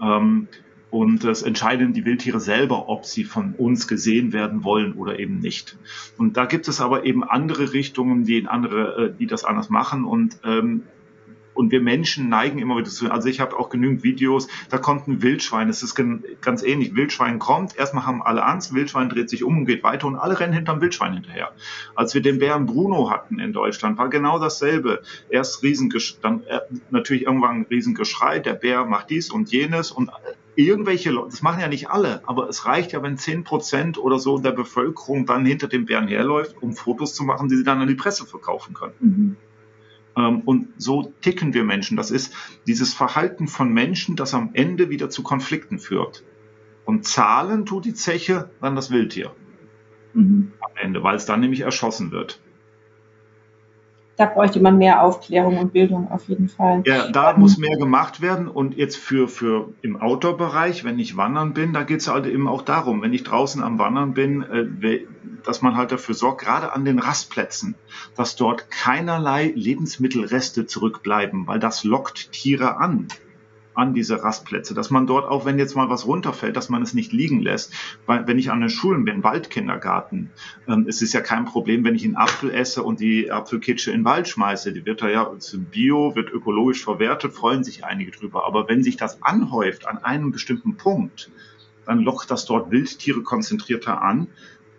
Ähm, 0.00 0.48
und 0.90 1.24
es 1.24 1.42
entscheiden 1.42 1.92
die 1.92 2.04
Wildtiere 2.04 2.38
selber, 2.38 2.88
ob 2.88 3.04
sie 3.04 3.24
von 3.24 3.54
uns 3.58 3.88
gesehen 3.88 4.32
werden 4.32 4.62
wollen 4.62 4.92
oder 4.92 5.18
eben 5.18 5.40
nicht. 5.40 5.76
Und 6.18 6.36
da 6.36 6.44
gibt 6.44 6.68
es 6.68 6.80
aber 6.80 7.04
eben 7.04 7.24
andere 7.24 7.72
Richtungen, 7.72 8.22
die, 8.22 8.38
in 8.38 8.46
andere, 8.46 9.06
äh, 9.06 9.12
die 9.18 9.26
das 9.26 9.44
anders 9.44 9.70
machen. 9.70 10.04
Und 10.04 10.38
ähm, 10.44 10.84
und 11.54 11.70
wir 11.70 11.80
Menschen 11.80 12.28
neigen 12.28 12.58
immer 12.58 12.76
wieder 12.76 12.90
zu. 12.90 13.10
Also 13.10 13.28
ich 13.28 13.40
habe 13.40 13.58
auch 13.58 13.70
genügend 13.70 14.02
Videos, 14.02 14.48
da 14.70 14.78
kommt 14.78 15.08
ein 15.08 15.22
Wildschwein. 15.22 15.68
Es 15.68 15.82
ist 15.82 15.94
ganz 15.94 16.62
ähnlich. 16.62 16.94
Wildschwein 16.94 17.38
kommt, 17.38 17.76
erstmal 17.76 18.06
haben 18.06 18.22
alle 18.22 18.44
Angst, 18.44 18.74
Wildschwein 18.74 19.08
dreht 19.08 19.30
sich 19.30 19.44
um 19.44 19.58
und 19.58 19.64
geht 19.66 19.82
weiter 19.82 20.06
und 20.06 20.16
alle 20.16 20.38
rennen 20.38 20.52
hinterm 20.52 20.80
Wildschwein 20.80 21.14
hinterher. 21.14 21.52
Als 21.94 22.14
wir 22.14 22.22
den 22.22 22.38
Bären 22.38 22.66
Bruno 22.66 23.10
hatten 23.10 23.38
in 23.38 23.52
Deutschland, 23.52 23.98
war 23.98 24.08
genau 24.08 24.38
dasselbe. 24.38 25.02
Erst 25.28 25.62
Riesengeschrei, 25.62 26.18
dann 26.22 26.42
äh, 26.44 26.60
natürlich 26.90 27.24
irgendwann 27.24 27.60
ein 27.60 27.66
Riesengeschrei, 27.70 28.40
der 28.40 28.54
Bär 28.54 28.84
macht 28.84 29.10
dies 29.10 29.30
und 29.30 29.50
jenes 29.50 29.90
und 29.90 30.10
irgendwelche 30.56 31.10
Leute, 31.10 31.30
das 31.30 31.42
machen 31.42 31.60
ja 31.60 31.68
nicht 31.68 31.90
alle, 31.90 32.22
aber 32.26 32.48
es 32.48 32.66
reicht 32.66 32.92
ja, 32.92 33.02
wenn 33.02 33.18
zehn 33.18 33.44
Prozent 33.44 33.98
oder 33.98 34.18
so 34.18 34.38
der 34.38 34.52
Bevölkerung 34.52 35.26
dann 35.26 35.44
hinter 35.44 35.68
dem 35.68 35.86
Bären 35.86 36.08
herläuft, 36.08 36.62
um 36.62 36.74
Fotos 36.74 37.14
zu 37.14 37.24
machen, 37.24 37.48
die 37.48 37.56
sie 37.56 37.64
dann 37.64 37.80
an 37.80 37.88
die 37.88 37.94
Presse 37.94 38.26
verkaufen 38.26 38.74
können. 38.74 38.94
Mhm. 39.00 39.36
Ähm, 40.16 40.40
und 40.44 40.68
so 40.78 41.12
ticken 41.20 41.54
wir 41.54 41.64
Menschen. 41.64 41.96
Das 41.96 42.10
ist 42.10 42.34
dieses 42.66 42.94
Verhalten 42.94 43.48
von 43.48 43.72
Menschen, 43.72 44.16
das 44.16 44.34
am 44.34 44.50
Ende 44.52 44.90
wieder 44.90 45.10
zu 45.10 45.22
Konflikten 45.22 45.78
führt. 45.78 46.24
Und 46.84 47.06
zahlen 47.06 47.66
tut 47.66 47.84
die 47.84 47.94
Zeche 47.94 48.50
dann 48.60 48.76
das 48.76 48.90
Wildtier. 48.90 49.30
Mhm. 50.12 50.52
Am 50.60 50.70
Ende, 50.76 51.02
weil 51.02 51.16
es 51.16 51.26
dann 51.26 51.40
nämlich 51.40 51.60
erschossen 51.60 52.10
wird 52.10 52.40
da 54.16 54.26
bräuchte 54.26 54.60
man 54.60 54.78
mehr 54.78 55.02
Aufklärung 55.02 55.58
und 55.58 55.72
Bildung 55.72 56.10
auf 56.10 56.28
jeden 56.28 56.48
Fall. 56.48 56.82
Ja, 56.86 57.10
da 57.10 57.32
ähm, 57.32 57.40
muss 57.40 57.58
mehr 57.58 57.76
gemacht 57.76 58.20
werden. 58.20 58.48
Und 58.48 58.76
jetzt 58.76 58.96
für, 58.96 59.28
für 59.28 59.70
im 59.82 60.00
Outdoor-Bereich, 60.00 60.84
wenn 60.84 60.98
ich 60.98 61.16
wandern 61.16 61.52
bin, 61.52 61.72
da 61.72 61.82
geht 61.82 62.00
es 62.00 62.08
halt 62.08 62.26
eben 62.26 62.46
auch 62.46 62.62
darum, 62.62 63.02
wenn 63.02 63.12
ich 63.12 63.24
draußen 63.24 63.62
am 63.62 63.78
Wandern 63.78 64.14
bin, 64.14 64.42
äh, 64.42 65.06
dass 65.44 65.62
man 65.62 65.76
halt 65.76 65.92
dafür 65.92 66.14
sorgt, 66.14 66.42
gerade 66.42 66.72
an 66.72 66.84
den 66.84 66.98
Rastplätzen, 66.98 67.74
dass 68.16 68.36
dort 68.36 68.70
keinerlei 68.70 69.52
Lebensmittelreste 69.54 70.66
zurückbleiben, 70.66 71.46
weil 71.46 71.58
das 71.58 71.84
lockt 71.84 72.32
Tiere 72.32 72.78
an 72.78 73.08
an 73.74 73.92
diese 73.92 74.22
Rastplätze, 74.22 74.74
dass 74.74 74.90
man 74.90 75.06
dort 75.06 75.28
auch, 75.28 75.44
wenn 75.44 75.58
jetzt 75.58 75.74
mal 75.74 75.90
was 75.90 76.06
runterfällt, 76.06 76.56
dass 76.56 76.68
man 76.68 76.82
es 76.82 76.94
nicht 76.94 77.12
liegen 77.12 77.40
lässt. 77.40 77.72
Weil 78.06 78.26
wenn 78.26 78.38
ich 78.38 78.50
an 78.50 78.60
den 78.60 78.70
Schulen 78.70 79.04
bin, 79.04 79.24
Waldkindergarten, 79.24 80.30
ähm, 80.68 80.86
es 80.88 81.02
ist 81.02 81.12
ja 81.12 81.20
kein 81.20 81.44
Problem, 81.44 81.84
wenn 81.84 81.94
ich 81.94 82.04
einen 82.04 82.16
Apfel 82.16 82.50
esse 82.52 82.82
und 82.82 83.00
die 83.00 83.30
Apfelkitsche 83.30 83.90
in 83.90 84.00
den 84.00 84.04
Wald 84.04 84.28
schmeiße. 84.28 84.72
Die 84.72 84.86
wird 84.86 85.02
da 85.02 85.08
ja 85.08 85.30
bio, 85.70 86.14
wird 86.14 86.30
ökologisch 86.30 86.84
verwertet, 86.84 87.32
freuen 87.32 87.64
sich 87.64 87.84
einige 87.84 88.12
drüber. 88.12 88.46
Aber 88.46 88.68
wenn 88.68 88.82
sich 88.82 88.96
das 88.96 89.22
anhäuft 89.22 89.86
an 89.86 89.98
einem 89.98 90.30
bestimmten 90.30 90.76
Punkt, 90.76 91.30
dann 91.84 92.00
lockt 92.00 92.30
das 92.30 92.46
dort 92.46 92.70
Wildtiere 92.70 93.22
konzentrierter 93.22 94.00
an, 94.00 94.28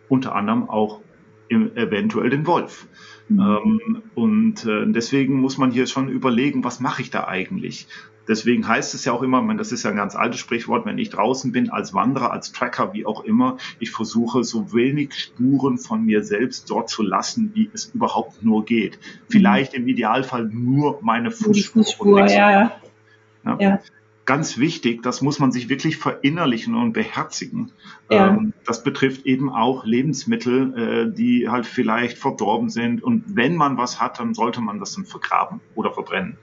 unter 0.10 0.36
anderem 0.36 0.70
auch 0.70 1.02
eventuell 1.50 2.30
den 2.30 2.48
Wolf. 2.48 2.88
Mhm. 3.30 3.40
Ähm, 3.40 4.02
und 4.16 4.66
äh, 4.66 4.86
deswegen 4.88 5.40
muss 5.40 5.58
man 5.58 5.72
hier 5.72 5.88
schon 5.88 6.10
überlegen, 6.10 6.64
was 6.64 6.80
mache 6.80 7.02
ich 7.02 7.10
da 7.10 7.28
eigentlich? 7.28 7.88
Deswegen 8.28 8.68
heißt 8.68 8.96
es 8.96 9.06
ja 9.06 9.14
auch 9.14 9.22
immer, 9.22 9.54
das 9.56 9.72
ist 9.72 9.84
ja 9.84 9.92
ein 9.92 9.98
ganz 9.98 10.16
altes 10.16 10.40
Sprichwort, 10.40 10.86
wenn 10.86 10.98
ich 10.98 11.12
draußen 11.12 11.52
bin, 11.52 11.70
als 11.70 11.94
Wanderer, 11.94 12.32
als 12.32 12.52
Tracker, 12.52 12.94
wie 12.94 13.06
auch 13.06 13.24
immer, 13.24 13.58
ich 13.80 13.92
versuche 13.92 14.44
so 14.44 14.74
wenig 14.74 15.14
Spuren 15.14 15.78
von 15.78 16.04
mir 16.04 16.24
selbst 16.24 16.70
dort 16.72 16.90
zu 16.90 17.04
lassen, 17.04 17.52
wie 17.54 17.70
es 17.72 17.86
überhaupt 17.94 18.44
nur 18.44 18.66
geht. 18.66 18.98
Vielleicht 19.30 19.76
im 19.76 19.88
Idealfall 19.88 20.46
nur 20.46 21.00
meine 21.02 21.30
Fußspur. 21.30 21.84
Fußspur 21.84 22.28
ja, 22.28 22.52
ja. 22.52 23.58
ja. 23.60 23.80
Ganz 24.26 24.58
wichtig, 24.58 25.04
das 25.04 25.22
muss 25.22 25.40
man 25.40 25.52
sich 25.52 25.70
wirklich 25.70 25.98
verinnerlichen 25.98 26.74
und 26.74 26.94
beherzigen. 26.94 27.72
Ja. 28.10 28.30
Ähm, 28.30 28.54
das 28.66 28.84
betrifft 28.84 29.26
eben 29.26 29.52
auch 29.52 29.86
Lebensmittel, 29.86 30.74
äh, 31.12 31.16
die 31.16 31.48
halt 31.48 31.68
vielleicht 31.68 32.18
verdorben 32.18 32.70
sind. 32.70 33.04
Und 33.04 33.24
wenn 33.36 33.56
man 33.56 33.78
was 33.78 34.02
hat, 34.02 34.20
dann 34.20 34.34
sollte 34.34 34.62
man 34.62 34.80
das 34.80 34.96
dann 34.96 35.06
vergraben 35.06 35.62
oder 35.76 35.92
verbrennen. 35.92 36.38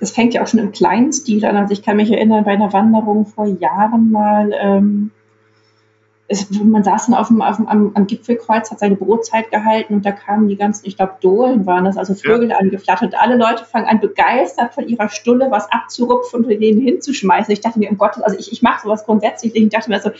Das 0.00 0.12
fängt 0.12 0.34
ja 0.34 0.42
auch 0.42 0.46
schon 0.46 0.60
im 0.60 0.72
kleinen 0.72 1.12
Stil 1.12 1.44
an. 1.44 1.56
Also 1.56 1.72
ich 1.72 1.82
kann 1.82 1.96
mich 1.96 2.10
erinnern, 2.10 2.44
bei 2.44 2.52
einer 2.52 2.72
Wanderung 2.72 3.26
vor 3.26 3.46
Jahren 3.46 4.10
mal, 4.10 4.52
ähm, 4.58 5.10
es, 6.32 6.50
man 6.50 6.82
saß 6.82 7.06
dann 7.06 7.14
auf 7.14 7.28
dem, 7.28 7.42
auf 7.42 7.56
dem, 7.56 7.68
am, 7.68 7.92
am, 7.94 8.06
Gipfelkreuz, 8.06 8.70
hat 8.70 8.78
seine 8.78 8.96
Brotzeit 8.96 9.50
gehalten 9.50 9.94
und 9.94 10.06
da 10.06 10.12
kamen 10.12 10.48
die 10.48 10.56
ganzen, 10.56 10.86
ich 10.86 10.96
glaube, 10.96 11.14
Dohlen 11.20 11.66
waren 11.66 11.84
das, 11.84 11.96
also 11.96 12.14
Vögel 12.14 12.50
ja. 12.50 12.56
angeflattert. 12.56 13.14
Alle 13.14 13.36
Leute 13.36 13.64
fangen 13.64 13.86
an, 13.86 14.00
begeistert 14.00 14.74
von 14.74 14.88
ihrer 14.88 15.08
Stulle 15.10 15.50
was 15.50 15.70
abzurupfen 15.70 16.44
und 16.44 16.48
denen 16.48 16.80
hinzuschmeißen. 16.80 17.52
Ich 17.52 17.60
dachte 17.60 17.78
mir, 17.78 17.90
um 17.90 17.98
Gottes, 17.98 18.22
also 18.22 18.38
ich, 18.38 18.50
ich 18.50 18.62
mache 18.62 18.82
sowas 18.82 19.04
grundsätzlich. 19.04 19.54
Ich 19.54 19.68
dachte 19.68 19.90
mir 19.90 20.00
so, 20.00 20.10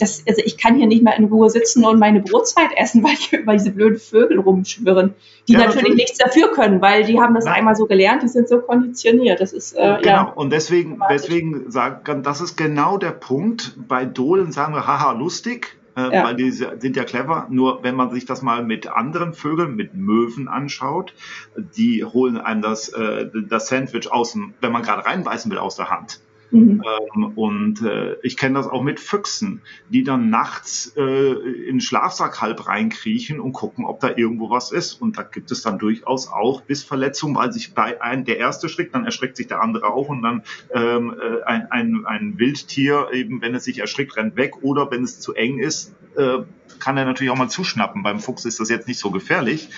das, 0.00 0.22
also 0.26 0.42
ich 0.44 0.56
kann 0.56 0.76
hier 0.76 0.86
nicht 0.86 1.02
mal 1.02 1.12
in 1.12 1.26
Ruhe 1.26 1.50
sitzen 1.50 1.84
und 1.84 1.98
meine 1.98 2.20
Brotzeit 2.20 2.70
essen, 2.76 3.02
weil 3.04 3.14
hier 3.16 3.40
über 3.40 3.52
diese 3.52 3.70
blöden 3.70 3.98
Vögel 3.98 4.40
rumschwirren, 4.40 5.14
die 5.46 5.52
ja, 5.52 5.60
natürlich, 5.60 5.76
natürlich, 5.76 5.96
nichts 5.96 6.18
dafür 6.18 6.52
können, 6.52 6.80
weil 6.80 7.04
die 7.04 7.20
haben 7.20 7.34
das 7.34 7.44
Nein. 7.44 7.54
einmal 7.54 7.76
so 7.76 7.86
gelernt, 7.86 8.22
die 8.22 8.28
sind 8.28 8.48
so 8.48 8.58
konditioniert. 8.58 9.40
Das 9.40 9.52
ist, 9.52 9.74
äh, 9.74 9.98
genau, 10.00 10.04
ja, 10.04 10.22
und 10.34 10.50
deswegen, 10.50 11.00
deswegen 11.10 11.70
sagen, 11.70 12.22
das 12.22 12.40
ist 12.40 12.56
genau 12.56 12.98
der 12.98 13.10
Punkt. 13.10 13.74
Bei 13.76 14.04
Dohlen 14.04 14.52
sagen 14.52 14.74
wir, 14.74 14.86
haha, 14.86 15.12
lustig 15.12 15.57
äh, 15.98 16.14
ja. 16.14 16.24
weil 16.24 16.36
die 16.36 16.50
sind 16.50 16.96
ja 16.96 17.04
clever. 17.04 17.48
Nur 17.50 17.82
wenn 17.82 17.96
man 17.96 18.10
sich 18.10 18.24
das 18.24 18.40
mal 18.42 18.64
mit 18.64 18.86
anderen 18.86 19.34
Vögeln, 19.34 19.74
mit 19.74 19.94
Möwen 19.94 20.48
anschaut, 20.48 21.12
die 21.56 22.04
holen 22.04 22.38
einem 22.38 22.62
das, 22.62 22.88
äh, 22.90 23.28
das 23.48 23.68
Sandwich 23.68 24.10
aus 24.10 24.32
dem, 24.32 24.54
wenn 24.60 24.72
man 24.72 24.82
gerade 24.82 25.04
reinbeißen 25.04 25.50
will, 25.50 25.58
aus 25.58 25.76
der 25.76 25.90
Hand. 25.90 26.20
Mhm. 26.50 26.82
Ähm, 27.14 27.24
und 27.34 27.82
äh, 27.82 28.16
ich 28.22 28.36
kenne 28.36 28.54
das 28.54 28.66
auch 28.66 28.82
mit 28.82 29.00
Füchsen, 29.00 29.60
die 29.88 30.02
dann 30.02 30.30
nachts 30.30 30.92
äh, 30.96 31.32
in 31.32 31.76
den 31.76 31.80
Schlafsack 31.80 32.40
halb 32.40 32.66
reinkriechen 32.66 33.40
und 33.40 33.52
gucken, 33.52 33.84
ob 33.84 34.00
da 34.00 34.16
irgendwo 34.16 34.50
was 34.50 34.72
ist. 34.72 34.94
Und 34.94 35.18
da 35.18 35.22
gibt 35.22 35.50
es 35.50 35.62
dann 35.62 35.78
durchaus 35.78 36.28
auch 36.28 36.62
Bissverletzungen, 36.62 37.36
weil 37.36 37.52
sich 37.52 37.74
bei 37.74 38.00
einem 38.00 38.24
der 38.24 38.38
erste 38.38 38.68
schreckt, 38.68 38.94
dann 38.94 39.04
erschreckt 39.04 39.36
sich 39.36 39.46
der 39.46 39.60
andere 39.60 39.92
auch 39.92 40.08
und 40.08 40.22
dann 40.22 40.42
ähm, 40.72 41.14
äh, 41.20 41.42
ein, 41.44 41.70
ein, 41.70 42.06
ein 42.06 42.38
Wildtier, 42.38 43.08
eben 43.12 43.42
wenn 43.42 43.54
es 43.54 43.64
sich 43.64 43.78
erschrickt, 43.78 44.16
rennt 44.16 44.36
weg 44.36 44.62
oder 44.62 44.90
wenn 44.90 45.04
es 45.04 45.20
zu 45.20 45.34
eng 45.34 45.58
ist, 45.58 45.94
äh, 46.16 46.38
kann 46.80 46.96
er 46.96 47.04
natürlich 47.04 47.30
auch 47.30 47.36
mal 47.36 47.48
zuschnappen. 47.48 48.02
Beim 48.02 48.20
Fuchs 48.20 48.44
ist 48.44 48.60
das 48.60 48.68
jetzt 48.68 48.88
nicht 48.88 48.98
so 48.98 49.10
gefährlich. 49.10 49.68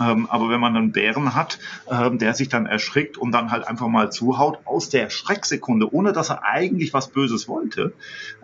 Ähm, 0.00 0.26
aber 0.30 0.48
wenn 0.48 0.60
man 0.60 0.76
einen 0.76 0.92
Bären 0.92 1.34
hat, 1.34 1.58
ähm, 1.90 2.18
der 2.18 2.34
sich 2.34 2.48
dann 2.48 2.66
erschrickt 2.66 3.16
und 3.18 3.32
dann 3.32 3.50
halt 3.50 3.66
einfach 3.66 3.88
mal 3.88 4.10
zuhaut, 4.10 4.60
aus 4.64 4.88
der 4.88 5.10
Schrecksekunde, 5.10 5.92
ohne 5.92 6.12
dass 6.12 6.30
er 6.30 6.44
eigentlich 6.44 6.92
was 6.94 7.08
Böses 7.08 7.48
wollte. 7.48 7.92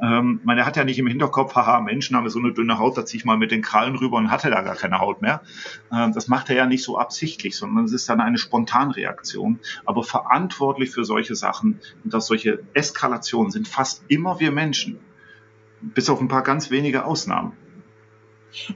Ähm, 0.03 0.41
meine, 0.45 0.61
er 0.61 0.67
hat 0.67 0.77
ja 0.77 0.85
nicht 0.85 0.99
im 0.99 1.07
Hinterkopf, 1.07 1.55
haha, 1.55 1.81
Menschen 1.81 2.17
haben 2.17 2.29
so 2.29 2.39
eine 2.39 2.53
dünne 2.53 2.79
Haut, 2.79 2.97
da 2.97 3.05
ziehe 3.05 3.19
ich 3.19 3.25
mal 3.25 3.37
mit 3.37 3.51
den 3.51 3.63
Krallen 3.63 3.97
rüber 3.97 4.17
und 4.17 4.31
hatte 4.31 4.51
da 4.51 4.63
gar 4.63 4.77
keine 4.77 5.01
Haut 5.01 5.23
mehr. 5.23 5.43
Ähm, 5.93 6.13
das 6.13 6.29
macht 6.29 6.51
er 6.51 6.57
ja 6.57 6.67
nicht 6.67 6.83
so 6.83 6.99
absichtlich, 6.99 7.57
sondern 7.57 7.85
es 7.85 7.93
ist 7.93 8.09
dann 8.09 8.21
eine 8.21 8.39
Spontanreaktion. 8.39 9.61
Aber 9.85 10.03
verantwortlich 10.03 10.91
für 10.91 11.05
solche 11.05 11.35
Sachen 11.35 11.81
und 12.05 12.13
dass 12.13 12.27
solche 12.27 12.61
Eskalationen 12.75 13.51
sind 13.51 13.69
fast 13.69 14.05
immer 14.09 14.41
wir 14.41 14.53
Menschen. 14.53 14.99
Bis 15.81 16.09
auf 16.09 16.21
ein 16.21 16.29
paar 16.29 16.43
ganz 16.43 16.71
wenige 16.71 17.05
Ausnahmen. 17.05 17.53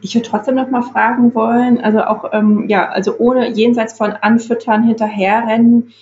Ich 0.02 0.14
würde 0.14 0.28
trotzdem 0.28 0.56
noch 0.56 0.70
mal 0.70 0.82
fragen 0.82 1.34
wollen, 1.34 1.80
also 1.80 2.02
auch, 2.02 2.30
ähm, 2.32 2.68
ja, 2.68 2.88
also 2.88 3.16
ohne 3.18 3.50
jenseits 3.50 3.94
von 3.94 4.12
Anfüttern 4.12 4.82
hinterherrennen. 4.82 5.92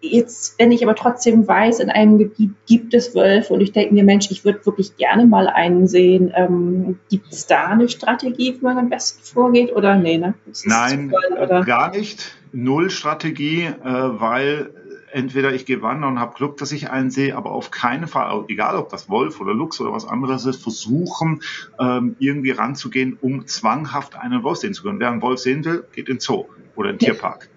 Jetzt, 0.00 0.60
wenn 0.60 0.70
ich 0.70 0.84
aber 0.84 0.94
trotzdem 0.94 1.48
weiß, 1.48 1.80
in 1.80 1.90
einem 1.90 2.18
Gebiet 2.18 2.52
gibt 2.66 2.94
es 2.94 3.16
Wölfe 3.16 3.52
und 3.52 3.60
ich 3.60 3.72
denke 3.72 3.94
mir, 3.94 4.04
Mensch, 4.04 4.30
ich 4.30 4.44
würde 4.44 4.64
wirklich 4.64 4.96
gerne 4.96 5.26
mal 5.26 5.48
einen 5.48 5.88
sehen. 5.88 6.32
Ähm, 6.36 7.00
gibt 7.10 7.32
es 7.32 7.46
da 7.46 7.66
eine 7.66 7.88
Strategie, 7.88 8.54
wie 8.56 8.64
man 8.64 8.78
am 8.78 8.90
besten 8.90 9.24
vorgeht 9.24 9.74
oder 9.74 9.96
nee, 9.96 10.18
ne? 10.18 10.34
Nein, 10.64 11.10
voll, 11.10 11.64
gar 11.64 11.90
nicht. 11.90 12.36
Null 12.52 12.90
Strategie, 12.90 13.64
äh, 13.64 13.74
weil 13.82 14.70
entweder 15.12 15.52
ich 15.52 15.66
gehe 15.66 15.82
wandern 15.82 16.12
und 16.12 16.20
habe 16.20 16.34
Glück, 16.34 16.56
dass 16.56 16.72
ich 16.72 16.90
einen 16.90 17.10
sehe, 17.10 17.36
aber 17.36 17.52
auf 17.52 17.70
keinen 17.70 18.06
Fall, 18.06 18.44
egal 18.48 18.76
ob 18.76 18.88
das 18.88 19.08
Wolf 19.08 19.40
oder 19.40 19.54
Luchs 19.54 19.80
oder 19.80 19.92
was 19.92 20.06
anderes 20.06 20.44
ist, 20.46 20.62
versuchen 20.62 21.42
ähm, 21.78 22.16
irgendwie 22.18 22.50
ranzugehen, 22.50 23.18
um 23.20 23.46
zwanghaft 23.46 24.16
einen 24.16 24.42
Wolf 24.42 24.58
sehen 24.58 24.74
zu 24.74 24.82
können. 24.82 25.00
Wer 25.00 25.10
einen 25.10 25.22
Wolf 25.22 25.40
sehen 25.40 25.64
will, 25.64 25.84
geht 25.92 26.08
in 26.08 26.16
den 26.16 26.20
Zoo 26.20 26.46
oder 26.76 26.90
in 26.90 26.98
den 26.98 27.06
Tierpark. 27.06 27.48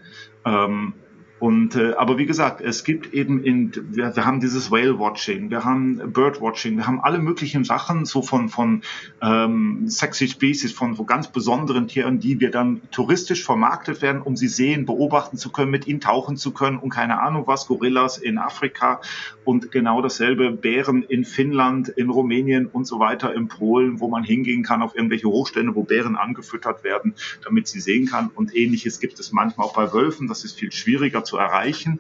Ähm, 0.46 0.94
und 1.42 1.76
äh, 1.76 1.94
aber 1.94 2.20
wie 2.20 2.28
gesagt, 2.28 2.62
es 2.62 2.84
gibt 2.84 3.16
eben 3.16 3.44
in 3.44 3.72
wir, 3.90 4.16
wir 4.16 4.26
haben 4.28 4.42
dieses 4.42 4.70
Whale 4.70 5.00
Watching, 5.00 5.50
wir 5.50 5.66
haben 5.66 5.98
Bird 6.14 6.40
Watching, 6.40 6.78
wir 6.78 6.86
haben 6.86 7.02
alle 7.02 7.18
möglichen 7.18 7.64
Sachen 7.64 8.06
so 8.06 8.22
von 8.22 8.48
von 8.48 8.84
ähm, 9.24 9.88
sexy 9.88 10.28
Species, 10.28 10.72
von 10.72 10.94
so 10.94 11.04
ganz 11.04 11.30
besonderen 11.30 11.88
Tieren, 11.88 12.20
die 12.20 12.40
wir 12.40 12.52
dann 12.52 12.84
touristisch 12.92 13.44
vermarktet 13.44 14.04
werden, 14.04 14.22
um 14.22 14.36
sie 14.36 14.48
sehen, 14.48 14.86
beobachten 14.86 15.36
zu 15.36 15.52
können, 15.52 15.72
mit 15.72 15.88
ihnen 15.88 16.00
tauchen 16.00 16.38
zu 16.38 16.52
können 16.52 16.78
und 16.78 16.92
keine 16.92 17.20
Ahnung 17.20 17.48
was, 17.48 17.66
Gorillas 17.66 18.20
in 18.20 18.38
Afrika 18.38 19.02
und 19.44 19.72
genau 19.72 20.04
dasselbe 20.04 20.52
Bären 20.52 21.02
in 21.02 21.26
Finnland, 21.26 21.90
in 21.90 22.12
Rumänien 22.12 22.68
und 22.68 22.86
so 22.86 23.00
weiter, 23.00 23.34
in 23.34 23.48
Polen, 23.48 24.00
wo 24.00 24.10
man 24.10 24.24
hingehen 24.24 24.62
kann 24.62 24.84
auf 24.84 24.96
irgendwelche 24.96 25.28
Hochstände, 25.28 25.74
wo 25.74 25.82
Bären 25.82 26.16
angefüttert 26.16 26.84
werden, 26.84 27.16
damit 27.44 27.68
sie 27.68 27.80
sehen 27.80 28.06
kann. 28.06 28.30
Und 28.36 28.56
ähnliches 28.56 29.00
gibt 29.00 29.20
es 29.20 29.32
manchmal 29.32 29.66
auch 29.66 29.74
bei 29.74 29.92
Wölfen. 29.92 30.28
Das 30.28 30.44
ist 30.44 30.60
viel 30.60 30.72
schwieriger 30.72 31.24
zu 31.32 31.38
erreichen. 31.38 32.00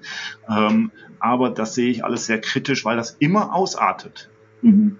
Ähm, 0.49 0.91
aber 1.19 1.49
das 1.49 1.73
sehe 1.73 1.89
ich 1.89 2.03
alles 2.03 2.25
sehr 2.25 2.41
kritisch, 2.41 2.83
weil 2.83 2.97
das 2.97 3.15
immer 3.19 3.53
ausartet. 3.55 4.29
Mhm. 4.61 4.97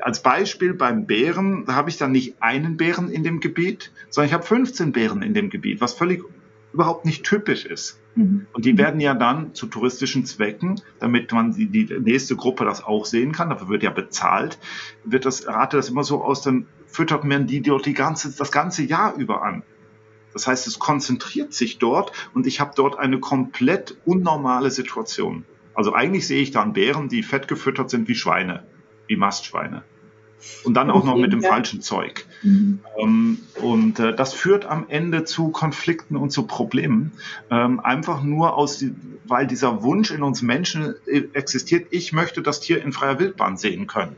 als 0.00 0.20
Beispiel 0.20 0.74
beim 0.74 1.06
Bären, 1.06 1.64
da 1.64 1.76
habe 1.76 1.90
ich 1.90 1.96
dann 1.96 2.10
nicht 2.10 2.42
einen 2.42 2.76
Bären 2.76 3.08
in 3.08 3.22
dem 3.22 3.38
Gebiet, 3.38 3.92
sondern 4.10 4.26
ich 4.26 4.34
habe 4.34 4.42
15 4.42 4.90
Bären 4.90 5.22
in 5.22 5.32
dem 5.32 5.48
Gebiet, 5.48 5.80
was 5.80 5.92
völlig 5.92 6.24
überhaupt 6.72 7.04
nicht 7.04 7.24
typisch 7.24 7.64
ist. 7.64 8.00
Mhm. 8.16 8.46
Und 8.52 8.64
die 8.64 8.76
werden 8.76 9.00
ja 9.00 9.14
dann 9.14 9.54
zu 9.54 9.68
touristischen 9.68 10.24
Zwecken, 10.26 10.80
damit 10.98 11.30
man 11.30 11.52
die, 11.52 11.68
die 11.68 12.00
nächste 12.00 12.34
Gruppe 12.34 12.64
das 12.64 12.82
auch 12.82 13.04
sehen 13.04 13.30
kann, 13.30 13.50
dafür 13.50 13.68
wird 13.68 13.84
ja 13.84 13.90
bezahlt, 13.90 14.58
wird 15.04 15.24
das, 15.24 15.46
rate 15.46 15.76
das 15.76 15.88
immer 15.88 16.02
so 16.02 16.24
aus, 16.24 16.42
dann 16.42 16.66
füttert 16.88 17.22
man 17.22 17.46
die 17.46 17.62
dort 17.62 17.86
die 17.86 17.94
ganze, 17.94 18.36
das 18.36 18.50
ganze 18.50 18.82
Jahr 18.82 19.14
über 19.14 19.42
an. 19.42 19.62
Das 20.36 20.46
heißt, 20.46 20.66
es 20.66 20.78
konzentriert 20.78 21.54
sich 21.54 21.78
dort 21.78 22.12
und 22.34 22.46
ich 22.46 22.60
habe 22.60 22.72
dort 22.76 22.98
eine 22.98 23.20
komplett 23.20 23.96
unnormale 24.04 24.70
Situation. 24.70 25.46
Also 25.72 25.94
eigentlich 25.94 26.26
sehe 26.26 26.42
ich 26.42 26.50
dann 26.50 26.74
Bären, 26.74 27.08
die 27.08 27.22
fett 27.22 27.48
gefüttert 27.48 27.88
sind 27.88 28.06
wie 28.06 28.14
Schweine, 28.14 28.62
wie 29.06 29.16
Mastschweine. 29.16 29.82
Und 30.62 30.74
dann 30.74 30.90
auch 30.90 31.04
noch 31.04 31.16
mit 31.16 31.32
dem 31.32 31.40
falschen 31.40 31.80
Zeug. 31.80 32.26
Mhm. 32.42 32.80
Ähm, 32.98 33.38
und 33.62 33.98
äh, 33.98 34.14
das 34.14 34.34
führt 34.34 34.66
am 34.66 34.84
Ende 34.90 35.24
zu 35.24 35.48
Konflikten 35.48 36.16
und 36.16 36.28
zu 36.28 36.46
Problemen. 36.46 37.12
Ähm, 37.50 37.80
einfach 37.80 38.22
nur 38.22 38.58
aus, 38.58 38.84
weil 39.24 39.46
dieser 39.46 39.82
Wunsch 39.82 40.10
in 40.10 40.22
uns 40.22 40.42
Menschen 40.42 40.96
äh, 41.06 41.22
existiert, 41.32 41.86
ich 41.92 42.12
möchte 42.12 42.42
das 42.42 42.60
Tier 42.60 42.84
in 42.84 42.92
freier 42.92 43.18
Wildbahn 43.18 43.56
sehen 43.56 43.86
können. 43.86 44.16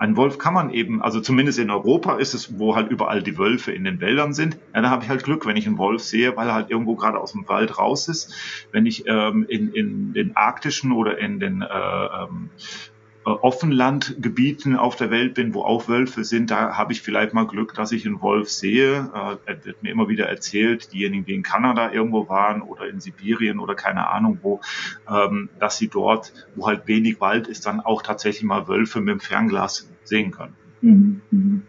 Ein 0.00 0.16
Wolf 0.16 0.38
kann 0.38 0.54
man 0.54 0.70
eben, 0.70 1.02
also 1.02 1.20
zumindest 1.20 1.58
in 1.58 1.70
Europa 1.70 2.16
ist 2.16 2.32
es, 2.32 2.58
wo 2.58 2.74
halt 2.74 2.90
überall 2.90 3.22
die 3.22 3.36
Wölfe 3.36 3.70
in 3.70 3.84
den 3.84 4.00
Wäldern 4.00 4.32
sind. 4.32 4.56
Ja, 4.74 4.80
da 4.80 4.88
habe 4.88 5.04
ich 5.04 5.10
halt 5.10 5.24
Glück, 5.24 5.44
wenn 5.44 5.58
ich 5.58 5.66
einen 5.66 5.76
Wolf 5.76 6.02
sehe, 6.02 6.34
weil 6.38 6.48
er 6.48 6.54
halt 6.54 6.70
irgendwo 6.70 6.96
gerade 6.96 7.18
aus 7.18 7.32
dem 7.32 7.46
Wald 7.48 7.78
raus 7.78 8.08
ist. 8.08 8.66
Wenn 8.72 8.86
ich 8.86 9.04
ähm, 9.06 9.44
in, 9.46 9.74
in 9.74 10.14
den 10.14 10.34
arktischen 10.36 10.92
oder 10.92 11.18
in 11.18 11.38
den 11.38 11.60
äh, 11.60 11.66
ähm, 11.66 12.48
äh, 12.56 12.99
Offenlandgebieten 13.24 14.76
auf 14.76 14.96
der 14.96 15.10
Welt 15.10 15.34
bin, 15.34 15.52
wo 15.52 15.62
auch 15.62 15.88
Wölfe 15.88 16.24
sind, 16.24 16.50
da 16.50 16.76
habe 16.78 16.92
ich 16.92 17.02
vielleicht 17.02 17.34
mal 17.34 17.46
Glück, 17.46 17.74
dass 17.74 17.92
ich 17.92 18.06
einen 18.06 18.22
Wolf 18.22 18.48
sehe. 18.48 19.10
Äh, 19.46 19.56
wird 19.62 19.82
mir 19.82 19.90
immer 19.90 20.08
wieder 20.08 20.26
erzählt, 20.26 20.92
diejenigen, 20.92 21.26
die 21.26 21.34
in 21.34 21.42
Kanada 21.42 21.92
irgendwo 21.92 22.28
waren 22.28 22.62
oder 22.62 22.88
in 22.88 23.00
Sibirien 23.00 23.58
oder 23.58 23.74
keine 23.74 24.08
Ahnung 24.08 24.38
wo, 24.42 24.60
ähm, 25.08 25.50
dass 25.58 25.76
sie 25.76 25.88
dort, 25.88 26.32
wo 26.54 26.66
halt 26.66 26.86
wenig 26.86 27.20
Wald 27.20 27.46
ist, 27.46 27.66
dann 27.66 27.80
auch 27.80 28.02
tatsächlich 28.02 28.44
mal 28.44 28.68
Wölfe 28.68 29.00
mit 29.00 29.12
dem 29.12 29.20
Fernglas 29.20 29.90
sehen 30.04 30.30
können. 30.30 30.54
Mhm. 30.80 31.20
mhm. 31.30 31.62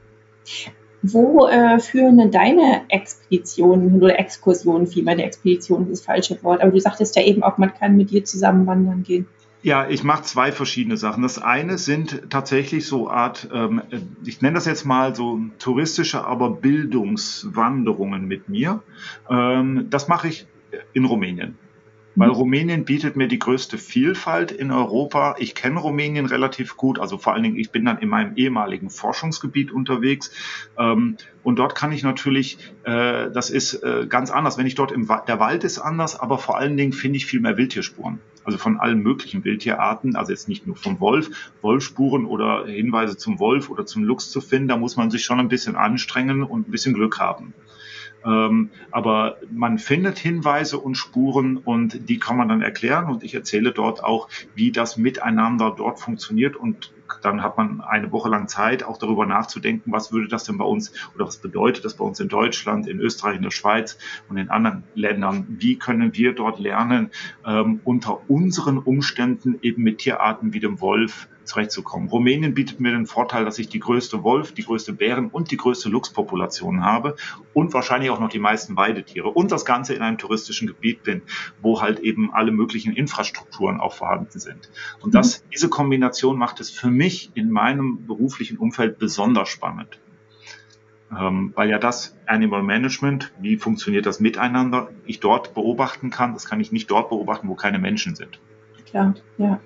Wo 1.04 1.47
äh, 1.47 1.80
führen 1.80 2.18
denn 2.18 2.30
deine 2.30 2.84
Expeditionen 2.89 3.95
oder 3.95 4.20
Exkursionen, 4.20 4.86
vielmehr 4.86 5.16
der 5.16 5.26
Expedition 5.26 5.89
ist 5.89 6.02
das 6.02 6.06
falsche 6.06 6.43
Wort, 6.43 6.62
aber 6.62 6.72
du 6.72 6.80
sagtest 6.80 7.16
ja 7.16 7.24
eben 7.24 7.41
auch, 7.41 7.58
man 7.58 7.74
kann 7.74 7.97
mit 7.97 8.12
dir 8.12 8.24
zusammen 8.24 8.68
wandern 8.68 9.02
gehen. 9.02 9.28
Ja, 9.64 9.88
ich 9.88 10.03
mache 10.03 10.24
zwei 10.24 10.51
verschiedene 10.51 10.97
Sachen. 10.97 11.22
Das 11.22 11.38
eine 11.38 11.78
sind 11.78 12.30
tatsächlich 12.32 12.88
so 12.88 13.09
Art, 13.09 13.47
ähm, 13.53 13.84
ich 14.26 14.41
nenne 14.41 14.55
das 14.55 14.66
jetzt 14.66 14.86
mal 14.86 15.16
so 15.16 15.39
touristische, 15.59 16.26
aber 16.26 16.49
Bildungswanderungen 16.49 18.26
mit 18.26 18.49
mir. 18.49 18.82
Ähm, 19.30 19.88
das 19.91 20.07
mache 20.07 20.30
ich 20.30 20.47
in 20.93 21.05
Rumänien. 21.05 21.57
Weil. 22.16 22.30
Rumänien 22.30 22.86
bietet 22.86 23.16
mir 23.16 23.28
die 23.28 23.39
größte 23.39 23.78
Vielfalt 23.78 24.51
in 24.51 24.72
Europa. 24.72 25.36
Ich 25.39 25.55
kenne 25.55 25.80
Rumänien 25.80 26.26
relativ 26.26 26.76
gut, 26.76 26.99
also 26.99 27.18
vor 27.18 27.34
allen 27.34 27.43
Dingen, 27.43 27.57
ich 27.57 27.72
bin 27.72 27.86
dann 27.86 27.99
in 27.99 28.09
meinem 28.09 28.36
ehemaligen 28.36 28.89
Forschungsgebiet 28.89 29.72
unterwegs. 29.72 30.32
Ähm, 30.78 31.18
und 31.43 31.57
dort 31.57 31.76
kann 31.76 31.91
ich 31.91 32.03
natürlich, 32.03 32.57
äh, 32.84 33.32
das 33.32 33.49
ist 33.49 33.76
äh, 33.76 34.07
ganz 34.09 34.30
anders, 34.30 34.57
wenn 34.57 34.68
ich 34.68 34.76
dort 34.76 34.91
im 34.91 35.07
Wald, 35.07 35.28
der 35.28 35.39
Wald 35.39 35.64
ist 35.64 35.80
anders, 35.80 36.20
aber 36.20 36.38
vor 36.38 36.57
allen 36.57 36.76
Dingen 36.76 36.93
finde 36.93 37.18
ich 37.18 37.26
viel 37.26 37.39
mehr 37.39 37.57
Wildtierspuren. 37.57 38.20
Also 38.43 38.57
von 38.57 38.80
allen 38.80 39.01
möglichen 39.03 39.43
Wildtierarten, 39.43 40.16
also 40.16 40.32
jetzt 40.32 40.49
nicht 40.49 40.66
nur 40.66 40.76
vom 40.76 40.99
Wolf, 40.99 41.51
Wolfspuren 41.62 42.26
oder 42.26 42.66
Hinweise 42.66 43.16
zum 43.16 43.39
Wolf 43.39 43.70
oder 43.70 43.86
zum 43.86 44.03
Luchs 44.03 44.32
zu 44.32 44.41
finden, 44.41 44.68
da 44.68 44.78
muss 44.78 44.97
man 44.97 45.12
sich 45.12 45.24
schon 45.24 45.39
ein 45.39 45.47
bisschen 45.47 45.76
anstrengen 45.76 46.43
und 46.43 46.68
ein 46.68 46.72
bisschen 46.72 46.93
Glück 46.93 47.20
haben. 47.20 47.53
Ähm, 48.26 48.72
aber 48.91 49.38
man 49.51 49.78
findet 49.78 50.17
Hinweise 50.19 50.78
und 50.78 50.95
Spuren 50.95 51.57
und 51.57 52.09
die 52.09 52.19
kann 52.19 52.38
man 52.38 52.49
dann 52.49 52.61
erklären 52.61 53.09
und 53.09 53.24
ich 53.24 53.34
erzähle 53.34 53.72
dort 53.72 54.03
auch, 54.03 54.30
wie 54.55 54.72
das 54.72 54.97
miteinander 54.97 55.74
dort 55.76 55.99
funktioniert 55.99 56.55
und 56.55 56.91
dann 57.22 57.43
hat 57.43 57.57
man 57.57 57.82
eine 57.82 58.11
Woche 58.11 58.30
lang 58.30 58.47
Zeit, 58.47 58.84
auch 58.84 58.97
darüber 58.97 59.26
nachzudenken, 59.26 59.91
was 59.91 60.11
würde 60.11 60.28
das 60.28 60.43
denn 60.43 60.57
bei 60.57 60.65
uns 60.65 60.93
oder 61.15 61.26
was 61.26 61.38
bedeutet 61.38 61.84
das 61.84 61.95
bei 61.95 62.05
uns 62.05 62.19
in 62.19 62.30
Deutschland, 62.30 62.88
in 62.88 62.99
Österreich, 62.99 63.36
in 63.36 63.43
der 63.43 63.51
Schweiz 63.51 63.97
und 64.30 64.38
in 64.38 64.49
anderen 64.49 64.84
Ländern? 64.95 65.45
Wie 65.49 65.78
können 65.78 66.15
wir 66.15 66.34
dort 66.34 66.59
lernen, 66.59 67.11
ähm, 67.45 67.82
unter 67.84 68.30
unseren 68.30 68.78
Umständen 68.78 69.59
eben 69.61 69.84
mit 69.84 69.99
Tierarten 69.99 70.53
wie 70.53 70.59
dem 70.59 70.80
Wolf 70.80 71.28
zurechtzukommen. 71.43 72.09
Rumänien 72.09 72.53
bietet 72.53 72.79
mir 72.79 72.91
den 72.91 73.05
Vorteil, 73.05 73.45
dass 73.45 73.59
ich 73.59 73.69
die 73.69 73.79
größte 73.79 74.23
Wolf, 74.23 74.53
die 74.53 74.63
größte 74.63 74.93
Bären 74.93 75.27
und 75.27 75.51
die 75.51 75.57
größte 75.57 75.89
Luchspopulation 75.89 76.83
habe 76.83 77.15
und 77.53 77.73
wahrscheinlich 77.73 78.09
auch 78.09 78.19
noch 78.19 78.29
die 78.29 78.39
meisten 78.39 78.75
Weidetiere 78.75 79.29
und 79.29 79.51
das 79.51 79.65
Ganze 79.65 79.93
in 79.93 80.01
einem 80.01 80.17
touristischen 80.17 80.67
Gebiet 80.67 81.03
bin, 81.03 81.21
wo 81.61 81.81
halt 81.81 81.99
eben 81.99 82.33
alle 82.33 82.51
möglichen 82.51 82.93
Infrastrukturen 82.93 83.79
auch 83.79 83.93
vorhanden 83.93 84.39
sind. 84.39 84.69
Und 85.01 85.15
das, 85.15 85.43
diese 85.53 85.69
Kombination 85.69 86.37
macht 86.37 86.59
es 86.59 86.69
für 86.69 86.89
mich 86.89 87.31
in 87.33 87.51
meinem 87.51 88.05
beruflichen 88.05 88.57
Umfeld 88.57 88.99
besonders 88.99 89.49
spannend. 89.49 89.99
Ähm, 91.17 91.51
weil 91.55 91.69
ja 91.69 91.77
das 91.77 92.17
Animal 92.25 92.63
Management, 92.63 93.33
wie 93.39 93.57
funktioniert 93.57 94.05
das 94.05 94.21
miteinander, 94.21 94.91
ich 95.05 95.19
dort 95.19 95.53
beobachten 95.53 96.09
kann. 96.09 96.33
Das 96.33 96.45
kann 96.45 96.61
ich 96.61 96.71
nicht 96.71 96.89
dort 96.89 97.09
beobachten, 97.09 97.49
wo 97.49 97.55
keine 97.55 97.79
Menschen 97.79 98.15
sind. 98.15 98.39
Klar, 98.85 99.15
ja. 99.37 99.59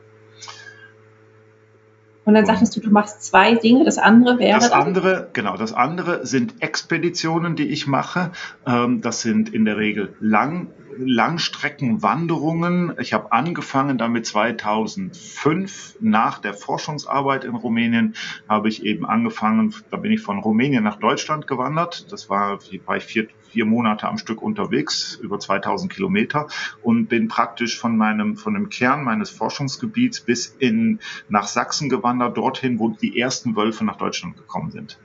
Und 2.26 2.34
dann 2.34 2.46
sagtest 2.46 2.76
du, 2.76 2.82
du 2.82 2.90
machst 2.90 3.24
zwei 3.24 3.54
Dinge. 3.54 3.86
Das 3.86 4.00
andere 4.00 4.40
wäre. 4.40 4.60
Das 4.60 4.72
andere, 4.72 5.30
genau, 5.34 5.58
das 5.58 5.74
andere 5.74 6.26
sind 6.26 6.56
Expeditionen, 6.62 7.56
die 7.56 7.68
ich 7.68 7.86
mache. 7.86 8.32
Ähm, 8.66 9.02
das 9.02 9.22
sind 9.22 9.54
in 9.54 9.64
der 9.64 9.78
Regel 9.78 10.16
lang, 10.20 10.68
Langstreckenwanderungen. 10.98 12.94
Ich 13.00 13.14
habe 13.14 13.32
angefangen 13.32 14.00
damit 14.00 14.26
2005 14.26 15.98
nach 16.00 16.40
der 16.40 16.56
Forschungsarbeit 16.56 17.44
in 17.44 17.54
Rumänien 17.56 18.16
habe 18.50 18.70
ich 18.70 18.84
eben 18.84 19.06
angefangen, 19.06 19.76
da 19.92 19.98
bin 19.98 20.12
ich 20.12 20.22
von 20.22 20.40
Rumänien 20.40 20.84
nach 20.84 20.98
Deutschland 20.98 21.46
gewandert. 21.46 22.12
Das 22.12 22.30
war, 22.30 22.60
war 22.86 22.98
ich 22.98 23.04
vier, 23.04 23.28
vier 23.50 23.66
Monate 23.66 24.08
am 24.08 24.18
Stück 24.18 24.42
unterwegs, 24.42 25.16
über 25.22 25.40
2000 25.40 25.92
Kilometer 25.92 26.48
und 26.82 27.08
bin 27.08 27.28
praktisch 27.28 27.80
von 27.80 27.98
meinem, 27.98 28.36
von 28.36 28.54
dem 28.54 28.70
Kern 28.70 29.04
meines 29.04 29.30
Forschungsgebiets 29.30 30.22
bis 30.22 30.56
in, 30.60 31.00
nach 31.30 31.48
Sachsen 31.48 31.90
gewandert, 31.90 32.38
dorthin, 32.38 32.80
wo 32.80 32.90
die 32.90 33.20
ersten 33.20 33.56
Wölfe 33.56 33.86
nach 33.86 33.98
Deutschland 33.98 34.38
gekommen 34.38 34.72
sind 34.72 34.98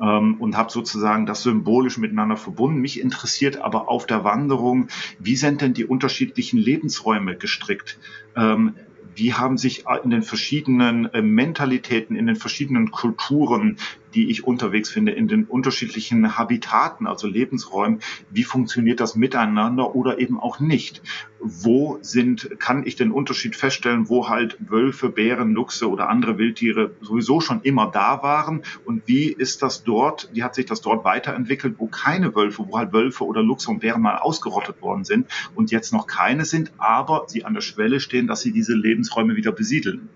ähm, 0.00 0.34
und 0.40 0.56
habe 0.56 0.70
sozusagen 0.70 1.26
das 1.26 1.42
symbolisch 1.42 1.98
miteinander 1.98 2.36
verbunden. 2.36 2.80
Mich 2.80 3.00
interessiert 3.00 3.58
aber 3.58 3.88
auf 3.88 4.06
der 4.06 4.24
Wanderung, 4.24 4.88
wie 5.18 5.36
sind 5.36 5.60
denn 5.60 5.74
die 5.74 5.84
unterschiedlichen 5.84 6.58
Lebensräume 6.58 7.36
gestrickt? 7.36 7.98
Ähm, 8.36 8.74
wie 9.16 9.34
haben 9.34 9.58
sich 9.58 9.84
in 10.02 10.10
den 10.10 10.22
verschiedenen 10.22 11.06
äh, 11.12 11.22
Mentalitäten, 11.22 12.16
in 12.16 12.26
den 12.26 12.36
verschiedenen 12.36 12.90
Kulturen 12.90 13.78
die 14.14 14.30
ich 14.30 14.44
unterwegs 14.44 14.90
finde, 14.90 15.12
in 15.12 15.28
den 15.28 15.44
unterschiedlichen 15.44 16.38
Habitaten, 16.38 17.06
also 17.06 17.26
Lebensräumen. 17.26 18.00
Wie 18.30 18.44
funktioniert 18.44 19.00
das 19.00 19.16
miteinander 19.16 19.94
oder 19.94 20.18
eben 20.18 20.38
auch 20.38 20.60
nicht? 20.60 21.02
Wo 21.40 21.98
sind, 22.00 22.58
kann 22.58 22.86
ich 22.86 22.96
den 22.96 23.10
Unterschied 23.10 23.56
feststellen, 23.56 24.08
wo 24.08 24.28
halt 24.28 24.56
Wölfe, 24.60 25.10
Bären, 25.10 25.52
Luchse 25.52 25.90
oder 25.90 26.08
andere 26.08 26.38
Wildtiere 26.38 26.92
sowieso 27.00 27.40
schon 27.40 27.60
immer 27.62 27.90
da 27.90 28.22
waren? 28.22 28.62
Und 28.84 29.02
wie 29.06 29.26
ist 29.26 29.62
das 29.62 29.84
dort, 29.84 30.30
wie 30.32 30.42
hat 30.42 30.54
sich 30.54 30.66
das 30.66 30.80
dort 30.80 31.04
weiterentwickelt, 31.04 31.74
wo 31.78 31.86
keine 31.86 32.34
Wölfe, 32.34 32.64
wo 32.68 32.78
halt 32.78 32.92
Wölfe 32.92 33.24
oder 33.24 33.42
Luchse 33.42 33.70
und 33.70 33.80
Bären 33.80 34.00
mal 34.00 34.16
ausgerottet 34.16 34.80
worden 34.80 35.04
sind 35.04 35.26
und 35.54 35.70
jetzt 35.70 35.92
noch 35.92 36.06
keine 36.06 36.44
sind, 36.44 36.72
aber 36.78 37.24
sie 37.26 37.44
an 37.44 37.54
der 37.54 37.60
Schwelle 37.60 38.00
stehen, 38.00 38.26
dass 38.26 38.40
sie 38.40 38.52
diese 38.52 38.74
Lebensräume 38.74 39.36
wieder 39.36 39.52
besiedeln? 39.52 40.08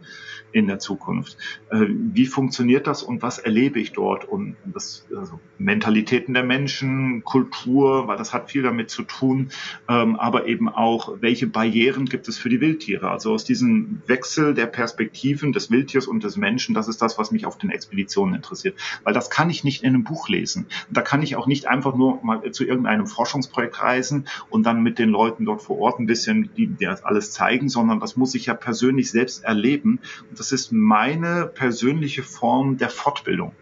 In 0.53 0.66
der 0.66 0.78
Zukunft. 0.78 1.36
Äh, 1.70 1.86
wie 1.88 2.26
funktioniert 2.26 2.86
das 2.86 3.03
und 3.03 3.22
was 3.22 3.38
erlebe 3.38 3.80
ich 3.80 3.92
dort? 3.92 4.24
Und 4.24 4.57
das 4.64 5.07
also 5.16 5.40
Mentalitäten 5.59 6.34
der 6.34 6.44
Menschen, 6.44 7.22
Kultur, 7.24 8.09
weil 8.09 8.16
das 8.16 8.32
hat 8.32 8.51
viel 8.51 8.62
damit 8.62 8.90
zu 8.90 9.03
tun, 9.03 9.51
ähm, 9.88 10.16
aber 10.16 10.46
eben 10.46 10.68
auch, 10.68 11.16
welche 11.20 11.46
Barrieren 11.46 12.07
gibt 12.07 12.28
es 12.28 12.38
für 12.38 12.49
die 12.49 12.61
Wildtiere? 12.61 13.11
Also 13.11 13.32
aus 13.32 13.44
diesem 13.44 14.03
Wechsel 14.07 14.55
der 14.55 14.66
Perspektiven 14.66 15.53
des 15.53 15.70
Wildtiers 15.70 16.07
und 16.07 16.24
des 16.24 16.36
Menschen, 16.36 16.74
das 16.74 16.88
ist 16.88 17.03
das, 17.03 17.18
was 17.18 17.30
mich 17.30 17.46
auf 17.46 17.59
den 17.59 17.70
Expeditionen 17.70 18.34
interessiert. 18.34 18.76
Weil 19.05 19.14
das 19.14 19.30
kann 19.30 19.51
ich 19.51 19.64
nicht 19.64 19.82
in 19.82 19.94
einem 19.94 20.05
Buch 20.05 20.28
lesen. 20.28 20.66
Da 20.90 21.03
kann 21.03 21.22
ich 21.22 21.36
auch 21.36 21.46
nicht 21.46 21.66
einfach 21.66 21.94
nur 21.94 22.22
mal 22.22 22.51
zu 22.53 22.64
irgendeinem 22.64 23.07
Forschungsprojekt 23.07 23.82
reisen 23.82 24.28
und 24.51 24.64
dann 24.64 24.82
mit 24.82 24.99
den 24.99 25.11
Leuten 25.11 25.44
dort 25.44 25.62
vor 25.62 25.78
Ort 25.78 26.01
ein 26.01 26.07
bisschen 26.07 26.51
die, 26.57 26.66
die 26.66 26.86
alles 26.86 27.32
zeigen, 27.32 27.68
sondern 27.68 28.01
das 28.01 28.16
muss 28.16 28.34
ich 28.34 28.46
ja 28.46 28.55
persönlich 28.55 29.11
selbst 29.11 29.44
erleben. 29.44 30.01
Und 30.30 30.38
das 30.39 30.53
ist 30.53 30.72
meine 30.72 31.47
persönliche 31.47 32.22
Form 32.22 32.76
der 32.76 32.91
Fortbildung. 32.91 33.53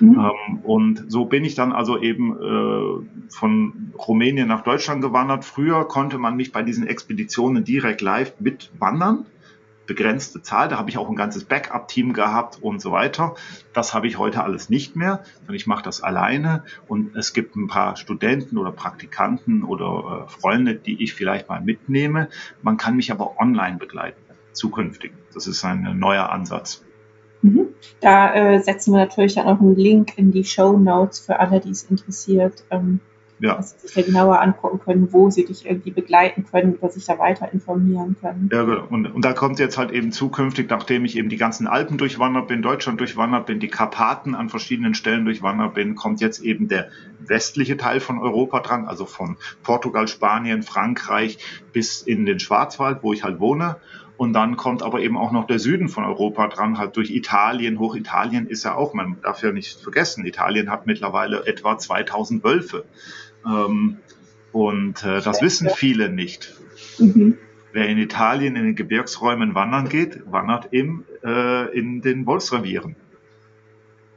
Mhm. 0.00 0.18
Ähm, 0.18 0.58
und 0.62 1.04
so 1.08 1.24
bin 1.26 1.44
ich 1.44 1.54
dann 1.54 1.72
also 1.72 1.98
eben 1.98 2.32
äh, 2.32 3.32
von 3.32 3.92
Rumänien 3.96 4.48
nach 4.48 4.62
Deutschland 4.62 5.02
gewandert. 5.02 5.44
Früher 5.44 5.86
konnte 5.86 6.18
man 6.18 6.36
mich 6.36 6.52
bei 6.52 6.62
diesen 6.62 6.86
Expeditionen 6.86 7.64
direkt 7.64 8.00
live 8.00 8.34
mitwandern 8.40 9.26
begrenzte 9.86 10.42
Zahl. 10.42 10.68
Da 10.68 10.78
habe 10.78 10.90
ich 10.90 10.98
auch 10.98 11.08
ein 11.08 11.16
ganzes 11.16 11.44
Backup-Team 11.44 12.12
gehabt 12.12 12.58
und 12.60 12.80
so 12.80 12.92
weiter. 12.92 13.34
Das 13.72 13.94
habe 13.94 14.06
ich 14.06 14.18
heute 14.18 14.42
alles 14.42 14.70
nicht 14.70 14.96
mehr, 14.96 15.22
sondern 15.38 15.56
ich 15.56 15.66
mache 15.66 15.82
das 15.82 16.02
alleine 16.02 16.64
und 16.88 17.14
es 17.16 17.32
gibt 17.32 17.56
ein 17.56 17.66
paar 17.66 17.96
Studenten 17.96 18.58
oder 18.58 18.72
Praktikanten 18.72 19.62
oder 19.62 20.26
äh, 20.26 20.30
Freunde, 20.30 20.74
die 20.74 21.02
ich 21.02 21.14
vielleicht 21.14 21.48
mal 21.48 21.60
mitnehme. 21.60 22.28
Man 22.62 22.76
kann 22.76 22.96
mich 22.96 23.10
aber 23.10 23.38
online 23.38 23.76
begleiten, 23.76 24.20
zukünftig. 24.54 25.12
Das 25.34 25.46
ist 25.46 25.64
ein 25.64 25.98
neuer 25.98 26.30
Ansatz. 26.30 26.84
Mhm. 27.42 27.68
Da 28.00 28.34
äh, 28.34 28.60
setzen 28.60 28.92
wir 28.92 29.00
natürlich 29.00 29.34
dann 29.34 29.46
auch 29.46 29.60
einen 29.60 29.76
Link 29.76 30.16
in 30.16 30.32
die 30.32 30.44
Show 30.44 30.78
Notes 30.78 31.20
für 31.20 31.38
alle, 31.38 31.60
die 31.60 31.70
es 31.70 31.82
interessiert, 31.84 32.64
ähm, 32.70 33.00
ja. 33.38 33.56
dass 33.56 33.72
sie 33.72 33.86
sich 33.86 33.94
da 33.94 34.02
genauer 34.02 34.40
angucken 34.40 34.80
können, 34.80 35.12
wo 35.12 35.28
sie 35.28 35.44
dich 35.44 35.66
irgendwie 35.66 35.90
begleiten 35.90 36.46
können 36.50 36.76
oder 36.76 36.90
sich 36.90 37.04
da 37.04 37.18
weiter 37.18 37.52
informieren 37.52 38.16
können. 38.18 38.48
Ja, 38.50 38.62
genau. 38.62 38.86
Und, 38.88 39.06
und 39.06 39.24
da 39.24 39.34
kommt 39.34 39.58
jetzt 39.58 39.76
halt 39.76 39.90
eben 39.90 40.10
zukünftig, 40.10 40.70
nachdem 40.70 41.04
ich 41.04 41.18
eben 41.18 41.28
die 41.28 41.36
ganzen 41.36 41.66
Alpen 41.66 41.98
durchwandert 41.98 42.48
bin, 42.48 42.62
Deutschland 42.62 42.98
durchwandert 43.00 43.44
bin, 43.44 43.60
die 43.60 43.68
Karpaten 43.68 44.34
an 44.34 44.48
verschiedenen 44.48 44.94
Stellen 44.94 45.26
durchwandert 45.26 45.74
bin, 45.74 45.96
kommt 45.96 46.22
jetzt 46.22 46.40
eben 46.40 46.68
der 46.68 46.88
westliche 47.26 47.76
Teil 47.76 48.00
von 48.00 48.18
Europa 48.18 48.60
dran, 48.60 48.86
also 48.86 49.04
von 49.04 49.36
Portugal, 49.62 50.08
Spanien, 50.08 50.62
Frankreich 50.62 51.38
bis 51.74 52.00
in 52.00 52.24
den 52.24 52.38
Schwarzwald, 52.38 53.02
wo 53.02 53.12
ich 53.12 53.22
halt 53.22 53.38
wohne. 53.38 53.76
Und 54.16 54.32
dann 54.32 54.56
kommt 54.56 54.82
aber 54.82 55.00
eben 55.00 55.16
auch 55.16 55.32
noch 55.32 55.46
der 55.46 55.58
Süden 55.58 55.88
von 55.88 56.04
Europa 56.04 56.46
dran, 56.48 56.78
halt 56.78 56.96
durch 56.96 57.10
Italien. 57.10 57.80
Hochitalien 57.80 58.46
ist 58.46 58.64
ja 58.64 58.74
auch, 58.74 58.94
man 58.94 59.16
darf 59.22 59.42
ja 59.42 59.50
nicht 59.50 59.80
vergessen, 59.80 60.24
Italien 60.24 60.70
hat 60.70 60.86
mittlerweile 60.86 61.46
etwa 61.46 61.76
2000 61.76 62.44
Wölfe. 62.44 62.84
Ähm, 63.44 63.98
und 64.52 65.02
äh, 65.02 65.20
das 65.20 65.42
wissen 65.42 65.68
viele 65.68 66.10
nicht. 66.10 66.54
Mhm. 66.98 67.38
Wer 67.72 67.88
in 67.88 67.98
Italien 67.98 68.54
in 68.54 68.64
den 68.64 68.76
Gebirgsräumen 68.76 69.56
wandern 69.56 69.88
geht, 69.88 70.22
wandert 70.30 70.68
im, 70.70 71.04
äh, 71.24 71.76
in 71.76 72.02
den 72.02 72.24
Wolfsrevieren. 72.24 72.94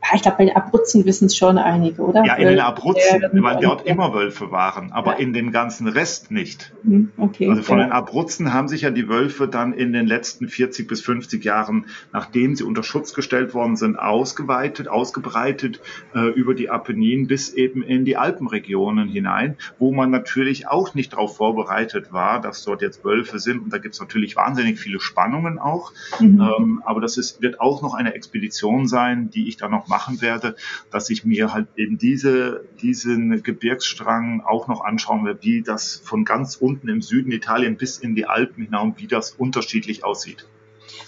Ja, 0.10 0.16
ich 0.16 0.22
glaube, 0.22 0.38
bei 0.38 0.46
den 0.46 0.56
Abruzzen 0.56 1.06
wissen 1.06 1.26
es 1.26 1.36
schon 1.36 1.58
einige, 1.58 2.02
oder? 2.02 2.24
Ja, 2.24 2.36
in 2.36 2.48
den 2.48 2.60
Abruzzen, 2.60 3.22
weil 3.34 3.60
dort 3.60 3.86
immer 3.86 4.14
Wölfe 4.14 4.52
waren, 4.52 4.92
aber 4.94 5.14
ja. 5.14 5.18
in 5.18 5.34
dem 5.34 5.52
ganzen 5.52 5.88
Rest 5.88 6.32
nicht. 6.32 6.74
Hm, 6.84 7.12
okay, 7.18 7.50
also 7.50 7.62
von 7.62 7.80
ja. 7.80 7.86
den 7.86 7.92
Abruzzen 7.92 8.54
haben 8.54 8.70
sich 8.70 8.82
ja 8.82 8.90
die 8.90 9.10
Wölfe 9.10 9.50
dann 9.50 9.74
in 9.74 9.92
den 9.92 10.08
letzten 10.08 10.48
40 10.48 10.88
bis 10.88 11.02
50 11.02 11.44
Jahren, 11.44 11.88
nachdem 12.14 12.56
sie 12.56 12.64
unter 12.64 12.84
Schutz 12.84 13.14
gestellt 13.14 13.54
worden 13.54 13.76
sind, 13.76 14.00
ausgeweitet, 14.00 14.88
ausgebreitet 14.88 15.82
äh, 16.16 16.30
über 16.30 16.54
die 16.54 16.70
Apenninen 16.70 17.28
bis 17.28 17.54
eben 17.54 17.84
in 17.84 18.06
die 18.06 18.16
Alpenregionen 18.16 19.10
hinein, 19.10 19.58
wo 19.78 19.92
man 19.92 20.10
natürlich 20.10 20.68
auch 20.68 20.94
nicht 20.94 21.14
darauf 21.14 21.36
vorbereitet 21.36 22.14
war, 22.14 22.40
dass 22.40 22.64
dort 22.64 22.82
jetzt 22.82 23.04
Wölfe 23.04 23.40
sind. 23.40 23.60
Und 23.60 23.74
da 23.74 23.78
gibt 23.78 23.96
es 23.96 24.00
natürlich 24.00 24.38
wahnsinnig 24.38 24.80
viele 24.80 25.02
Spannungen 25.02 25.60
auch. 25.60 25.92
Mhm. 26.20 26.42
Ähm, 26.42 26.82
aber 26.86 27.02
das 27.02 27.18
ist, 27.18 27.42
wird 27.42 27.60
auch 27.60 27.82
noch 27.82 27.94
eine 27.94 28.14
Expedition 28.14 28.88
sein, 28.88 29.30
die 29.30 29.50
ich 29.50 29.58
dann 29.58 29.72
noch 29.72 29.88
mache 29.88 29.97
machen 29.98 30.22
werde, 30.22 30.56
dass 30.92 31.10
ich 31.10 31.26
mir 31.26 31.54
halt 31.54 31.68
eben 31.76 31.98
diese, 31.98 32.66
diesen 32.80 33.42
Gebirgsstrang 33.42 34.42
auch 34.42 34.68
noch 34.68 34.86
anschauen 34.86 35.26
werde, 35.26 35.40
wie 35.42 35.64
das 35.64 36.00
von 36.04 36.24
ganz 36.24 36.56
unten 36.56 36.88
im 36.88 37.02
Süden 37.02 37.32
Italien 37.32 37.78
bis 37.78 37.98
in 37.98 38.14
die 38.14 38.28
Alpen 38.28 38.66
hinaus, 38.66 38.94
wie 38.98 39.08
das 39.08 39.32
unterschiedlich 39.32 40.04
aussieht. 40.04 40.46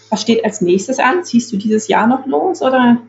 Was 0.10 0.24
steht 0.24 0.44
als 0.44 0.62
nächstes 0.62 0.98
an? 0.98 1.24
Ziehst 1.24 1.52
du 1.52 1.58
dieses 1.58 1.88
Jahr 1.88 2.08
noch 2.08 2.26
los 2.26 2.64
oder? 2.64 3.04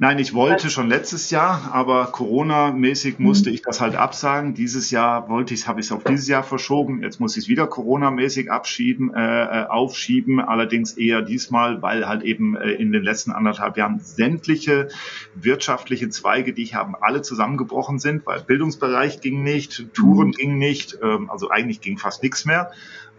Nein, 0.00 0.18
ich 0.18 0.34
wollte 0.34 0.70
schon 0.70 0.88
letztes 0.88 1.30
Jahr, 1.30 1.70
aber 1.72 2.06
Corona-mäßig 2.06 3.20
musste 3.20 3.50
mhm. 3.50 3.54
ich 3.54 3.62
das 3.62 3.80
halt 3.80 3.94
absagen. 3.94 4.52
Dieses 4.54 4.90
Jahr 4.90 5.28
wollte 5.28 5.54
ich, 5.54 5.68
habe 5.68 5.78
ich 5.78 5.86
es 5.86 5.92
auf 5.92 6.02
dieses 6.02 6.26
Jahr 6.26 6.42
verschoben. 6.42 7.00
Jetzt 7.02 7.20
muss 7.20 7.36
ich 7.36 7.44
es 7.44 7.48
wieder 7.48 7.68
Corona-mäßig 7.68 8.50
abschieben, 8.50 9.14
äh, 9.14 9.20
äh, 9.20 9.66
aufschieben. 9.66 10.40
Allerdings 10.40 10.94
eher 10.94 11.22
diesmal, 11.22 11.80
weil 11.80 12.08
halt 12.08 12.22
eben 12.22 12.56
äh, 12.56 12.72
in 12.72 12.90
den 12.90 13.04
letzten 13.04 13.30
anderthalb 13.30 13.76
Jahren 13.76 14.00
sämtliche 14.00 14.88
wirtschaftliche 15.36 16.08
Zweige, 16.08 16.52
die 16.52 16.64
ich 16.64 16.74
habe, 16.74 17.00
alle 17.00 17.22
zusammengebrochen 17.22 18.00
sind, 18.00 18.26
weil 18.26 18.40
Bildungsbereich 18.40 19.20
ging 19.20 19.44
nicht, 19.44 19.94
Touren 19.94 20.28
mhm. 20.28 20.32
ging 20.32 20.58
nicht, 20.58 20.98
ähm, 21.04 21.30
also 21.30 21.50
eigentlich 21.50 21.80
ging 21.80 21.98
fast 21.98 22.24
nichts 22.24 22.44
mehr. 22.44 22.72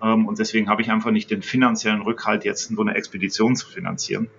Ähm, 0.06 0.28
und 0.28 0.40
deswegen 0.40 0.70
habe 0.70 0.82
ich 0.82 0.92
einfach 0.92 1.12
nicht 1.12 1.32
den 1.32 1.42
finanziellen 1.42 2.02
Rückhalt, 2.02 2.46
jetzt 2.46 2.70
so 2.70 2.82
eine 2.82 2.96
Expedition 2.96 3.56
zu 3.56 3.68
finanzieren. 3.68 4.30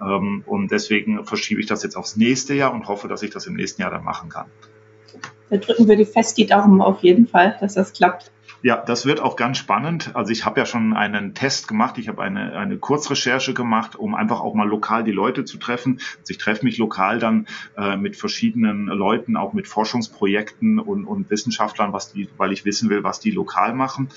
Ähm, 0.00 0.44
und 0.46 0.70
deswegen 0.70 1.24
verschiebe 1.24 1.60
ich 1.60 1.66
das 1.66 1.82
jetzt 1.82 1.96
aufs 1.96 2.16
nächste 2.16 2.54
Jahr 2.54 2.72
und 2.72 2.86
hoffe, 2.86 3.08
dass 3.08 3.22
ich 3.22 3.30
das 3.30 3.46
im 3.46 3.54
nächsten 3.54 3.82
Jahr 3.82 3.90
dann 3.90 4.04
machen 4.04 4.28
kann. 4.28 4.46
Da 5.50 5.56
drücken 5.56 5.88
wir 5.88 5.96
die 5.96 6.04
fest 6.04 6.38
die 6.38 6.46
Daumen 6.46 6.80
auf 6.80 7.02
jeden 7.02 7.26
Fall, 7.26 7.56
dass 7.60 7.74
das 7.74 7.92
klappt. 7.92 8.30
Ja, 8.66 8.82
das 8.84 9.06
wird 9.06 9.20
auch 9.20 9.36
ganz 9.36 9.58
spannend. 9.58 10.10
Also 10.14 10.32
ich 10.32 10.44
habe 10.44 10.58
ja 10.58 10.66
schon 10.66 10.92
einen 10.92 11.34
Test 11.34 11.68
gemacht, 11.68 11.98
ich 11.98 12.08
habe 12.08 12.20
eine, 12.20 12.58
eine 12.58 12.78
Kurzrecherche 12.78 13.54
gemacht, 13.54 13.94
um 13.94 14.16
einfach 14.16 14.40
auch 14.40 14.54
mal 14.54 14.66
lokal 14.66 15.04
die 15.04 15.12
Leute 15.12 15.44
zu 15.44 15.58
treffen. 15.58 16.00
Also 16.18 16.32
ich 16.32 16.38
treffe 16.38 16.64
mich 16.64 16.76
lokal 16.76 17.20
dann 17.20 17.46
äh, 17.76 17.96
mit 17.96 18.16
verschiedenen 18.16 18.86
Leuten, 18.86 19.36
auch 19.36 19.52
mit 19.52 19.68
Forschungsprojekten 19.68 20.80
und, 20.80 21.04
und 21.04 21.30
Wissenschaftlern, 21.30 21.92
was 21.92 22.12
die, 22.12 22.28
weil 22.38 22.50
ich 22.50 22.64
wissen 22.64 22.90
will, 22.90 23.04
was 23.04 23.20
die 23.20 23.30
lokal 23.30 23.72
machen. 23.72 24.08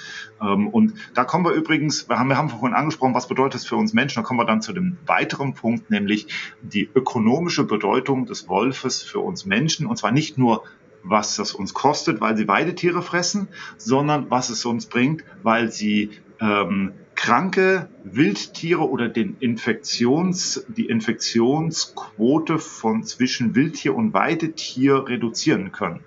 Ähm, 0.41 0.67
und 0.67 0.95
da 1.13 1.25
kommen 1.25 1.45
wir 1.45 1.51
übrigens, 1.51 2.09
wir 2.09 2.17
haben, 2.17 2.29
wir 2.29 2.37
haben 2.37 2.49
vorhin 2.49 2.73
angesprochen, 2.73 3.13
was 3.13 3.27
bedeutet 3.27 3.53
das 3.53 3.67
für 3.67 3.75
uns 3.75 3.93
Menschen? 3.93 4.23
Da 4.23 4.27
kommen 4.27 4.39
wir 4.39 4.45
dann 4.45 4.63
zu 4.63 4.73
dem 4.73 4.97
weiteren 5.05 5.53
Punkt, 5.53 5.91
nämlich 5.91 6.25
die 6.63 6.89
ökonomische 6.95 7.65
Bedeutung 7.65 8.25
des 8.25 8.49
Wolfes 8.49 9.03
für 9.03 9.19
uns 9.19 9.45
Menschen. 9.45 9.85
Und 9.85 9.97
zwar 9.97 10.11
nicht 10.11 10.39
nur 10.39 10.63
was 11.03 11.35
das 11.35 11.53
uns 11.53 11.73
kostet, 11.73 12.21
weil 12.21 12.37
sie 12.37 12.47
Weidetiere 12.47 13.01
fressen, 13.01 13.47
sondern 13.77 14.29
was 14.29 14.49
es 14.49 14.65
uns 14.65 14.85
bringt, 14.85 15.23
weil 15.43 15.71
sie 15.71 16.11
ähm, 16.41 16.93
kranke 17.15 17.89
Wildtiere 18.03 18.89
oder 18.89 19.09
den 19.09 19.35
Infektions, 19.39 20.65
die 20.69 20.85
Infektionsquote 20.85 22.59
von 22.59 23.03
zwischen 23.03 23.55
Wildtier 23.55 23.95
und 23.95 24.13
Weidetier 24.13 25.07
reduzieren 25.07 25.71
können. 25.71 25.99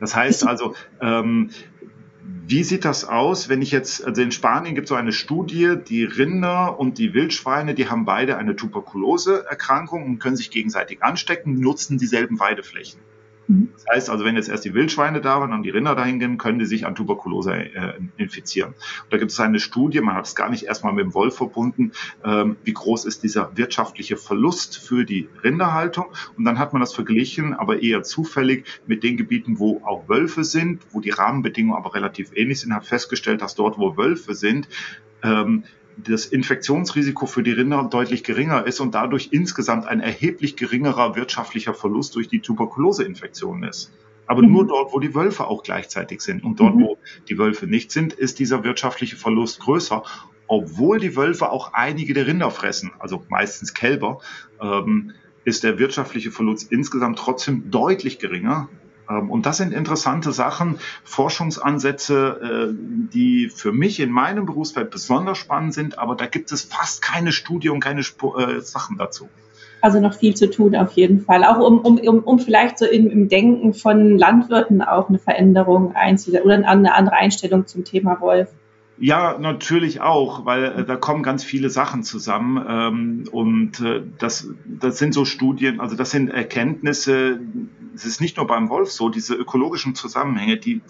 Das 0.00 0.14
heißt 0.14 0.46
also, 0.46 0.74
ähm, 1.00 1.50
wie 2.46 2.62
sieht 2.64 2.84
das 2.84 3.06
aus, 3.06 3.48
wenn 3.48 3.62
ich 3.62 3.70
jetzt, 3.70 4.04
also 4.04 4.20
in 4.20 4.30
Spanien 4.30 4.74
gibt 4.74 4.86
es 4.86 4.88
so 4.90 4.94
eine 4.94 5.12
Studie, 5.12 5.76
die 5.88 6.04
Rinder 6.04 6.78
und 6.78 6.98
die 6.98 7.14
Wildschweine, 7.14 7.74
die 7.74 7.88
haben 7.88 8.04
beide 8.04 8.36
eine 8.36 8.56
Tuberkuloseerkrankung 8.56 10.04
und 10.04 10.18
können 10.18 10.36
sich 10.36 10.50
gegenseitig 10.50 11.02
anstecken, 11.02 11.58
nutzen 11.58 11.96
dieselben 11.96 12.38
Weideflächen. 12.40 13.00
Mhm. 13.48 13.70
Das 13.74 13.86
heißt 13.94 14.10
also, 14.10 14.24
wenn 14.24 14.36
jetzt 14.36 14.48
erst 14.48 14.64
die 14.64 14.74
Wildschweine 14.74 15.20
da 15.20 15.40
waren 15.40 15.52
und 15.52 15.62
die 15.62 15.70
Rinder 15.70 15.94
dahin 15.94 16.18
gehen, 16.18 16.38
können 16.38 16.58
die 16.58 16.66
sich 16.66 16.86
an 16.86 16.94
Tuberkulose 16.94 17.52
äh, 17.52 17.94
infizieren. 18.16 18.70
Und 18.70 19.12
da 19.12 19.18
gibt 19.18 19.30
es 19.30 19.40
eine 19.40 19.60
Studie, 19.60 20.00
man 20.00 20.14
hat 20.14 20.26
es 20.26 20.34
gar 20.34 20.50
nicht 20.50 20.64
erstmal 20.64 20.92
mit 20.92 21.04
dem 21.04 21.14
Wolf 21.14 21.36
verbunden, 21.36 21.92
ähm, 22.24 22.56
wie 22.64 22.72
groß 22.72 23.04
ist 23.04 23.22
dieser 23.22 23.56
wirtschaftliche 23.56 24.16
Verlust 24.16 24.78
für 24.78 25.04
die 25.04 25.28
Rinderhaltung. 25.42 26.06
Und 26.36 26.44
dann 26.44 26.58
hat 26.58 26.72
man 26.72 26.80
das 26.80 26.94
verglichen, 26.94 27.54
aber 27.54 27.82
eher 27.82 28.02
zufällig 28.02 28.64
mit 28.86 29.02
den 29.02 29.16
Gebieten, 29.16 29.58
wo 29.58 29.82
auch 29.84 30.08
Wölfe 30.08 30.44
sind, 30.44 30.82
wo 30.90 31.00
die 31.00 31.10
Rahmenbedingungen 31.10 31.76
aber 31.76 31.94
relativ 31.94 32.30
ähnlich 32.34 32.60
sind, 32.60 32.74
hat 32.74 32.86
festgestellt, 32.86 33.42
dass 33.42 33.54
dort, 33.54 33.78
wo 33.78 33.96
Wölfe 33.96 34.34
sind, 34.34 34.68
ähm, 35.22 35.64
das 35.96 36.26
Infektionsrisiko 36.26 37.26
für 37.26 37.42
die 37.42 37.52
Rinder 37.52 37.88
deutlich 37.90 38.24
geringer 38.24 38.66
ist 38.66 38.80
und 38.80 38.94
dadurch 38.94 39.28
insgesamt 39.32 39.86
ein 39.86 40.00
erheblich 40.00 40.56
geringerer 40.56 41.16
wirtschaftlicher 41.16 41.74
Verlust 41.74 42.14
durch 42.16 42.28
die 42.28 42.40
Tuberkuloseinfektion 42.40 43.62
ist. 43.62 43.92
Aber 44.26 44.42
mhm. 44.42 44.52
nur 44.52 44.66
dort, 44.66 44.92
wo 44.92 45.00
die 45.00 45.14
Wölfe 45.14 45.46
auch 45.46 45.62
gleichzeitig 45.62 46.20
sind. 46.20 46.44
Und 46.44 46.60
dort, 46.60 46.76
mhm. 46.76 46.82
wo 46.82 46.98
die 47.28 47.38
Wölfe 47.38 47.66
nicht 47.66 47.90
sind, 47.92 48.12
ist 48.12 48.38
dieser 48.38 48.64
wirtschaftliche 48.64 49.16
Verlust 49.16 49.60
größer, 49.60 50.02
obwohl 50.46 50.98
die 50.98 51.16
Wölfe 51.16 51.50
auch 51.50 51.72
einige 51.72 52.14
der 52.14 52.26
Rinder 52.26 52.50
fressen, 52.50 52.92
also 52.98 53.24
meistens 53.28 53.74
Kälber, 53.74 54.20
ähm, 54.60 55.12
ist 55.44 55.62
der 55.62 55.78
wirtschaftliche 55.78 56.30
Verlust 56.30 56.72
insgesamt 56.72 57.18
trotzdem 57.18 57.70
deutlich 57.70 58.18
geringer 58.18 58.68
und 59.08 59.46
das 59.46 59.58
sind 59.58 59.72
interessante 59.72 60.32
Sachen, 60.32 60.78
Forschungsansätze, 61.04 62.72
äh, 62.72 62.74
die 63.12 63.48
für 63.48 63.72
mich 63.72 64.00
in 64.00 64.10
meinem 64.10 64.46
Berufsfeld 64.46 64.90
besonders 64.90 65.38
spannend 65.38 65.74
sind, 65.74 65.98
aber 65.98 66.14
da 66.14 66.26
gibt 66.26 66.52
es 66.52 66.62
fast 66.62 67.02
keine 67.02 67.32
Studie 67.32 67.68
und 67.68 67.80
keine 67.80 68.00
äh, 68.00 68.60
Sachen 68.60 68.96
dazu. 68.96 69.28
Also 69.82 70.00
noch 70.00 70.14
viel 70.14 70.34
zu 70.34 70.48
tun 70.48 70.74
auf 70.76 70.92
jeden 70.92 71.20
Fall. 71.20 71.44
Auch 71.44 71.58
um, 71.58 71.80
um, 71.80 71.98
um, 71.98 72.20
um 72.20 72.38
vielleicht 72.38 72.78
so 72.78 72.86
im, 72.86 73.10
im 73.10 73.28
Denken 73.28 73.74
von 73.74 74.16
Landwirten 74.16 74.80
auch 74.80 75.10
eine 75.10 75.18
Veränderung 75.18 75.94
einzusetzen 75.94 76.46
oder 76.46 76.66
eine 76.66 76.94
andere 76.94 77.16
Einstellung 77.16 77.66
zum 77.66 77.84
Thema 77.84 78.18
Wolf. 78.22 78.48
Ja, 78.98 79.38
natürlich 79.38 80.00
auch, 80.00 80.44
weil 80.46 80.64
äh, 80.64 80.84
da 80.84 80.94
kommen 80.96 81.24
ganz 81.24 81.42
viele 81.42 81.68
Sachen 81.68 82.04
zusammen 82.04 82.64
ähm, 82.68 83.24
und 83.32 83.80
äh, 83.80 84.02
das, 84.18 84.48
das 84.64 84.98
sind 84.98 85.14
so 85.14 85.24
Studien, 85.24 85.80
also 85.80 85.96
das 85.96 86.12
sind 86.12 86.28
Erkenntnisse, 86.28 87.40
es 87.94 88.04
ist 88.04 88.20
nicht 88.20 88.36
nur 88.36 88.46
beim 88.46 88.68
Wolf 88.68 88.90
so, 88.90 89.08
diese 89.08 89.34
ökologischen 89.34 89.94
Zusammenhänge, 89.94 90.56
die 90.56 90.80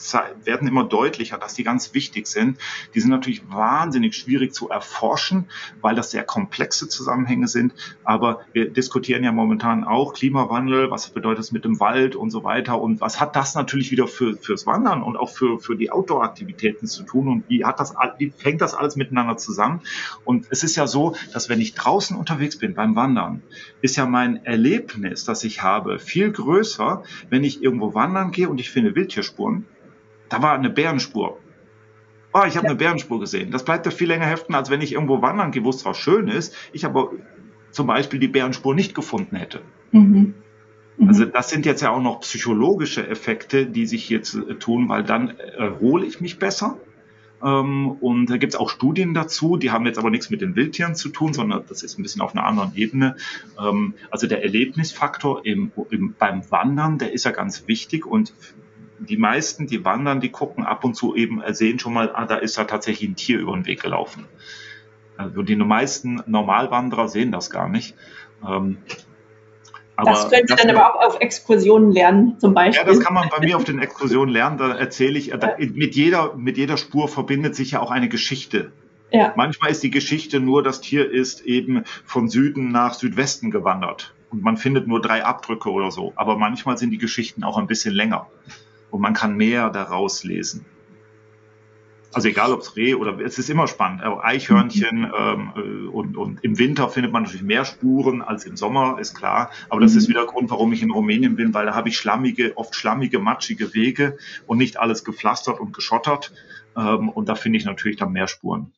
werden 0.45 0.69
immer 0.69 0.85
deutlicher, 0.85 1.39
dass 1.39 1.55
die 1.55 1.65
ganz 1.65 1.93
wichtig 1.95 2.27
sind. 2.27 2.59
Die 2.95 3.01
sind 3.01 3.11
natürlich 3.11 3.43
wahnsinnig 3.51 4.17
schwierig 4.17 4.55
zu 4.55 4.71
erforschen, 4.71 5.47
weil 5.81 5.95
das 5.95 6.11
sehr 6.11 6.25
komplexe 6.25 6.89
Zusammenhänge 6.89 7.49
sind, 7.49 7.75
aber 8.05 8.41
wir 8.53 8.71
diskutieren 8.71 9.25
ja 9.25 9.33
momentan 9.33 9.85
auch 9.85 10.15
Klimawandel, 10.15 10.91
was 10.91 11.11
bedeutet 11.11 11.45
es 11.45 11.53
mit 11.53 11.65
dem 11.65 11.81
Wald 11.81 12.17
und 12.17 12.31
so 12.31 12.45
weiter 12.45 12.81
und 12.81 13.01
was 13.01 13.21
hat 13.21 13.37
das 13.37 13.55
natürlich 13.55 13.91
wieder 13.91 14.07
für, 14.07 14.37
fürs 14.37 14.67
Wandern 14.67 15.03
und 15.03 15.17
auch 15.17 15.31
für, 15.31 15.59
für 15.59 15.77
die 15.77 15.91
Outdoor-Aktivitäten 15.91 16.87
zu 16.87 17.03
tun 17.03 17.29
und 17.29 17.45
wie 17.49 17.65
hat 17.65 17.81
das 17.81 17.94
wie 18.19 18.33
hängt 18.43 18.61
das 18.61 18.75
alles 18.75 18.97
miteinander 18.97 19.37
zusammen? 19.37 19.81
Und 20.25 20.47
es 20.51 20.63
ist 20.63 20.77
ja 20.77 20.87
so, 20.87 21.17
dass 21.33 21.49
wenn 21.49 21.61
ich 21.61 21.75
draußen 21.75 22.17
unterwegs 22.17 22.59
bin 22.59 22.75
beim 22.75 22.97
Wandern, 22.97 23.43
ist 23.81 23.97
ja 23.97 24.07
mein 24.07 24.45
Erlebnis, 24.45 25.25
das 25.25 25.45
ich 25.45 25.63
habe, 25.63 25.99
viel 25.99 26.31
größer, 26.31 27.03
wenn 27.31 27.45
ich 27.45 27.63
irgendwo 27.63 27.95
wandern 27.95 28.31
gehe 28.31 28.49
und 28.49 28.61
ich 28.61 28.71
finde 28.71 28.95
Wildtierspuren. 28.95 29.67
Da 30.29 30.43
war 30.43 30.55
eine 30.55 30.71
Bärenspur. 30.71 31.39
Oh, 32.33 32.43
ich 32.47 32.57
habe 32.57 32.67
ja. 32.67 32.71
eine 32.71 32.75
Bärenspur 32.75 33.21
gesehen. 33.21 33.53
Das 33.53 33.65
bleibt 33.65 33.87
ja 33.87 33.93
viel 33.93 34.09
länger 34.09 34.27
heften, 34.27 34.55
als 34.55 34.69
wenn 34.69 34.81
ich 34.81 34.93
irgendwo 34.93 35.23
wandern 35.23 35.53
gehe, 35.53 35.63
wo 35.63 35.71
es 35.71 35.79
zwar 35.79 35.95
schön 35.95 36.27
ist, 36.29 36.55
ich 36.73 36.85
aber 36.85 37.13
zum 37.71 37.87
Beispiel 37.87 38.19
die 38.19 38.29
Bärenspur 38.29 38.75
nicht 38.75 38.95
gefunden 38.95 39.37
hätte. 39.37 39.61
Mhm. 39.93 40.35
Mhm. 40.97 41.09
Also 41.09 41.25
das 41.25 41.51
sind 41.51 41.67
jetzt 41.67 41.83
ja 41.83 41.91
auch 41.91 42.03
noch 42.03 42.21
psychologische 42.21 43.07
Effekte, 43.07 43.67
die 43.67 43.87
sich 43.87 44.09
jetzt 44.09 44.37
tun, 44.61 44.89
weil 44.89 45.03
dann 45.03 45.39
erhole 45.39 46.07
ich 46.07 46.21
mich 46.21 46.39
besser. 46.39 46.79
Ähm, 47.45 47.91
und 48.01 48.31
da 48.31 48.39
gibt 48.39 48.55
es 48.55 48.59
auch 48.59 48.71
Studien 48.71 49.13
dazu, 49.13 49.57
die 49.57 49.71
haben 49.71 49.87
jetzt 49.87 49.99
aber 49.99 50.11
nichts 50.11 50.31
mit 50.31 50.41
den 50.41 50.57
Wildtieren 50.57 50.95
zu 50.95 51.11
tun, 51.11 51.35
sondern 51.35 51.65
das 51.69 51.83
ist 51.83 51.99
ein 51.99 52.03
bisschen 52.03 52.23
auf 52.23 52.35
einer 52.35 52.47
anderen 52.47 52.75
Ebene. 52.75 53.17
Ähm, 53.61 53.95
also 54.11 54.27
der 54.27 54.43
Erlebnisfaktor 54.43 55.45
im, 55.45 55.71
im, 55.91 56.15
beim 56.19 56.51
Wandern, 56.51 56.99
der 56.99 57.13
ist 57.13 57.25
ja 57.25 57.33
ganz 57.33 57.69
wichtig 57.69 58.07
und 58.07 58.33
die 58.99 59.17
meisten, 59.17 59.67
die 59.67 59.85
wandern, 59.85 60.21
die 60.21 60.31
gucken 60.31 60.65
ab 60.65 60.85
und 60.85 60.95
zu 60.95 61.15
eben, 61.15 61.43
äh, 61.43 61.53
sehen 61.53 61.79
schon 61.79 61.93
mal, 61.93 62.15
ah, 62.15 62.25
da 62.25 62.37
ist 62.37 62.57
ja 62.57 62.65
tatsächlich 62.65 63.11
ein 63.11 63.17
Tier 63.17 63.39
über 63.39 63.53
den 63.53 63.67
Weg 63.67 63.83
gelaufen. 63.83 64.25
Also 65.17 65.43
die 65.43 65.57
meisten 65.57 66.23
Normalwanderer 66.27 67.09
sehen 67.09 67.31
das 67.31 67.51
gar 67.51 67.69
nicht. 67.69 67.95
Aber 69.97 70.11
das 70.11 70.31
können 70.31 70.47
Sie 70.47 70.55
dann 70.55 70.71
aber 70.77 70.95
auch 70.95 71.07
auf 71.07 71.21
Exkursionen 71.21 71.93
lernen, 71.93 72.39
zum 72.39 72.55
Beispiel. 72.55 72.87
Ja, 72.87 72.93
das 72.93 73.01
kann 73.01 73.15
man 73.15 73.29
bei 73.29 73.45
mir 73.45 73.57
auf 73.57 73.65
den 73.65 73.79
Exkursionen 73.79 74.33
lernen. 74.33 74.59
Da 74.59 74.75
erzähle 74.75 75.19
ich, 75.19 75.31
da, 75.31 75.57
mit, 75.59 75.95
jeder, 75.95 76.35
mit 76.37 76.57
jeder 76.57 76.77
Spur 76.77 77.09
verbindet 77.09 77.55
sich 77.55 77.73
ja 77.73 77.81
auch 77.81 77.91
eine 77.91 78.09
Geschichte. 78.09 78.73
Ja. 79.11 79.33
Manchmal 79.37 79.71
ist 79.71 79.83
die 79.83 79.91
Geschichte 79.91 80.41
nur, 80.41 80.65
das 80.65 80.81
Tier 80.81 81.09
ist 81.09 81.43
eben 81.43 81.85
von 82.05 82.29
Süden 82.29 82.73
nach 82.73 82.95
Südwesten 82.95 83.53
gewandert. 83.53 84.13
Und 84.31 84.43
man 84.43 84.57
findet 84.57 84.89
nur 84.89 85.01
drei 85.01 85.25
Abdrücke 85.25 85.71
oder 85.71 85.93
so. 85.93 86.13
Aber 86.17 86.37
manchmal 86.37 86.77
sind 86.77 86.91
die 86.91 86.99
Geschichten 86.99 87.45
auch 87.45 87.57
ein 87.57 87.69
bisschen 87.69 87.95
länger. 87.95 88.27
Und 88.91 89.01
man 89.01 89.15
kann 89.15 89.37
mehr 89.37 89.71
daraus 89.71 90.25
lesen. 90.25 90.67
Also 92.15 92.29
egal 92.29 92.53
ob 92.53 92.61
es 92.61 92.77
Reh 92.77 92.95
oder 92.95 93.19
es 93.21 93.39
ist 93.39 93.51
immer 93.51 93.67
spannend. 93.67 94.03
Eichhörnchen 94.03 95.01
mhm. 95.01 95.13
ähm, 95.17 95.53
äh, 95.57 95.89
und, 95.89 96.17
und 96.17 96.45
im 96.45 96.59
Winter 96.59 96.89
findet 96.89 97.13
man 97.13 97.25
natürlich 97.25 97.43
mehr 97.43 97.65
Spuren 97.65 98.23
als 98.23 98.45
im 98.45 98.57
Sommer, 98.57 98.99
ist 99.01 99.15
klar. 99.15 99.51
Aber 99.69 99.81
das 99.81 99.93
mhm. 99.93 99.99
ist 99.99 100.09
wieder 100.09 100.21
der 100.21 100.31
Grund, 100.31 100.51
warum 100.51 100.73
ich 100.73 100.83
in 100.83 100.91
Rumänien 100.91 101.37
bin, 101.37 101.53
weil 101.55 101.67
da 101.67 101.75
habe 101.75 101.89
ich 101.89 101.97
schlammige, 101.97 102.57
oft 102.57 102.75
schlammige, 102.75 103.19
matschige 103.19 103.75
Wege 103.75 104.17
und 104.47 104.59
nicht 104.59 104.79
alles 104.79 105.05
gepflastert 105.05 105.61
und 105.61 105.75
geschottert. 105.75 106.33
Ähm, 106.77 107.09
und 107.09 107.29
da 107.29 107.35
finde 107.35 107.59
ich 107.59 107.65
natürlich 107.65 107.97
dann 107.97 108.13
mehr 108.13 108.29
Spuren 108.29 108.73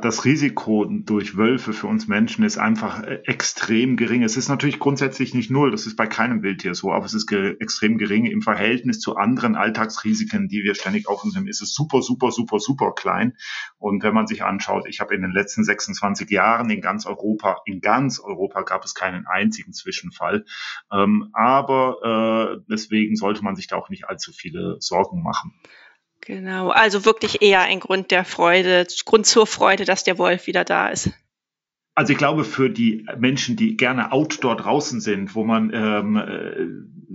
das 0.00 0.24
Risiko 0.24 0.84
durch 0.84 1.36
Wölfe 1.36 1.72
für 1.72 1.86
uns 1.86 2.08
Menschen 2.08 2.44
ist 2.44 2.58
einfach 2.58 3.02
äh, 3.02 3.22
extrem 3.24 3.96
gering. 3.96 4.22
Es 4.22 4.36
ist 4.36 4.48
natürlich 4.48 4.78
grundsätzlich 4.78 5.34
nicht 5.34 5.50
null, 5.50 5.70
das 5.70 5.86
ist 5.86 5.96
bei 5.96 6.06
keinem 6.06 6.42
Wildtier 6.42 6.74
so, 6.74 6.92
aber 6.92 7.04
es 7.04 7.14
ist 7.14 7.26
ge 7.26 7.56
extrem 7.60 7.98
gering 7.98 8.26
im 8.26 8.42
Verhältnis 8.42 9.00
zu 9.00 9.16
anderen 9.16 9.54
Alltagsrisiken, 9.54 10.48
die 10.48 10.62
wir 10.62 10.74
ständig 10.74 11.08
auf 11.08 11.24
uns 11.24 11.34
nehmen. 11.34 11.48
Ist 11.48 11.62
es 11.62 11.74
super, 11.74 12.02
super, 12.02 12.30
super, 12.30 12.58
super 12.58 12.92
klein. 12.92 13.36
Und 13.78 14.02
wenn 14.02 14.14
man 14.14 14.26
sich 14.26 14.42
anschaut, 14.42 14.86
ich 14.88 15.00
habe 15.00 15.14
in 15.14 15.22
den 15.22 15.32
letzten 15.32 15.64
26 15.64 16.30
Jahren 16.30 16.70
in 16.70 16.80
ganz 16.80 17.06
Europa, 17.06 17.58
in 17.64 17.80
ganz 17.80 18.20
Europa 18.20 18.62
gab 18.62 18.84
es 18.84 18.94
keinen 18.94 19.26
einzigen 19.26 19.72
Zwischenfall. 19.72 20.44
Ähm, 20.92 21.30
aber 21.32 22.58
äh, 22.58 22.64
deswegen 22.70 23.16
sollte 23.16 23.42
man 23.42 23.56
sich 23.56 23.66
da 23.66 23.76
auch 23.76 23.88
nicht 23.88 24.08
allzu 24.08 24.32
viele 24.32 24.76
Sorgen 24.80 25.22
machen. 25.22 25.52
Genau, 26.22 26.68
also 26.68 27.04
wirklich 27.04 27.40
eher 27.42 27.62
ein 27.62 27.80
Grund 27.80 28.10
der 28.10 28.24
Freude, 28.24 28.86
Grund 29.04 29.26
zur 29.26 29.46
Freude, 29.46 29.84
dass 29.84 30.04
der 30.04 30.18
Wolf 30.18 30.46
wieder 30.46 30.64
da 30.64 30.88
ist. 30.88 31.10
Also 31.94 32.12
ich 32.12 32.18
glaube, 32.18 32.44
für 32.44 32.70
die 32.70 33.06
Menschen, 33.18 33.56
die 33.56 33.76
gerne 33.76 34.12
outdoor 34.12 34.56
draußen 34.56 35.00
sind, 35.00 35.34
wo 35.34 35.44
man, 35.44 35.72
ähm, 35.72 36.16
äh, 36.16 36.66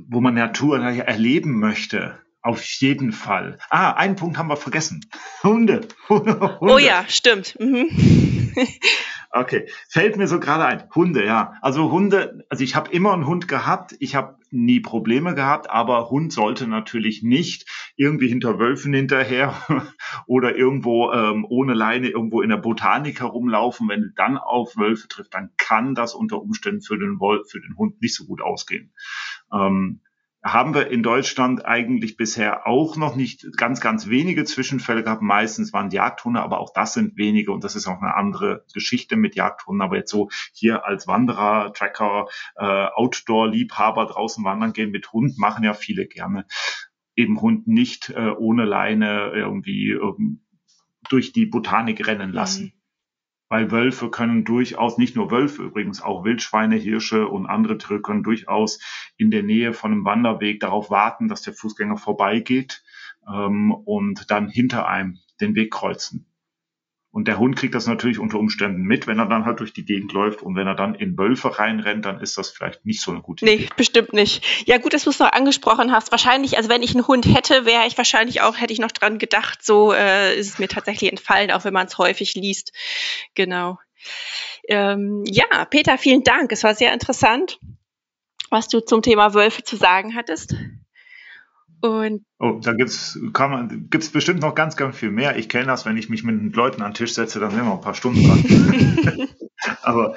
wo 0.09 0.21
man 0.21 0.33
Natur 0.33 0.79
erleben 0.79 1.59
möchte, 1.59 2.19
auf 2.41 2.63
jeden 2.63 3.11
Fall. 3.11 3.57
Ah, 3.69 3.91
einen 3.93 4.15
Punkt 4.15 4.37
haben 4.37 4.49
wir 4.49 4.57
vergessen. 4.57 5.05
Hunde. 5.41 5.87
Hunde. 6.09 6.57
Oh 6.61 6.77
ja, 6.77 7.05
stimmt. 7.07 7.57
Mhm. 7.59 7.89
Okay, 9.31 9.67
fällt 9.89 10.15
mir 10.15 10.27
so 10.27 10.39
gerade 10.39 10.65
ein. 10.65 10.83
Hunde, 10.95 11.25
ja. 11.25 11.55
Also 11.61 11.91
Hunde, 11.91 12.45
also 12.49 12.63
ich 12.63 12.75
habe 12.75 12.91
immer 12.91 13.13
einen 13.13 13.25
Hund 13.25 13.49
gehabt. 13.49 13.93
Ich 13.99 14.15
habe 14.15 14.37
nie 14.55 14.79
Probleme 14.79 15.35
gehabt, 15.35 15.69
aber 15.69 16.09
Hund 16.09 16.31
sollte 16.33 16.67
natürlich 16.67 17.23
nicht 17.23 17.65
irgendwie 17.95 18.27
hinter 18.27 18.59
Wölfen 18.59 18.93
hinterher 18.93 19.55
oder 20.27 20.55
irgendwo 20.55 21.11
ähm, 21.11 21.45
ohne 21.47 21.73
Leine 21.73 22.09
irgendwo 22.09 22.41
in 22.41 22.49
der 22.49 22.57
Botanik 22.57 23.19
herumlaufen. 23.19 23.89
Wenn 23.89 24.01
du 24.01 24.09
dann 24.15 24.37
auf 24.37 24.77
Wölfe 24.77 25.07
trifft, 25.07 25.33
dann 25.33 25.51
kann 25.57 25.95
das 25.95 26.15
unter 26.15 26.41
Umständen 26.41 26.81
für 26.81 26.97
den 26.97 27.19
Wolf, 27.19 27.49
für 27.49 27.59
den 27.59 27.77
Hund 27.77 28.01
nicht 28.01 28.15
so 28.15 28.25
gut 28.25 28.41
ausgehen. 28.41 28.93
Ähm, 29.51 30.01
haben 30.45 30.75
wir 30.75 30.91
in 30.91 31.01
Deutschland 31.01 31.65
eigentlich 31.65 32.17
bisher 32.17 32.67
auch 32.67 32.97
noch 32.97 33.15
nicht 33.15 33.57
ganz, 33.57 33.81
ganz 33.81 34.09
wenige 34.09 34.43
Zwischenfälle 34.45 35.03
gehabt. 35.03 35.23
Meistens 35.23 35.73
waren 35.73 35.89
Jagdhunde, 35.89 36.39
aber 36.39 36.59
auch 36.59 36.71
das 36.71 36.93
sind 36.93 37.17
wenige 37.17 37.51
und 37.51 37.63
das 37.63 37.75
ist 37.75 37.87
auch 37.87 37.99
eine 37.99 38.15
andere 38.15 38.63
Geschichte 38.71 39.15
mit 39.15 39.35
Jagdhunden. 39.35 39.81
Aber 39.81 39.97
jetzt 39.97 40.11
so 40.11 40.29
hier 40.53 40.85
als 40.85 41.07
Wanderer, 41.07 41.73
Tracker, 41.73 42.27
äh, 42.57 42.63
Outdoor-Liebhaber 42.63 44.05
draußen 44.05 44.43
wandern 44.43 44.73
gehen 44.73 44.91
mit 44.91 45.11
Hund 45.11 45.39
machen 45.39 45.63
ja 45.63 45.73
viele 45.73 46.05
gerne. 46.05 46.45
Eben 47.15 47.41
Hund 47.41 47.65
nicht 47.65 48.11
äh, 48.11 48.29
ohne 48.29 48.65
Leine 48.65 49.31
irgendwie 49.33 49.93
ähm, 49.93 50.45
durch 51.09 51.31
die 51.33 51.47
Botanik 51.47 52.05
rennen 52.05 52.31
lassen. 52.31 52.65
Mhm 52.65 52.84
weil 53.49 53.71
Wölfe 53.71 54.09
können 54.09 54.43
durchaus, 54.43 54.97
nicht 54.97 55.15
nur 55.15 55.31
Wölfe 55.31 55.63
übrigens, 55.63 56.01
auch 56.01 56.23
Wildschweine, 56.23 56.75
Hirsche 56.75 57.27
und 57.27 57.45
andere 57.45 57.77
Tiere 57.77 58.01
können 58.01 58.23
durchaus 58.23 58.79
in 59.17 59.31
der 59.31 59.43
Nähe 59.43 59.73
von 59.73 59.91
einem 59.91 60.05
Wanderweg 60.05 60.59
darauf 60.59 60.89
warten, 60.89 61.27
dass 61.27 61.41
der 61.41 61.53
Fußgänger 61.53 61.97
vorbeigeht 61.97 62.83
ähm, 63.27 63.71
und 63.71 64.29
dann 64.31 64.49
hinter 64.49 64.87
einem 64.87 65.19
den 65.41 65.55
Weg 65.55 65.71
kreuzen. 65.71 66.25
Und 67.15 67.29
der 67.29 67.39
Hund 67.39 67.55
kriegt 67.55 67.73
das 67.73 67.87
natürlich 67.87 68.19
unter 68.19 68.37
Umständen 68.37 68.81
mit, 68.81 69.07
wenn 69.07 69.19
er 69.19 69.25
dann 69.25 69.45
halt 69.45 69.61
durch 69.61 69.71
die 69.71 69.85
Gegend 69.85 70.11
läuft. 70.11 70.41
Und 70.41 70.57
wenn 70.57 70.67
er 70.67 70.75
dann 70.75 70.95
in 70.95 71.17
Wölfe 71.17 71.57
reinrennt, 71.57 72.03
dann 72.03 72.19
ist 72.19 72.37
das 72.37 72.49
vielleicht 72.49 72.85
nicht 72.85 72.99
so 72.99 73.09
eine 73.09 73.21
gute 73.21 73.45
Idee. 73.45 73.55
Nee, 73.55 73.69
bestimmt 73.77 74.11
nicht. 74.11 74.43
Ja, 74.67 74.79
gut, 74.79 74.93
dass 74.93 75.05
du 75.05 75.11
es 75.11 75.19
noch 75.19 75.31
angesprochen 75.31 75.93
hast. 75.93 76.11
Wahrscheinlich, 76.11 76.57
also 76.57 76.67
wenn 76.67 76.83
ich 76.83 76.93
einen 76.93 77.07
Hund 77.07 77.25
hätte, 77.25 77.65
wäre 77.65 77.87
ich 77.87 77.97
wahrscheinlich 77.97 78.41
auch, 78.41 78.59
hätte 78.59 78.73
ich 78.73 78.79
noch 78.79 78.91
dran 78.91 79.17
gedacht, 79.17 79.63
so 79.63 79.93
äh, 79.93 80.37
ist 80.37 80.49
es 80.49 80.59
mir 80.59 80.67
tatsächlich 80.67 81.09
entfallen, 81.09 81.51
auch 81.51 81.63
wenn 81.63 81.71
man 81.71 81.87
es 81.87 81.97
häufig 81.97 82.35
liest. 82.35 82.73
Genau. 83.33 83.79
Ähm, 84.67 85.23
ja, 85.25 85.63
Peter, 85.69 85.97
vielen 85.97 86.25
Dank. 86.25 86.51
Es 86.51 86.65
war 86.65 86.75
sehr 86.75 86.91
interessant, 86.91 87.61
was 88.49 88.67
du 88.67 88.81
zum 88.81 89.01
Thema 89.01 89.33
Wölfe 89.33 89.63
zu 89.63 89.77
sagen 89.77 90.15
hattest. 90.15 90.55
Und 91.81 92.25
oh, 92.39 92.59
da 92.61 92.73
gibt's 92.73 93.19
kann 93.33 93.51
man 93.51 93.87
gibt's 93.89 94.09
bestimmt 94.09 94.41
noch 94.41 94.55
ganz, 94.55 94.75
ganz 94.75 94.97
viel 94.97 95.11
mehr. 95.11 95.37
Ich 95.37 95.49
kenne 95.49 95.67
das, 95.67 95.85
wenn 95.85 95.97
ich 95.97 96.09
mich 96.09 96.23
mit 96.23 96.55
Leuten 96.55 96.81
an 96.81 96.91
den 96.91 96.95
Tisch 96.95 97.13
setze, 97.13 97.39
dann 97.39 97.51
sind 97.51 97.65
wir 97.65 97.71
ein 97.71 97.81
paar 97.81 97.93
Stunden 97.93 98.23
dran. 98.23 99.29
Aber 99.81 100.15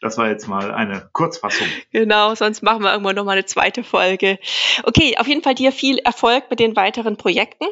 das 0.00 0.18
war 0.18 0.28
jetzt 0.28 0.48
mal 0.48 0.72
eine 0.72 1.08
Kurzfassung. 1.12 1.66
Genau, 1.92 2.34
sonst 2.34 2.62
machen 2.62 2.82
wir 2.82 2.92
irgendwann 2.92 3.16
noch 3.16 3.24
mal 3.24 3.32
eine 3.32 3.44
zweite 3.44 3.84
Folge. 3.84 4.38
Okay, 4.82 5.16
auf 5.18 5.26
jeden 5.26 5.42
Fall 5.42 5.54
dir 5.54 5.72
viel 5.72 5.98
Erfolg 5.98 6.50
mit 6.50 6.60
den 6.60 6.76
weiteren 6.76 7.16
Projekten. 7.16 7.66